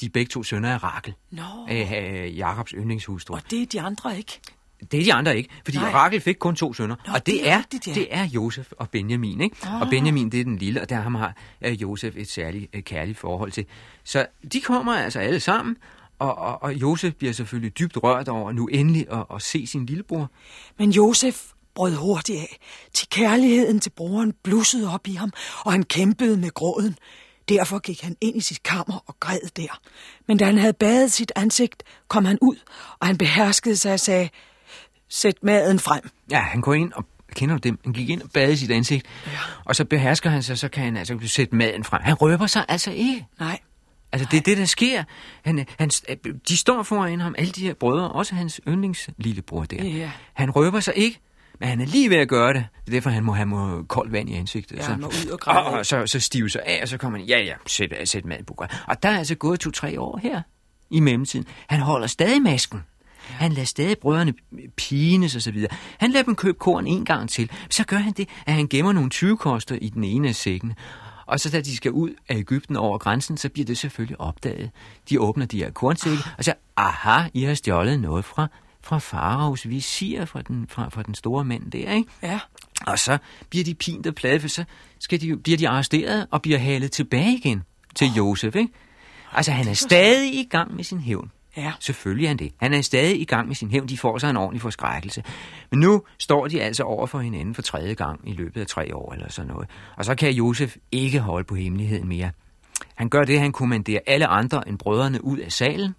de 0.00 0.06
er 0.06 0.10
begge 0.12 0.30
to 0.30 0.42
sønner 0.42 0.74
af 0.74 0.82
Rakel, 0.82 1.14
Nå, 1.30 1.42
af 1.68 2.22
øh, 2.26 2.38
Jakobs 2.38 2.70
yndlingshustru. 2.70 3.34
og 3.34 3.42
det 3.50 3.62
er 3.62 3.66
de 3.66 3.80
andre 3.80 4.16
ikke. 4.18 4.40
Det 4.92 5.00
er 5.00 5.04
de 5.04 5.12
andre 5.14 5.36
ikke, 5.36 5.48
fordi 5.64 5.76
Nej. 5.76 5.90
Rakel 5.90 6.20
fik 6.20 6.36
kun 6.36 6.56
to 6.56 6.72
sønner, 6.74 6.96
Nå, 7.06 7.12
og 7.12 7.26
det, 7.26 7.34
det 7.34 7.48
er 7.48 7.52
er, 7.52 7.58
rigtigt, 7.58 7.86
ja. 7.86 7.94
det 7.94 8.08
er 8.10 8.24
Josef 8.24 8.72
og 8.78 8.90
Benjamin. 8.90 9.40
Ikke? 9.40 9.56
Ah. 9.62 9.80
Og 9.80 9.88
Benjamin, 9.90 10.32
det 10.32 10.40
er 10.40 10.44
den 10.44 10.56
lille, 10.58 10.80
og 10.82 10.88
der 10.88 11.00
ham 11.00 11.14
har 11.14 11.34
øh, 11.62 11.82
Josef 11.82 12.16
et 12.16 12.30
særligt 12.30 12.70
øh, 12.72 12.82
kærligt 12.82 13.18
forhold 13.18 13.52
til. 13.52 13.66
Så 14.04 14.26
de 14.52 14.60
kommer 14.60 14.92
altså 14.92 15.18
alle 15.18 15.40
sammen, 15.40 15.76
og, 16.18 16.38
og, 16.38 16.62
og 16.62 16.74
Josef 16.74 17.14
bliver 17.14 17.32
selvfølgelig 17.32 17.78
dybt 17.78 17.96
rørt 18.02 18.28
over 18.28 18.52
nu 18.52 18.66
endelig 18.66 19.06
at, 19.10 19.24
at 19.34 19.42
se 19.42 19.66
sin 19.66 19.86
lillebror. 19.86 20.30
Men 20.78 20.90
Josef 20.90 21.42
brød 21.74 21.94
hurtigt 21.94 22.40
af, 22.40 22.58
til 22.94 23.08
kærligheden 23.08 23.80
til 23.80 23.90
broren 23.90 24.34
blussede 24.42 24.94
op 24.94 25.06
i 25.06 25.14
ham, 25.14 25.32
og 25.64 25.72
han 25.72 25.82
kæmpede 25.82 26.36
med 26.36 26.50
gråden. 26.50 26.98
Derfor 27.48 27.78
gik 27.78 28.02
han 28.02 28.16
ind 28.20 28.36
i 28.36 28.40
sit 28.40 28.62
kammer 28.62 29.04
og 29.06 29.16
græd 29.20 29.50
der. 29.56 29.80
Men 30.28 30.38
da 30.38 30.44
han 30.44 30.58
havde 30.58 30.72
badet 30.72 31.12
sit 31.12 31.32
ansigt, 31.36 31.82
kom 32.08 32.24
han 32.24 32.38
ud, 32.40 32.56
og 33.00 33.06
han 33.06 33.16
beherskede 33.18 33.76
sig 33.76 33.92
og 33.92 34.00
sagde, 34.00 34.28
sæt 35.08 35.34
maden 35.42 35.78
frem. 35.78 36.10
Ja, 36.30 36.40
han 36.40 36.60
går 36.60 36.74
ind 36.74 36.92
og 36.92 37.04
kender 37.34 37.54
du 37.54 37.68
dem? 37.68 37.78
Han 37.84 37.92
gik 37.92 38.10
ind 38.10 38.22
og 38.22 38.30
badede 38.30 38.56
sit 38.56 38.70
ansigt, 38.70 39.06
ja. 39.26 39.30
og 39.64 39.76
så 39.76 39.84
behersker 39.84 40.30
han 40.30 40.42
sig, 40.42 40.58
så 40.58 40.68
kan 40.68 40.84
han 40.84 40.96
altså 40.96 41.18
sætte 41.24 41.56
maden 41.56 41.84
frem. 41.84 42.02
Han 42.02 42.14
røber 42.14 42.46
sig 42.46 42.64
altså 42.68 42.90
ikke. 42.90 43.26
Nej, 43.40 43.58
Altså, 44.12 44.28
det 44.30 44.36
er 44.36 44.40
det, 44.40 44.58
der 44.58 44.64
sker. 44.64 45.04
Han, 45.44 45.66
han, 45.78 45.90
de 46.48 46.56
står 46.56 46.82
foran 46.82 47.20
ham, 47.20 47.34
alle 47.38 47.52
de 47.52 47.62
her 47.62 47.74
brødre, 47.74 48.12
også 48.12 48.34
hans 48.34 48.60
yndlingslillebror 48.68 49.64
der. 49.64 49.84
Ja. 49.84 50.10
Han 50.32 50.50
røber 50.50 50.80
sig 50.80 50.94
ikke, 50.96 51.20
men 51.60 51.68
han 51.68 51.80
er 51.80 51.86
lige 51.86 52.10
ved 52.10 52.16
at 52.16 52.28
gøre 52.28 52.52
det. 52.52 52.64
Det 52.84 52.92
er 52.92 52.96
derfor, 52.96 53.10
han 53.10 53.24
må 53.24 53.32
have 53.32 53.46
må 53.46 53.82
koldt 53.82 54.12
vand 54.12 54.30
i 54.30 54.34
ansigtet. 54.34 54.76
Ja, 54.76 54.82
så, 54.82 54.90
han 54.90 55.00
må 55.00 55.06
ud 55.06 55.30
og 55.30 55.40
græde. 55.40 55.66
og, 55.66 55.72
og 55.72 55.86
så, 55.86 56.06
så 56.06 56.20
stive 56.20 56.50
sig 56.50 56.62
af, 56.66 56.78
og 56.82 56.88
så 56.88 56.98
kommer 56.98 57.18
han, 57.18 57.28
ja, 57.28 57.38
ja, 57.38 57.54
sæt, 57.66 57.92
sæt 58.04 58.24
mad 58.24 58.44
på. 58.46 58.64
Og 58.86 59.02
der 59.02 59.08
er 59.08 59.18
altså 59.18 59.34
gået 59.34 59.60
to-tre 59.60 60.00
år 60.00 60.18
her 60.22 60.42
i 60.90 61.00
mellemtiden. 61.00 61.46
Han 61.66 61.80
holder 61.80 62.06
stadig 62.06 62.42
masken. 62.42 62.82
Ja. 63.30 63.34
Han 63.34 63.52
lader 63.52 63.66
stadig 63.66 63.98
brødrene 63.98 64.34
pines 64.76 65.36
og 65.36 65.42
så 65.42 65.50
videre. 65.50 65.70
Han 65.98 66.10
lader 66.10 66.24
dem 66.24 66.36
købe 66.36 66.58
korn 66.58 66.86
en 66.86 67.04
gang 67.04 67.30
til. 67.30 67.50
Så 67.70 67.84
gør 67.84 67.96
han 67.96 68.12
det, 68.12 68.28
at 68.46 68.54
han 68.54 68.66
gemmer 68.68 68.92
nogle 68.92 69.10
20 69.10 69.36
koster 69.36 69.74
i 69.74 69.88
den 69.88 70.04
ene 70.04 70.28
af 70.28 70.34
sækkene. 70.34 70.74
Og 71.32 71.40
så 71.40 71.50
da 71.50 71.60
de 71.60 71.76
skal 71.76 71.90
ud 71.90 72.10
af 72.28 72.36
Ægypten 72.36 72.76
over 72.76 72.98
grænsen, 72.98 73.36
så 73.36 73.48
bliver 73.48 73.66
det 73.66 73.78
selvfølgelig 73.78 74.20
opdaget. 74.20 74.70
De 75.08 75.20
åbner 75.20 75.46
de 75.46 75.58
her 75.58 75.70
kornsække, 75.70 76.22
og 76.38 76.44
så, 76.44 76.54
aha, 76.76 77.28
I 77.34 77.42
har 77.42 77.54
stjålet 77.54 78.00
noget 78.00 78.24
fra, 78.24 78.48
fra 78.80 78.98
faraos 78.98 79.68
visir, 79.68 80.24
fra 80.24 80.42
den, 80.42 80.66
fra, 80.68 80.88
fra 80.88 81.02
den 81.02 81.14
store 81.14 81.44
mand 81.44 81.70
der, 81.70 81.92
ikke? 81.92 82.10
ja. 82.22 82.40
Og 82.86 82.98
så 82.98 83.18
bliver 83.50 83.64
de 83.64 83.74
pint 83.74 84.06
og 84.06 84.14
plade, 84.14 84.40
for 84.40 84.48
så 84.48 84.64
skal 84.98 85.20
de, 85.20 85.36
bliver 85.36 85.58
de 85.58 85.68
arresteret 85.68 86.26
og 86.30 86.42
bliver 86.42 86.58
halet 86.58 86.92
tilbage 86.92 87.36
igen 87.36 87.62
til 87.94 88.08
Josef, 88.16 88.56
ikke? 88.56 88.72
Altså, 89.32 89.52
han 89.52 89.68
er 89.68 89.74
stadig 89.74 90.34
i 90.34 90.44
gang 90.50 90.74
med 90.76 90.84
sin 90.84 91.00
hævn. 91.00 91.30
Ja. 91.56 91.72
Selvfølgelig 91.80 92.24
er 92.24 92.28
han 92.28 92.36
det. 92.36 92.52
Han 92.60 92.74
er 92.74 92.82
stadig 92.82 93.20
i 93.20 93.24
gang 93.24 93.48
med 93.48 93.54
sin 93.54 93.70
hævn. 93.70 93.88
De 93.88 93.98
får 93.98 94.18
sig 94.18 94.30
en 94.30 94.36
ordentlig 94.36 94.62
forskrækkelse. 94.62 95.24
Men 95.70 95.80
nu 95.80 96.02
står 96.18 96.46
de 96.46 96.62
altså 96.62 96.82
over 96.82 97.06
for 97.06 97.18
hinanden 97.18 97.54
for 97.54 97.62
tredje 97.62 97.94
gang 97.94 98.20
i 98.28 98.32
løbet 98.32 98.60
af 98.60 98.66
tre 98.66 98.96
år 98.96 99.12
eller 99.12 99.30
sådan 99.30 99.48
noget. 99.48 99.68
Og 99.96 100.04
så 100.04 100.14
kan 100.14 100.32
Josef 100.32 100.76
ikke 100.92 101.20
holde 101.20 101.44
på 101.44 101.54
hemmeligheden 101.54 102.08
mere. 102.08 102.30
Han 102.94 103.08
gør 103.08 103.24
det, 103.24 103.40
han 103.40 103.52
kommanderer 103.52 104.00
alle 104.06 104.26
andre 104.26 104.68
end 104.68 104.78
brødrene 104.78 105.24
ud 105.24 105.38
af 105.38 105.52
salen. 105.52 105.94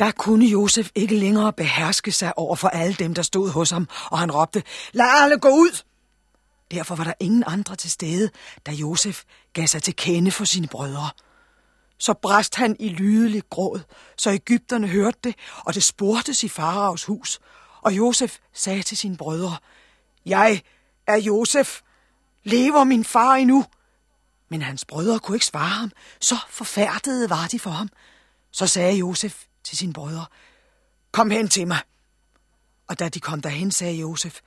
Der 0.00 0.10
kunne 0.10 0.46
Josef 0.46 0.90
ikke 0.94 1.16
længere 1.16 1.52
beherske 1.52 2.12
sig 2.12 2.38
over 2.38 2.56
for 2.56 2.68
alle 2.68 2.94
dem, 2.94 3.14
der 3.14 3.22
stod 3.22 3.50
hos 3.50 3.70
ham, 3.70 3.88
og 4.10 4.18
han 4.18 4.30
råbte, 4.30 4.62
lad 4.92 5.06
alle 5.22 5.38
gå 5.38 5.48
ud! 5.48 5.82
Derfor 6.70 6.94
var 6.94 7.04
der 7.04 7.12
ingen 7.20 7.44
andre 7.46 7.76
til 7.76 7.90
stede, 7.90 8.30
da 8.66 8.72
Josef 8.72 9.22
gav 9.52 9.66
sig 9.66 9.82
til 9.82 9.96
kende 9.96 10.30
for 10.30 10.44
sine 10.44 10.66
brødre. 10.66 11.10
Så 11.98 12.14
brast 12.14 12.54
han 12.54 12.76
i 12.80 12.88
lydelig 12.88 13.42
gråd, 13.50 13.80
så 14.16 14.30
Ægypterne 14.30 14.88
hørte 14.88 15.18
det, 15.24 15.34
og 15.64 15.74
det 15.74 15.82
spurgtes 15.82 16.44
i 16.44 16.48
faraos 16.48 17.04
hus. 17.04 17.40
Og 17.82 17.96
Josef 17.96 18.38
sagde 18.52 18.82
til 18.82 18.96
sine 18.96 19.16
brødre, 19.16 19.56
Jeg 20.26 20.62
er 21.06 21.16
Josef. 21.16 21.80
Lever 22.44 22.84
min 22.84 23.04
far 23.04 23.34
endnu? 23.34 23.64
Men 24.48 24.62
hans 24.62 24.84
brødre 24.84 25.20
kunne 25.20 25.36
ikke 25.36 25.46
svare 25.46 25.68
ham, 25.68 25.90
så 26.20 26.36
forfærdede 26.48 27.30
var 27.30 27.46
de 27.46 27.58
for 27.58 27.70
ham. 27.70 27.88
Så 28.50 28.66
sagde 28.66 28.96
Josef 28.96 29.44
til 29.64 29.78
sine 29.78 29.92
brødre, 29.92 30.26
Kom 31.12 31.30
hen 31.30 31.48
til 31.48 31.66
mig. 31.66 31.78
Og 32.88 32.98
da 32.98 33.08
de 33.08 33.20
kom 33.20 33.40
derhen, 33.40 33.70
sagde 33.70 33.94
Josef, 33.94 34.40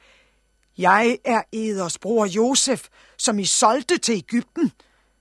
Jeg 0.78 1.18
er 1.26 1.42
eders 1.52 1.98
bror 1.98 2.26
Josef, 2.26 2.88
som 3.18 3.40
I 3.40 3.46
solgte 3.46 3.98
til 3.98 4.16
Ægypten. 4.16 4.72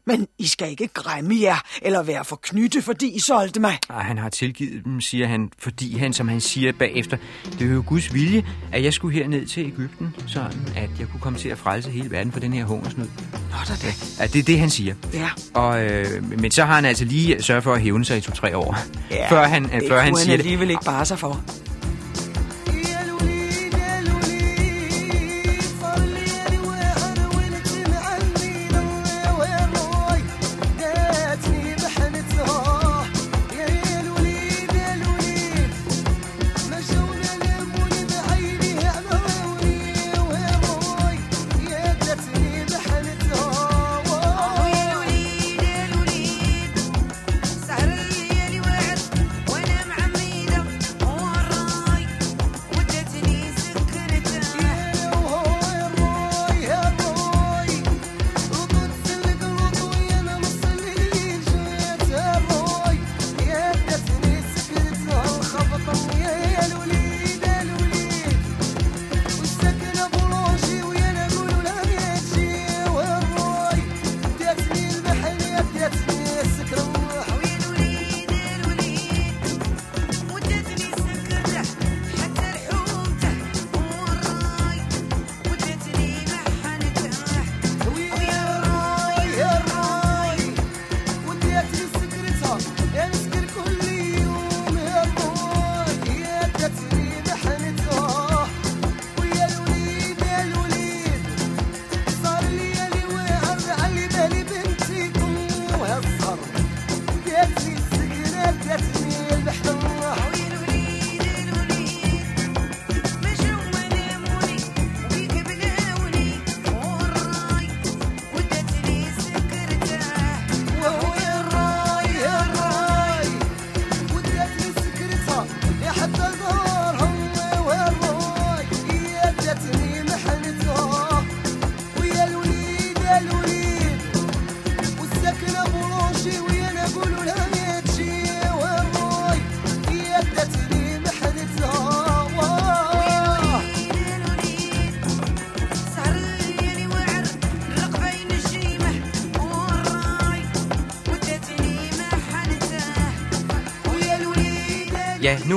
Men 0.06 0.26
I 0.38 0.46
skal 0.46 0.70
ikke 0.70 0.88
græmme 0.88 1.34
jer 1.40 1.56
eller 1.82 2.02
være 2.02 2.24
for 2.24 2.38
knytte, 2.42 2.82
fordi 2.82 3.16
I 3.16 3.18
solgte 3.20 3.60
mig. 3.60 3.78
Og 3.88 4.04
han 4.04 4.18
har 4.18 4.28
tilgivet 4.28 4.84
dem, 4.84 5.00
siger 5.00 5.26
han, 5.26 5.50
fordi 5.58 5.98
han, 5.98 6.12
som 6.12 6.28
han 6.28 6.40
siger 6.40 6.72
bagefter, 6.72 7.16
det 7.58 7.62
er 7.70 7.74
jo 7.74 7.82
Guds 7.86 8.14
vilje, 8.14 8.44
at 8.72 8.84
jeg 8.84 8.92
skulle 8.92 9.18
herned 9.18 9.46
til 9.46 9.66
Ægypten, 9.66 10.14
sådan 10.26 10.68
at 10.76 10.90
jeg 10.98 11.08
kunne 11.08 11.20
komme 11.20 11.38
til 11.38 11.48
at 11.48 11.58
frelse 11.58 11.90
hele 11.90 12.10
verden 12.10 12.32
for 12.32 12.40
den 12.40 12.52
her 12.52 12.64
hungersnød. 12.64 13.08
Nå 13.32 13.56
da 13.68 13.72
det. 13.72 14.16
Ja, 14.20 14.26
det 14.26 14.38
er 14.38 14.42
det, 14.42 14.58
han 14.58 14.70
siger. 14.70 14.94
Ja, 15.14 15.28
Og, 15.54 15.84
øh, 15.84 16.40
men 16.40 16.50
så 16.50 16.64
har 16.64 16.74
han 16.74 16.84
altså 16.84 17.04
lige 17.04 17.42
sørget 17.42 17.64
for 17.64 17.74
at 17.74 17.80
hævne 17.80 18.04
sig 18.04 18.18
i 18.18 18.20
to-tre 18.20 18.56
år, 18.56 18.76
ja 19.10 19.30
før 19.30 19.42
han, 19.44 19.62
det 19.64 19.82
før 19.88 20.00
han 20.00 20.16
siger 20.16 20.28
han 20.30 20.38
det. 20.38 20.44
alligevel 20.44 20.70
ikke 20.70 20.84
bare 20.84 21.04
sig 21.06 21.18
for. 21.18 21.44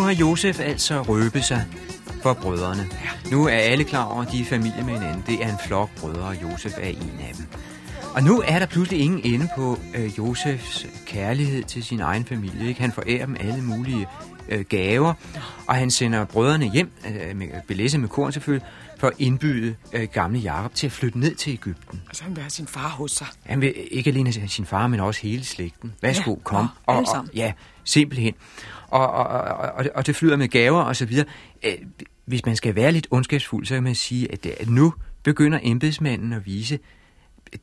Har 0.10 0.16
Josef 0.16 0.60
altså 0.60 1.02
røbet 1.02 1.44
sig 1.44 1.66
for 2.24 2.34
brødrene. 2.34 2.88
Nu 3.32 3.46
er 3.46 3.52
alle 3.52 3.84
klar 3.84 4.04
over, 4.04 4.22
at 4.22 4.32
de 4.32 4.42
er 4.42 4.46
familie 4.46 4.84
med 4.84 4.94
hinanden. 4.94 5.24
Det 5.28 5.44
er 5.44 5.50
en 5.52 5.58
flok 5.68 5.90
brødre, 6.00 6.22
og 6.28 6.36
Josef 6.42 6.74
er 6.78 6.88
en 6.88 7.20
af 7.30 7.34
dem. 7.38 7.46
Og 8.16 8.24
nu 8.24 8.44
er 8.48 8.60
der 8.60 8.66
pludselig 8.66 9.00
ingen 9.02 9.22
ende 9.34 9.50
på 9.56 9.80
øh, 9.96 10.18
Josefs 10.18 10.88
kærlighed 11.06 11.64
til 11.64 11.84
sin 11.84 12.00
egen 12.00 12.26
familie. 12.26 12.68
Ikke? 12.68 12.82
Han 12.82 12.92
forærer 12.92 13.26
dem 13.26 13.36
alle 13.40 13.62
mulige 13.64 14.08
øh, 14.50 14.66
gaver, 14.70 15.14
og 15.68 15.76
han 15.76 15.92
sender 15.92 16.26
brødrene 16.26 16.72
hjem, 16.72 16.92
øh, 17.08 17.36
med, 17.38 17.48
belæsset 17.68 18.00
med 18.00 18.10
korn 18.10 18.32
selvfølgelig, 18.32 18.68
for 19.00 19.08
at 19.08 19.14
indbyde 19.20 19.76
øh, 19.94 20.08
gamle 20.14 20.40
Jakob 20.40 20.76
til 20.76 20.86
at 20.88 20.92
flytte 20.92 21.20
ned 21.20 21.36
til 21.36 21.54
Ægypten. 21.54 22.02
Altså, 22.08 22.24
han 22.24 22.36
vil 22.36 22.42
have 22.42 22.50
sin 22.50 22.68
far 22.68 22.90
hos 22.90 23.12
sig. 23.12 23.28
Han 23.46 23.62
vil 23.62 23.74
ikke 23.92 24.10
alene 24.10 24.34
have 24.34 24.48
sin 24.50 24.66
far, 24.66 24.88
men 24.88 25.00
også 25.00 25.22
hele 25.22 25.46
slægten. 25.46 25.94
Værsgo, 26.02 26.32
Ja, 26.32 26.38
kom. 26.44 26.64
nå, 26.88 26.94
og, 26.94 27.06
og, 27.16 27.26
ja, 27.36 27.52
simpelthen. 27.84 28.34
Og, 28.92 29.12
og, 29.12 29.26
og, 29.26 29.86
og, 29.96 30.08
det 30.08 30.16
flyder 30.16 30.38
med 30.38 30.48
gaver 30.48 30.82
og 30.82 30.96
så 30.96 31.06
videre. 31.06 31.26
Øh, 31.66 31.74
Hvis 32.26 32.46
man 32.46 32.56
skal 32.56 32.76
være 32.76 32.92
lidt 32.92 33.08
ondskabsfuld, 33.12 33.66
så 33.66 33.74
kan 33.74 33.84
man 33.84 33.96
sige, 33.96 34.32
at, 34.32 34.46
at 34.46 34.70
nu 34.70 34.94
begynder 35.24 35.60
embedsmanden 35.64 36.34
at 36.34 36.46
vise 36.46 36.80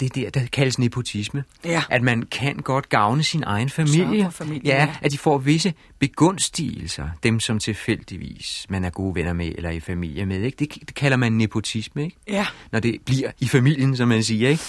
det 0.01 0.15
der, 0.15 0.31
der 0.31 0.47
kaldes 0.53 0.79
nepotisme. 0.79 1.45
Ja. 1.65 1.83
At 1.91 2.03
man 2.03 2.23
kan 2.23 2.57
godt 2.57 2.89
gavne 2.89 3.23
sin 3.23 3.43
egen 3.47 3.71
familie. 3.71 4.31
Familien, 4.31 4.67
ja, 4.67 4.77
ja. 4.77 4.95
at 5.03 5.13
de 5.13 5.19
får 5.19 5.39
visse 5.39 5.75
begunstigelser, 5.99 7.09
dem 7.23 7.41
som 7.41 7.59
tilfældigvis 7.59 8.67
man 8.69 8.85
er 8.85 8.91
gode 8.91 9.15
venner 9.15 9.33
med 9.33 9.53
eller 9.57 9.71
i 9.71 9.81
familie 9.81 10.27
med. 10.27 10.43
Ikke? 10.43 10.57
Det, 10.59 10.75
det 10.87 10.95
kalder 10.95 11.17
man 11.17 11.33
nepotisme, 11.33 12.05
ikke? 12.05 12.17
Ja. 12.29 12.47
når 12.73 12.81
det 12.81 12.97
bliver 13.05 13.31
i 13.41 13.49
familien, 13.49 13.97
som 13.97 14.09
man 14.09 14.23
siger. 14.23 14.49
Ikke? 14.49 14.63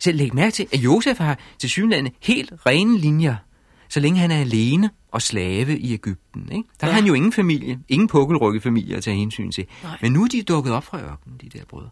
Så 0.00 0.12
læg 0.12 0.34
mærke 0.34 0.50
til, 0.50 0.66
at 0.72 0.78
Josef 0.78 1.18
har 1.18 1.38
til 1.58 1.70
synlande 1.70 2.10
helt 2.22 2.52
rene 2.66 2.98
linjer, 2.98 3.36
så 3.88 4.00
længe 4.00 4.20
han 4.20 4.30
er 4.30 4.40
alene 4.40 4.90
og 5.14 5.22
slave 5.22 5.78
i 5.78 5.92
Ægypten. 5.92 6.48
Ikke? 6.52 6.68
Der 6.80 6.86
ja. 6.86 6.92
Har 6.92 7.00
han 7.00 7.08
jo 7.08 7.14
ingen 7.14 7.32
familie, 7.32 7.80
ingen 7.88 8.08
pukkelrykket 8.08 8.62
familie 8.62 8.96
at 8.96 9.02
tage 9.04 9.16
hensyn 9.16 9.50
til. 9.50 9.66
Nej. 9.82 9.98
Men 10.02 10.12
nu 10.12 10.22
er 10.24 10.28
de 10.28 10.42
dukket 10.42 10.72
op 10.72 10.84
fra 10.84 10.98
ørkenen, 10.98 11.38
de 11.40 11.58
der 11.58 11.64
brødre. 11.68 11.88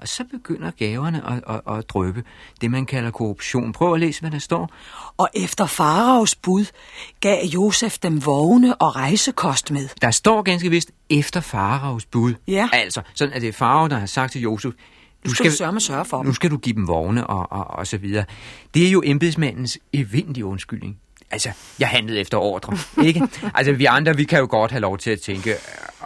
Og 0.00 0.08
så 0.08 0.24
begynder 0.30 0.70
gaverne 0.70 1.30
at, 1.30 1.42
at, 1.66 1.76
at 1.78 1.90
drøbe 1.90 2.24
det, 2.60 2.70
man 2.70 2.86
kalder 2.86 3.10
korruption. 3.10 3.72
Prøv 3.72 3.94
at 3.94 4.00
læse, 4.00 4.20
hvad 4.20 4.30
der 4.30 4.38
står. 4.38 4.70
Og 5.16 5.28
efter 5.34 5.66
faraos 5.66 6.34
bud 6.34 6.64
gav 7.20 7.44
Josef 7.44 7.98
dem 7.98 8.26
vogne 8.26 8.74
og 8.82 8.96
rejsekost 8.96 9.70
med. 9.70 9.88
Der 10.02 10.10
står 10.10 10.42
ganske 10.42 10.70
vist 10.70 10.90
efter 11.10 11.40
faraos 11.40 12.06
bud. 12.06 12.34
Ja. 12.48 12.68
Altså, 12.72 13.02
sådan 13.14 13.34
at 13.34 13.42
det 13.42 13.48
er 13.48 13.52
farao, 13.52 13.88
der 13.88 13.98
har 13.98 14.06
sagt 14.06 14.32
til 14.32 14.40
Josef, 14.40 14.72
Du 15.24 15.34
skal, 15.34 15.50
du 15.50 15.56
sørge 15.56 15.80
sørge 15.80 16.04
for 16.04 16.22
Nu 16.22 16.26
dem. 16.26 16.34
skal 16.34 16.50
du 16.50 16.56
give 16.56 16.74
dem 16.74 16.88
vogne 16.88 17.26
og, 17.26 17.52
og, 17.52 17.78
og 17.78 17.86
så 17.86 17.98
videre. 17.98 18.24
Det 18.74 18.86
er 18.86 18.90
jo 18.90 19.02
embedsmandens 19.04 19.78
evindelige 19.92 20.44
undskyldning. 20.44 20.96
Altså, 21.30 21.50
jeg 21.78 21.88
handlede 21.88 22.20
efter 22.20 22.38
ordre, 22.38 22.76
ikke? 23.04 23.22
Altså, 23.54 23.72
vi 23.72 23.84
andre, 23.84 24.16
vi 24.16 24.24
kan 24.24 24.38
jo 24.38 24.46
godt 24.50 24.70
have 24.70 24.80
lov 24.80 24.98
til 24.98 25.10
at 25.10 25.20
tænke, 25.20 25.50
øh, 25.50 25.56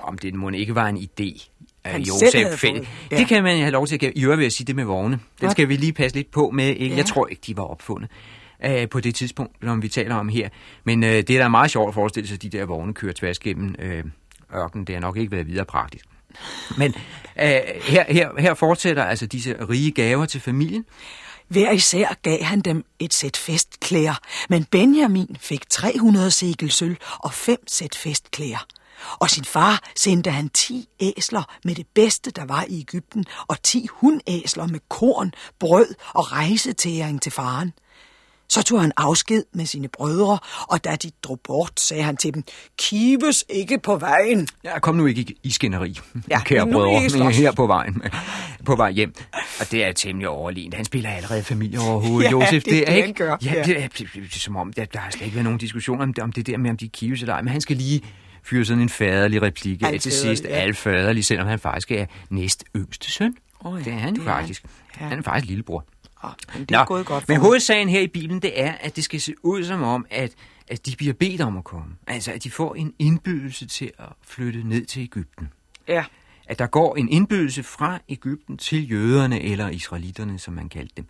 om 0.03 0.19
det 0.19 0.35
må 0.35 0.51
ikke 0.51 0.75
var 0.75 0.87
en 0.87 0.97
idé. 0.97 1.49
af 1.85 1.93
Han 1.93 2.03
Josef 2.03 2.31
selv 2.61 2.87
ja. 3.11 3.17
Det 3.17 3.29
kan 3.29 3.43
man 3.43 3.59
have 3.59 3.71
lov 3.71 3.87
til 3.87 3.95
at 3.95 4.01
gøre. 4.01 4.13
I 4.19 4.25
øvrigt 4.25 4.39
vil 4.39 4.45
jeg 4.45 4.53
sige 4.53 4.67
det 4.67 4.77
med 4.77 4.85
vogne. 4.85 5.19
Den 5.41 5.51
skal 5.51 5.69
vi 5.69 5.77
lige 5.77 5.93
passe 5.93 6.17
lidt 6.17 6.31
på 6.31 6.51
med. 6.51 6.67
Ikke? 6.67 6.87
Ja. 6.87 6.97
Jeg 6.97 7.07
tror 7.07 7.27
ikke, 7.27 7.43
de 7.47 7.57
var 7.57 7.63
opfundet 7.63 8.11
øh, 8.65 8.89
på 8.89 9.01
det 9.01 9.15
tidspunkt, 9.15 9.57
som 9.65 9.83
vi 9.83 9.89
taler 9.89 10.15
om 10.15 10.29
her. 10.29 10.49
Men 10.85 11.05
øh, 11.05 11.11
det 11.11 11.31
er 11.31 11.39
da 11.39 11.49
meget 11.49 11.71
sjovt 11.71 11.89
at 11.89 11.95
forestille 11.95 12.29
sig, 12.29 12.35
at 12.35 12.43
de 12.43 12.49
der 12.49 12.65
vogne 12.65 12.95
kører 12.95 13.13
tværs 13.13 13.39
gennem 13.39 13.75
øh, 13.79 14.05
ørkenen. 14.55 14.87
Det 14.87 14.95
har 14.95 15.01
nok 15.01 15.17
ikke 15.17 15.33
været 15.33 15.47
videre 15.47 15.65
praktisk. 15.65 16.05
Men 16.79 16.95
øh, 17.41 17.61
her, 17.83 18.05
her, 18.09 18.31
her 18.39 18.55
fortsætter 18.55 19.05
altså 19.05 19.27
disse 19.27 19.57
rige 19.71 19.91
gaver 19.91 20.27
til 20.27 20.41
familien. 20.41 20.85
Hver 21.53 21.71
især 21.71 22.15
gav 22.23 22.43
han 22.43 22.61
dem 22.61 22.85
et 22.99 23.15
sæt 23.15 23.37
festklæder, 23.37 24.15
men 24.49 24.65
Benjamin 24.65 25.37
fik 25.41 25.69
300 25.71 26.31
sekel 26.31 26.71
sølv 26.71 26.97
og 27.19 27.35
fem 27.35 27.59
sæt 27.67 27.95
festklæder. 27.95 28.67
Og 29.19 29.31
sin 29.31 29.45
far 29.45 29.91
sendte 29.97 30.31
han 30.31 30.49
10 30.49 30.89
æsler 31.01 31.43
med 31.65 31.75
det 31.75 31.87
bedste, 31.95 32.31
der 32.31 32.45
var 32.45 32.65
i 32.69 32.81
Ægypten, 32.81 33.25
og 33.49 33.63
10 33.63 33.87
hundæsler 33.91 34.67
med 34.67 34.81
korn, 34.89 35.33
brød 35.59 35.95
og 36.15 36.33
rejsetæring 36.33 37.23
til 37.23 37.33
faren. 37.33 37.73
Så 38.53 38.63
tog 38.63 38.81
han 38.81 38.93
afsked 38.97 39.45
med 39.55 39.67
sine 39.67 39.89
brødre, 39.89 40.39
og 40.69 40.85
da 40.85 40.97
de 40.97 41.11
drog 41.23 41.41
bort, 41.45 41.81
sagde 41.81 42.03
han 42.03 42.17
til 42.17 42.35
dem, 42.35 42.43
kives 42.79 43.45
ikke 43.49 43.79
på 43.79 43.97
vejen. 43.97 44.49
Ja, 44.65 44.79
kom 44.79 44.95
nu 44.95 45.07
ikke 45.07 45.21
i, 45.21 45.37
i 45.43 45.51
skænderi, 45.51 45.99
ja, 46.31 46.41
kære 46.43 46.67
brødre, 46.73 47.33
her 47.43 47.53
på 47.53 47.67
vejen, 47.67 48.03
på 48.67 48.77
vej 48.77 48.91
hjem. 48.93 49.15
Og 49.61 49.71
det 49.71 49.85
er 49.85 49.93
temmelig 49.93 50.29
overlegent. 50.29 50.75
Han 50.75 50.85
spiller 50.85 51.11
allerede 51.11 51.43
familie 51.43 51.81
overhovedet, 51.81 52.27
Ja, 52.27 52.31
Josef. 52.31 52.65
det 52.65 52.73
er 52.73 52.79
det, 52.79 52.89
er 52.89 52.93
han 52.93 52.97
ikke, 53.09 53.13
gør. 53.19 53.37
Ja, 53.45 53.53
Ja. 53.55 53.63
det 53.63 53.83
er, 53.83 53.89
det, 53.89 54.09
det, 54.15 54.23
er 54.35 54.39
som 54.39 54.57
om, 54.57 54.73
der, 54.73 54.85
der 54.85 54.99
har 54.99 55.11
slet 55.11 55.23
ikke 55.23 55.35
været 55.35 55.45
nogen 55.45 55.59
diskussion 55.59 56.01
om, 56.01 56.15
om 56.21 56.33
det 56.33 56.47
der 56.47 56.59
med, 56.59 56.71
om 56.71 56.77
de 56.77 56.89
kives 56.89 57.21
eller 57.21 57.35
ej. 57.35 57.43
Men 57.43 57.49
han 57.53 57.61
skal 57.61 57.77
lige 57.77 58.01
fyre 58.45 58.65
sådan 58.65 58.83
en 58.83 58.89
faderlig 58.89 59.43
replik 59.43 59.83
af 59.83 59.89
Han 59.89 59.99
til 59.99 60.13
sidst. 60.13 60.45
ja. 60.45 60.49
Alt 60.49 60.77
faderlig, 60.77 61.25
selvom 61.25 61.47
han 61.47 61.59
faktisk 61.59 61.91
er 61.91 62.07
næst 62.31 62.65
yngste 62.77 63.11
søn. 63.11 63.35
Åh 63.65 63.79
ja, 63.81 63.85
det 63.85 63.93
er 63.93 63.99
han 63.99 64.15
det 64.15 64.21
er 64.27 64.31
han. 64.31 64.41
faktisk. 64.41 64.65
Ja. 65.01 65.07
Han 65.07 65.19
er 65.19 65.23
faktisk 65.23 65.49
lillebror. 65.49 65.85
Men 66.55 66.65
det 66.65 66.77
er 66.77 66.85
gået 66.85 67.07
godt 67.07 67.25
for 67.25 67.33
men 67.33 67.37
ham. 67.37 67.45
hovedsagen 67.45 67.89
her 67.89 68.01
i 68.01 68.07
Bibelen, 68.07 68.43
det 68.43 68.61
er, 68.61 68.73
at 68.73 68.97
det 68.97 69.05
skal 69.05 69.21
se 69.21 69.35
ud 69.43 69.65
som 69.65 69.83
om, 69.83 70.07
at, 70.11 70.33
at 70.69 70.87
de 70.87 70.97
bliver 70.97 71.13
bedt 71.13 71.41
om 71.41 71.57
at 71.57 71.65
komme. 71.65 71.95
Altså, 72.07 72.33
at 72.33 72.45
de 72.45 72.51
får 72.51 72.75
en 72.75 72.95
indbydelse 72.99 73.67
til 73.67 73.91
at 73.99 74.09
flytte 74.27 74.69
ned 74.69 74.87
til 74.87 75.03
Ægypten. 75.03 75.49
Ja. 75.89 76.05
At 76.47 76.59
der 76.59 76.67
går 76.67 76.97
en 76.97 77.09
indbydelse 77.09 77.63
fra 77.63 77.99
Ægypten 78.09 78.57
til 78.57 78.91
jøderne, 78.91 79.43
eller 79.43 79.69
israelitterne, 79.69 80.39
som 80.39 80.55
man 80.55 80.69
kaldte 80.69 80.95
dem, 80.97 81.07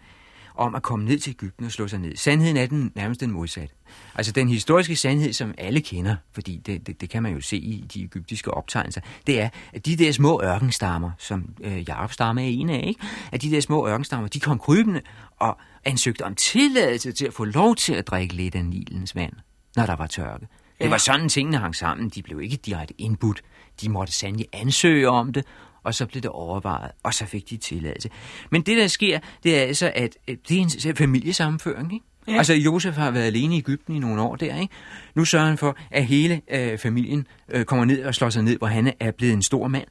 om 0.63 0.75
at 0.75 0.83
komme 0.83 1.05
ned 1.05 1.19
til 1.19 1.31
Ægypten 1.31 1.67
og 1.67 1.73
slå 1.73 1.89
sig 1.89 1.99
ned. 1.99 2.17
Sandheden 2.17 2.57
er 2.57 2.67
den 2.67 2.93
nærmest 2.95 3.21
den 3.21 3.31
modsatte. 3.31 3.75
Altså 4.15 4.33
den 4.33 4.49
historiske 4.49 4.97
sandhed, 4.97 5.33
som 5.33 5.55
alle 5.59 5.81
kender, 5.81 6.17
fordi 6.33 6.57
det, 6.67 6.87
det, 6.87 7.01
det 7.01 7.11
kan 7.11 7.23
man 7.23 7.35
jo 7.35 7.41
se 7.41 7.57
i 7.57 7.85
de 7.95 8.03
egyptiske 8.05 8.51
optegnelser, 8.55 9.01
det 9.27 9.41
er, 9.41 9.49
at 9.73 9.87
de 9.87 9.97
der 9.97 10.13
små 10.13 10.43
ørkenstammer, 10.43 11.11
som 11.19 11.55
øh, 11.61 11.89
Jakob 11.89 12.13
stamme 12.13 12.43
er 12.43 12.47
en 12.47 12.71
af, 12.71 12.85
ikke? 12.87 13.01
at 13.33 13.43
de 13.43 13.51
der 13.51 13.61
små 13.61 13.89
ørkenstammer, 13.89 14.29
de 14.29 14.41
kom 14.41 14.59
krybende 14.59 15.01
og 15.37 15.59
ansøgte 15.85 16.25
om 16.25 16.35
tilladelse 16.35 17.13
til 17.13 17.27
at 17.27 17.35
få 17.35 17.45
lov 17.45 17.77
til 17.77 17.95
at 17.95 18.07
drikke 18.07 18.35
lidt 18.35 18.55
af 18.55 18.65
Nilens 18.65 19.17
vand, 19.17 19.33
når 19.77 19.87
der 19.87 19.97
var 19.97 20.07
tørke. 20.07 20.47
Det 20.81 20.91
var 20.91 20.99
sådan, 20.99 21.29
tingene 21.29 21.59
hang 21.59 21.77
sammen. 21.77 22.09
De 22.09 22.23
blev 22.23 22.41
ikke 22.41 22.57
direkte 22.57 22.95
indbudt. 22.99 23.43
De 23.81 23.89
måtte 23.89 24.13
sandelig 24.13 24.47
ansøge 24.53 25.09
om 25.09 25.33
det, 25.33 25.45
og 25.85 25.95
så 25.95 26.07
blev 26.07 26.23
det 26.23 26.31
overvejet, 26.31 26.91
og 27.03 27.15
så 27.15 27.27
fik 27.27 27.51
de 27.51 27.57
tilladelse. 27.57 28.11
Men 28.51 28.63
det, 28.63 28.77
der 28.77 28.87
sker, 28.87 29.19
det 29.43 29.59
er 29.59 29.63
altså, 29.63 29.93
at 29.95 30.17
det 30.49 30.59
er 30.59 30.89
en 30.89 30.97
familiesammenføring, 30.97 31.95
ikke? 31.95 32.05
Ja. 32.29 32.37
Altså, 32.37 32.55
Josef 32.55 32.97
har 32.97 33.11
været 33.11 33.27
alene 33.27 33.55
i 33.55 33.59
Ægypten 33.59 33.97
i 33.97 33.99
nogle 33.99 34.23
år 34.23 34.37
der, 34.37 34.61
ikke? 34.61 34.75
Nu 35.15 35.25
sørger 35.25 35.47
han 35.47 35.59
for, 35.59 35.77
at 35.91 36.07
hele 36.07 36.41
øh, 36.51 36.79
familien 36.79 37.27
øh, 37.49 37.65
kommer 37.65 37.85
ned 37.85 38.05
og 38.05 38.15
slår 38.15 38.31
sig 38.31 38.43
ned, 38.43 38.59
hvor 38.59 38.67
han 38.67 38.93
er 39.01 39.11
blevet 39.11 39.33
en 39.33 39.43
stor 39.43 39.69
mand. 39.69 39.87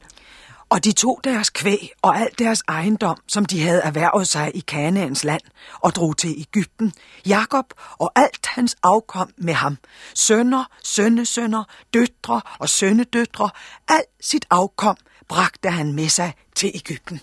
Og 0.70 0.84
de 0.84 0.92
tog 0.92 1.22
deres 1.24 1.50
kvæg 1.50 1.90
og 2.02 2.18
alt 2.18 2.40
deres 2.40 2.64
ejendom, 2.68 3.18
som 3.28 3.46
de 3.46 3.62
havde 3.62 3.82
erhvervet 3.82 4.28
sig 4.28 4.52
i 4.56 4.60
Kanaans 4.60 5.24
land, 5.24 5.42
og 5.80 5.96
drog 5.96 6.18
til 6.18 6.36
Ægypten. 6.38 6.94
Jakob 7.28 7.66
og 7.98 8.12
alt 8.16 8.48
hans 8.48 8.76
afkom 8.84 9.30
med 9.38 9.54
ham. 9.54 9.78
Sønner, 10.16 10.64
sønnesønner, 10.84 11.64
døtre 11.94 12.42
og 12.60 12.70
sønnedøtre, 12.70 13.50
alt 13.88 14.06
sit 14.22 14.46
afkom 14.50 14.98
bragte 15.28 15.70
han 15.70 15.94
med 15.94 16.10
sig 16.10 16.34
til 16.56 16.72
Ægypten. 16.76 17.20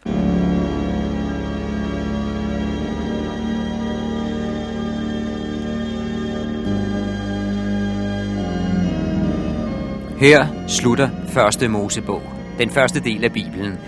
Her 10.20 10.66
slutter 10.68 11.10
første 11.28 11.68
Mosebog, 11.68 12.22
den 12.58 12.70
første 12.70 13.00
del 13.00 13.24
af 13.24 13.32
Bibelen. 13.32 13.78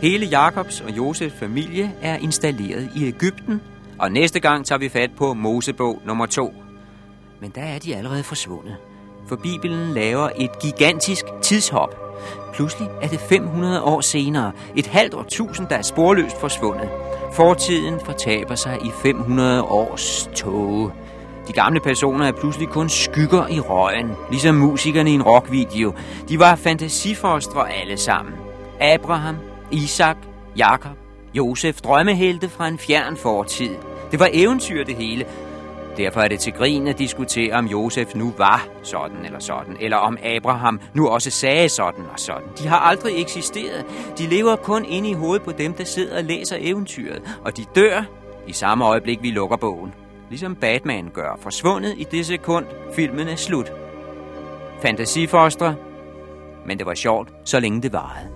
Hele 0.00 0.26
Jakobs 0.26 0.80
og 0.80 0.96
Josefs 0.96 1.34
familie 1.34 1.92
er 2.02 2.16
installeret 2.16 2.90
i 2.96 3.06
Ægypten, 3.06 3.60
og 3.98 4.12
næste 4.12 4.40
gang 4.40 4.66
tager 4.66 4.78
vi 4.78 4.88
fat 4.88 5.10
på 5.16 5.34
Mosebog 5.34 6.02
nummer 6.04 6.26
2. 6.26 6.54
Men 7.40 7.50
der 7.54 7.62
er 7.62 7.78
de 7.78 7.96
allerede 7.96 8.22
forsvundet, 8.22 8.76
for 9.28 9.36
Bibelen 9.36 9.94
laver 9.94 10.28
et 10.36 10.58
gigantisk 10.58 11.24
tidshop. 11.42 11.96
Pludselig 12.54 12.88
er 13.02 13.08
det 13.08 13.20
500 13.20 13.82
år 13.82 14.00
senere, 14.00 14.52
et 14.76 14.86
halvt 14.86 15.14
årtusind, 15.14 15.68
der 15.68 15.76
er 15.76 15.82
sporløst 15.82 16.40
forsvundet. 16.40 16.88
Fortiden 17.32 18.00
fortaber 18.04 18.54
sig 18.54 18.78
i 18.84 18.90
500 19.02 19.62
års 19.62 20.30
tåge. 20.34 20.90
De 21.48 21.52
gamle 21.52 21.80
personer 21.80 22.26
er 22.26 22.32
pludselig 22.32 22.68
kun 22.68 22.88
skygger 22.88 23.48
i 23.48 23.60
røgen, 23.60 24.10
ligesom 24.30 24.54
musikerne 24.54 25.10
i 25.10 25.14
en 25.14 25.22
rockvideo. 25.22 25.94
De 26.28 26.38
var 26.38 26.54
fantasifostre 26.54 27.72
alle 27.72 27.96
sammen. 27.96 28.34
Abraham, 28.80 29.36
Isak, 29.70 30.16
Jakob, 30.56 30.92
Josef, 31.34 31.80
drømmehelte 31.80 32.48
fra 32.48 32.68
en 32.68 32.78
fjern 32.78 33.16
fortid. 33.16 33.70
Det 34.10 34.20
var 34.20 34.28
eventyr 34.32 34.84
det 34.84 34.94
hele. 34.94 35.24
Derfor 35.96 36.20
er 36.20 36.28
det 36.28 36.40
til 36.40 36.52
grin 36.52 36.88
at 36.88 36.98
diskutere, 36.98 37.52
om 37.52 37.66
Josef 37.66 38.14
nu 38.14 38.32
var 38.38 38.68
sådan 38.82 39.24
eller 39.24 39.38
sådan, 39.38 39.76
eller 39.80 39.96
om 39.96 40.18
Abraham 40.24 40.80
nu 40.94 41.08
også 41.08 41.30
sagde 41.30 41.68
sådan 41.68 42.04
og 42.12 42.18
sådan. 42.20 42.48
De 42.58 42.68
har 42.68 42.78
aldrig 42.78 43.20
eksisteret. 43.20 43.84
De 44.18 44.26
lever 44.26 44.56
kun 44.56 44.84
inde 44.84 45.10
i 45.10 45.12
hovedet 45.12 45.42
på 45.42 45.52
dem, 45.52 45.72
der 45.72 45.84
sidder 45.84 46.18
og 46.18 46.24
læser 46.24 46.56
eventyret, 46.60 47.22
og 47.44 47.56
de 47.56 47.64
dør 47.74 48.02
i 48.46 48.52
samme 48.52 48.84
øjeblik, 48.84 49.22
vi 49.22 49.30
lukker 49.30 49.56
bogen. 49.56 49.94
Ligesom 50.30 50.54
Batman 50.56 51.10
gør, 51.14 51.38
forsvundet 51.40 51.94
i 51.96 52.04
det 52.04 52.26
sekund, 52.26 52.66
filmen 52.94 53.28
er 53.28 53.36
slut. 53.36 53.72
fantasifostre, 54.82 55.74
men 56.66 56.78
det 56.78 56.86
var 56.86 56.94
sjovt, 56.94 57.28
så 57.44 57.60
længe 57.60 57.82
det 57.82 57.92
varede. 57.92 58.31